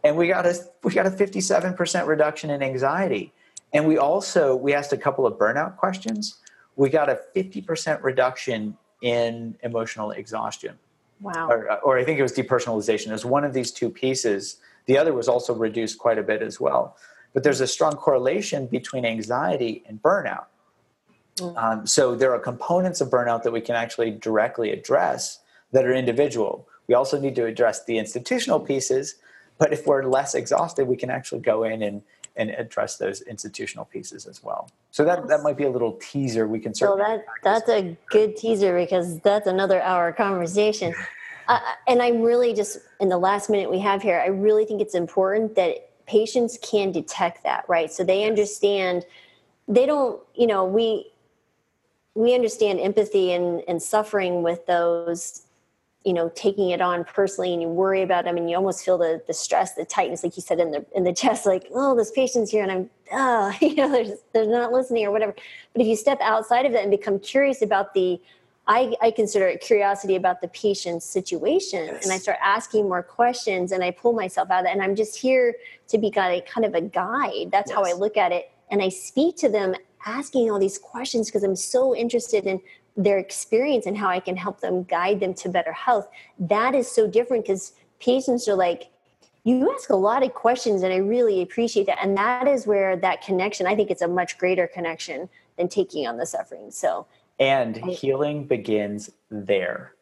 And 0.04 0.18
we 0.18 0.28
got 0.28 0.46
a 0.46 0.56
we 0.84 0.94
got 0.94 1.06
a 1.06 1.12
57% 1.12 2.08
reduction 2.08 2.50
in 2.50 2.64
anxiety 2.64 3.34
and 3.74 3.88
we 3.88 3.98
also 3.98 4.56
we 4.56 4.74
asked 4.74 4.94
a 4.94 4.98
couple 4.98 5.26
of 5.26 5.34
burnout 5.34 5.78
questions. 5.78 6.38
We 6.76 6.90
got 6.90 7.10
a 7.10 7.20
50% 7.36 8.04
reduction 8.04 8.78
in 9.02 9.56
emotional 9.64 10.12
exhaustion. 10.12 10.78
Wow. 11.22 11.50
Or, 11.50 11.80
or 11.82 11.98
I 11.98 12.04
think 12.04 12.20
it 12.20 12.22
was 12.22 12.34
depersonalization. 12.34 13.08
It 13.08 13.12
was 13.12 13.26
one 13.26 13.44
of 13.44 13.54
these 13.54 13.72
two 13.72 13.90
pieces. 13.90 14.58
The 14.86 14.98
other 14.98 15.14
was 15.14 15.28
also 15.28 15.54
reduced 15.54 15.98
quite 15.98 16.18
a 16.18 16.24
bit 16.24 16.42
as 16.42 16.60
well. 16.60 16.98
But 17.34 17.44
there's 17.44 17.62
a 17.62 17.68
strong 17.68 17.94
correlation 17.94 18.68
between 18.68 19.06
anxiety 19.06 19.84
and 19.88 20.02
burnout. 20.02 20.46
Mm. 21.38 21.58
Um, 21.58 21.88
so 21.88 22.16
there 22.16 22.34
are 22.34 22.40
components 22.40 23.02
of 23.02 23.10
burnout 23.10 23.44
that 23.44 23.52
we 23.52 23.62
can 23.62 23.76
actually 23.76 24.12
directly 24.12 24.72
address 24.72 25.40
that 25.72 25.86
are 25.86 25.94
individual. 25.94 26.68
We 26.88 26.96
also 26.96 27.20
need 27.20 27.36
to 27.36 27.46
address 27.46 27.86
the 27.86 27.98
institutional 27.98 28.60
pieces, 28.60 29.16
but 29.58 29.74
if 29.74 29.88
we're 29.88 30.04
less 30.04 30.36
exhausted, 30.36 30.88
we 30.88 30.96
can 30.96 31.10
actually 31.10 31.42
go 31.42 31.64
in 31.64 31.82
and, 31.82 32.04
and 32.36 32.52
address 32.52 32.98
those 32.98 33.22
institutional 33.22 33.86
pieces 33.86 34.28
as 34.28 34.44
well. 34.44 34.70
So 34.92 35.04
that, 35.06 35.28
that 35.28 35.42
might 35.42 35.58
be 35.58 35.64
a 35.64 35.72
little 35.72 35.94
teaser 35.94 36.48
we 36.48 36.60
can 36.60 36.76
certainly. 36.76 37.02
Well, 37.02 37.18
that, 37.18 37.26
that's 37.44 37.70
a 37.70 37.98
good 38.10 38.36
teaser 38.36 38.78
because 38.78 39.20
that's 39.22 39.48
another 39.48 39.82
hour 39.82 40.12
conversation. 40.12 40.94
uh, 41.48 41.60
and 41.88 42.02
I'm 42.02 42.22
really 42.22 42.54
just 42.54 42.78
in 43.00 43.10
the 43.10 43.18
last 43.18 43.50
minute 43.50 43.70
we 43.70 43.80
have 43.80 44.02
here, 44.02 44.20
I 44.20 44.28
really 44.28 44.66
think 44.66 44.82
it's 44.82 44.96
important 44.96 45.56
that 45.56 45.90
patients 46.06 46.58
can 46.62 46.92
detect 46.92 47.44
that, 47.44 47.66
right? 47.68 47.92
So 47.92 48.04
they 48.04 48.26
understand, 48.26 49.06
they 49.68 49.86
don't, 49.86 50.22
you 50.36 50.48
know, 50.48 50.66
we, 50.66 51.12
we 52.16 52.36
understand 52.36 52.80
empathy 52.80 53.34
and, 53.34 53.62
and 53.68 53.82
suffering 53.82 54.44
with 54.44 54.66
those 54.66 55.44
you 56.04 56.14
know 56.14 56.30
taking 56.36 56.72
it 56.72 56.82
on 56.82 57.04
personally 57.04 57.54
and 57.54 57.62
you 57.62 57.68
worry 57.68 58.02
about 58.02 58.26
them 58.26 58.38
and 58.38 58.50
you 58.50 58.56
almost 58.56 58.84
feel 58.84 58.98
the 58.98 59.22
the 59.28 59.34
stress 59.34 59.74
the 59.74 59.86
tightness 59.86 60.24
like 60.24 60.36
you 60.36 60.42
said 60.42 60.60
in 60.60 60.72
the 60.72 60.86
in 60.96 61.04
the 61.04 61.14
chest 61.22 61.46
like 61.46 61.68
oh 61.74 61.96
this 61.96 62.12
patient's 62.12 62.52
here 62.52 62.64
and 62.64 62.72
i'm 62.72 62.90
oh 63.12 63.54
you 63.62 63.76
know 63.76 63.90
they're, 63.90 64.16
they're 64.34 64.48
not 64.48 64.72
listening 64.72 65.06
or 65.06 65.12
whatever 65.12 65.34
but 65.74 65.82
if 65.82 65.88
you 65.88 65.96
step 65.96 66.20
outside 66.22 66.66
of 66.66 66.72
that 66.72 66.82
and 66.82 66.92
become 66.92 67.20
curious 67.20 67.62
about 67.62 67.94
the 67.94 68.20
I, 68.66 68.96
I 69.02 69.12
consider 69.12 69.48
it 69.48 69.60
curiosity 69.60 70.16
about 70.16 70.40
the 70.40 70.48
patient's 70.50 71.06
situation 71.06 71.86
yes. 71.86 72.04
and 72.04 72.14
I 72.14 72.18
start 72.18 72.38
asking 72.42 72.88
more 72.88 73.04
questions 73.04 73.74
and 73.74 73.84
I 73.84 73.92
pull 73.92 74.14
myself 74.14 74.50
out 74.50 74.60
of 74.60 74.66
that 74.66 74.72
and 74.72 74.82
I'm 74.82 74.96
just 74.96 75.18
here 75.18 75.56
to 75.90 75.98
be 75.98 76.10
kind 76.10 76.42
of, 76.42 76.48
kind 76.48 76.66
of 76.66 76.74
a 76.74 76.82
guide. 76.82 77.50
That's 77.52 77.70
yes. 77.70 77.78
how 77.78 77.84
I 77.84 77.92
look 77.92 78.16
at 78.16 78.32
it. 78.32 78.52
And 78.72 78.82
I 78.82 78.90
speak 78.90 79.36
to 79.38 79.50
them 79.50 79.76
asking 80.06 80.50
all 80.50 80.60
these 80.60 80.78
questions 80.78 81.30
because 81.30 81.44
I'm 81.44 81.56
so 81.56 81.96
interested 81.96 82.46
in 82.46 82.62
their 82.96 83.18
experience 83.18 83.86
and 83.86 83.98
how 83.98 84.08
I 84.08 84.20
can 84.20 84.38
help 84.38 84.62
them 84.62 84.84
guide 84.84 85.20
them 85.20 85.34
to 85.36 85.50
better 85.50 85.74
health. 85.74 86.08
That 86.40 86.74
is 86.74 86.90
so 86.90 87.08
different 87.08 87.44
because 87.44 87.74
patients 88.00 88.48
are 88.48 88.56
like, 88.56 88.92
you 89.44 89.74
ask 89.74 89.90
a 89.90 89.96
lot 89.96 90.24
of 90.24 90.34
questions 90.34 90.84
and 90.84 90.94
I 90.94 90.98
really 90.98 91.42
appreciate 91.42 91.86
that. 91.88 91.98
And 92.02 92.16
that 92.18 92.48
is 92.48 92.66
where 92.66 92.96
that 92.96 93.22
connection, 93.22 93.68
I 93.68 93.76
think 93.76 93.92
it's 93.92 94.02
a 94.02 94.08
much 94.08 94.38
greater 94.38 94.68
connection 94.68 95.28
than 95.58 95.68
taking 95.68 96.08
on 96.08 96.18
the 96.18 96.26
suffering. 96.26 96.72
So, 96.72 97.06
and 97.40 97.80
oh. 97.84 97.92
healing 97.92 98.46
begins 98.46 99.10
there 99.30 99.94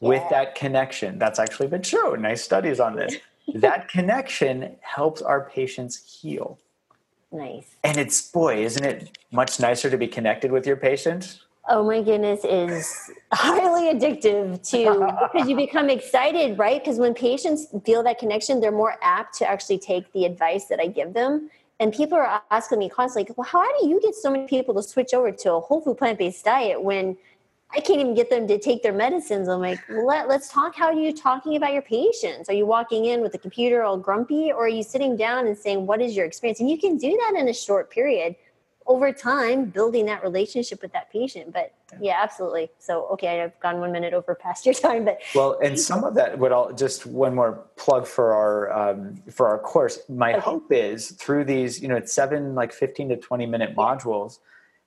yeah. 0.00 0.08
with 0.08 0.22
that 0.30 0.54
connection. 0.54 1.18
That's 1.18 1.38
actually 1.38 1.68
been 1.68 1.82
shown. 1.82 2.22
Nice 2.22 2.42
studies 2.42 2.80
on 2.80 2.96
this. 2.96 3.16
that 3.54 3.88
connection 3.88 4.76
helps 4.80 5.22
our 5.22 5.48
patients 5.48 6.20
heal. 6.20 6.58
Nice. 7.32 7.76
And 7.82 7.96
it's, 7.96 8.30
boy, 8.30 8.64
isn't 8.64 8.84
it 8.84 9.18
much 9.30 9.60
nicer 9.60 9.90
to 9.90 9.98
be 9.98 10.06
connected 10.06 10.52
with 10.52 10.66
your 10.66 10.76
patient? 10.76 11.40
oh 11.68 11.82
my 11.82 12.02
goodness 12.02 12.44
is 12.44 13.10
highly 13.32 13.92
addictive 13.92 14.62
to 14.68 15.28
because 15.32 15.48
you 15.48 15.56
become 15.66 15.90
excited 15.90 16.58
right 16.58 16.82
because 16.82 16.98
when 16.98 17.14
patients 17.14 17.66
feel 17.84 18.02
that 18.02 18.18
connection 18.18 18.60
they're 18.60 18.70
more 18.70 18.96
apt 19.02 19.36
to 19.36 19.48
actually 19.48 19.78
take 19.78 20.10
the 20.12 20.24
advice 20.24 20.66
that 20.66 20.80
i 20.80 20.86
give 20.86 21.12
them 21.12 21.50
and 21.78 21.92
people 21.92 22.16
are 22.16 22.42
asking 22.50 22.78
me 22.78 22.88
constantly 22.88 23.32
well 23.36 23.46
how 23.46 23.64
do 23.78 23.88
you 23.88 24.00
get 24.00 24.14
so 24.14 24.30
many 24.30 24.46
people 24.46 24.74
to 24.74 24.82
switch 24.82 25.12
over 25.14 25.30
to 25.30 25.52
a 25.52 25.60
whole 25.60 25.80
food 25.80 25.96
plant-based 25.96 26.44
diet 26.44 26.82
when 26.82 27.16
i 27.74 27.80
can't 27.80 28.00
even 28.00 28.14
get 28.14 28.30
them 28.30 28.46
to 28.46 28.58
take 28.58 28.82
their 28.82 28.92
medicines? 28.92 29.48
I'm 29.48 29.60
like 29.60 29.80
Let, 29.88 30.28
let's 30.28 30.48
talk. 30.48 30.74
How 30.74 30.86
are 30.86 30.92
you 30.92 31.12
talking 31.12 31.56
about 31.56 31.72
your 31.72 31.82
patients? 31.82 32.48
Are 32.48 32.54
you 32.54 32.64
walking 32.64 33.06
in 33.06 33.20
with 33.20 33.32
the 33.32 33.38
computer 33.38 33.82
all 33.82 33.98
grumpy 33.98 34.52
or 34.52 34.66
are 34.66 34.68
you 34.68 34.82
sitting 34.82 35.16
down 35.16 35.46
and 35.46 35.56
saying 35.56 35.86
what 35.86 36.00
is 36.00 36.16
your 36.16 36.26
experience 36.26 36.60
and 36.60 36.70
you 36.70 36.78
can 36.78 36.96
do 36.96 37.10
that 37.10 37.38
in 37.38 37.48
a 37.48 37.54
short 37.54 37.90
period 37.90 38.36
over 38.86 39.12
time 39.12 39.66
building 39.66 40.06
that 40.06 40.22
relationship 40.22 40.82
with 40.82 40.92
that 40.92 41.10
patient 41.10 41.52
but 41.52 41.72
yeah. 42.00 42.18
absolutely. 42.20 42.70
So 42.78 43.06
okay 43.12 43.42
i've 43.42 43.58
gone 43.60 43.80
one 43.80 43.92
minute 43.92 44.14
over 44.14 44.34
past 44.34 44.66
your 44.66 44.74
time 44.86 45.04
but 45.04 45.20
well 45.34 45.58
and 45.62 45.78
some 45.78 46.04
of 46.04 46.14
that 46.14 46.38
would 46.38 46.52
all 46.52 46.72
just 46.72 47.06
one 47.06 47.34
more 47.34 47.64
plug 47.76 48.06
for 48.06 48.32
our 48.32 48.72
um, 48.72 49.22
for 49.30 49.48
our 49.48 49.58
course. 49.58 50.00
My 50.08 50.32
okay. 50.32 50.40
hope 50.40 50.72
is 50.72 51.12
through 51.12 51.44
these 51.44 51.80
you 51.80 51.88
know 51.88 51.96
it's 51.96 52.12
seven 52.12 52.54
like 52.54 52.72
15 52.72 53.10
to 53.10 53.16
20 53.16 53.46
minute 53.46 53.76
modules 53.76 54.38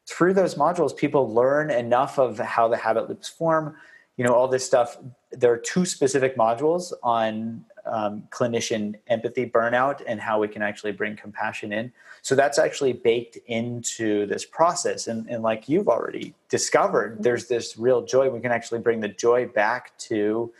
through 0.07 0.33
those 0.33 0.55
modules 0.55 0.95
people 0.95 1.33
learn 1.33 1.69
enough 1.69 2.17
of 2.17 2.39
how 2.39 2.67
the 2.67 2.77
habit 2.77 3.09
loops 3.09 3.29
form. 3.29 3.75
You 4.17 4.25
know 4.25 4.33
all 4.33 4.47
this 4.47 4.65
stuff 4.65 4.97
there 5.31 5.51
are 5.51 5.57
two 5.57 5.85
specific 5.85 6.35
modules 6.37 6.91
on 7.03 7.65
um, 7.91 8.23
clinician 8.29 8.95
empathy 9.07 9.45
burnout 9.45 10.01
and 10.07 10.19
how 10.19 10.39
we 10.39 10.47
can 10.47 10.61
actually 10.61 10.91
bring 10.91 11.15
compassion 11.15 11.73
in. 11.73 11.91
So 12.21 12.35
that's 12.35 12.59
actually 12.59 12.93
baked 12.93 13.37
into 13.47 14.25
this 14.25 14.45
process. 14.45 15.07
And, 15.07 15.27
and 15.29 15.41
like 15.43 15.69
you've 15.69 15.87
already 15.87 16.33
discovered, 16.49 17.13
mm-hmm. 17.13 17.23
there's 17.23 17.47
this 17.47 17.77
real 17.77 18.01
joy. 18.03 18.29
We 18.29 18.39
can 18.39 18.51
actually 18.51 18.79
bring 18.79 18.99
the 18.99 19.07
joy 19.07 19.47
back 19.47 19.97
to 20.09 20.51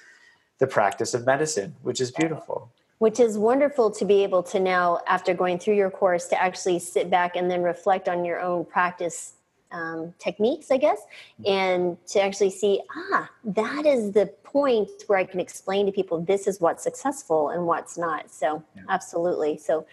the 0.59 0.67
practice 0.67 1.13
of 1.13 1.25
medicine, 1.25 1.75
which 1.83 2.01
is 2.01 2.11
beautiful. 2.11 2.69
Which 2.99 3.19
is 3.19 3.37
wonderful 3.37 3.91
to 3.91 4.03
be 4.03 4.23
able 4.23 4.43
to 4.43 4.59
now, 4.59 4.99
after 5.07 5.33
going 5.33 5.57
through 5.57 5.75
your 5.75 5.89
course, 5.89 6.27
to 6.27 6.41
actually 6.41 6.79
sit 6.79 7.09
back 7.09 7.37
and 7.37 7.49
then 7.49 7.63
reflect 7.63 8.09
on 8.09 8.25
your 8.25 8.41
own 8.41 8.65
practice 8.65 9.35
um, 9.71 10.13
techniques, 10.19 10.71
I 10.71 10.77
guess, 10.77 11.01
and 11.45 11.97
to 12.07 12.21
actually 12.21 12.49
see, 12.49 12.81
ah, 12.95 13.29
that 13.43 13.85
is 13.85 14.11
the 14.11 14.27
point 14.43 14.89
where 15.07 15.19
I 15.19 15.23
can 15.23 15.39
explain 15.39 15.85
to 15.85 15.91
people 15.91 16.21
this 16.21 16.47
is 16.47 16.59
what's 16.59 16.83
successful 16.83 17.49
and 17.49 17.65
what's 17.65 17.97
not. 17.97 18.31
So, 18.31 18.63
yeah. 18.75 18.83
absolutely. 18.89 19.57
So, 19.57 19.85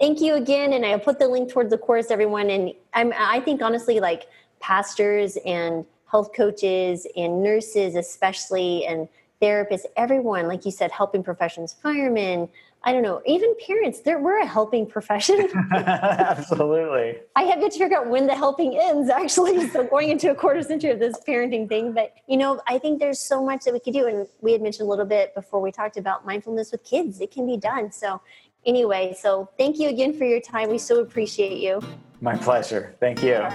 thank 0.00 0.20
you 0.20 0.34
again, 0.34 0.72
and 0.72 0.84
I'll 0.86 0.98
put 0.98 1.18
the 1.18 1.28
link 1.28 1.50
towards 1.50 1.70
the 1.70 1.78
course, 1.78 2.10
everyone. 2.10 2.50
And 2.50 2.72
I'm, 2.94 3.12
I 3.16 3.40
think 3.40 3.62
honestly, 3.62 4.00
like 4.00 4.28
pastors 4.60 5.36
and 5.44 5.84
health 6.10 6.32
coaches 6.34 7.06
and 7.16 7.42
nurses, 7.42 7.96
especially, 7.96 8.86
and 8.86 9.08
therapists, 9.40 9.84
everyone, 9.96 10.48
like 10.48 10.64
you 10.64 10.70
said, 10.70 10.90
helping 10.90 11.22
professions, 11.22 11.76
firemen, 11.82 12.48
I 12.84 12.92
don't 12.92 13.02
know, 13.02 13.20
even 13.26 13.54
parents, 13.66 14.00
there 14.00 14.20
we're 14.20 14.38
a 14.40 14.46
helping 14.46 14.86
profession. 14.86 15.48
Absolutely. 15.72 17.18
I 17.34 17.42
have 17.42 17.60
yet 17.60 17.72
to 17.72 17.78
figure 17.78 17.98
out 17.98 18.08
when 18.08 18.26
the 18.26 18.34
helping 18.34 18.78
ends, 18.78 19.10
actually. 19.10 19.68
So 19.68 19.84
going 19.84 20.08
into 20.08 20.30
a 20.30 20.34
quarter 20.34 20.62
century 20.62 20.90
of 20.90 20.98
this 20.98 21.16
parenting 21.26 21.68
thing, 21.68 21.92
but 21.92 22.14
you 22.26 22.36
know, 22.36 22.60
I 22.66 22.78
think 22.78 23.00
there's 23.00 23.20
so 23.20 23.44
much 23.44 23.64
that 23.64 23.74
we 23.74 23.80
could 23.80 23.92
do, 23.92 24.06
and 24.06 24.26
we 24.40 24.52
had 24.52 24.62
mentioned 24.62 24.86
a 24.86 24.90
little 24.90 25.04
bit 25.04 25.34
before 25.34 25.60
we 25.60 25.70
talked 25.70 25.96
about 25.96 26.24
mindfulness 26.24 26.72
with 26.72 26.84
kids. 26.84 27.20
It 27.20 27.30
can 27.30 27.46
be 27.46 27.56
done. 27.56 27.92
So 27.92 28.22
anyway, 28.64 29.14
so 29.18 29.50
thank 29.58 29.78
you 29.78 29.88
again 29.88 30.16
for 30.16 30.24
your 30.24 30.40
time. 30.40 30.70
We 30.70 30.78
so 30.78 31.00
appreciate 31.00 31.58
you. 31.58 31.82
My 32.20 32.36
pleasure. 32.36 32.96
Thank 33.00 33.22
you. 33.22 33.46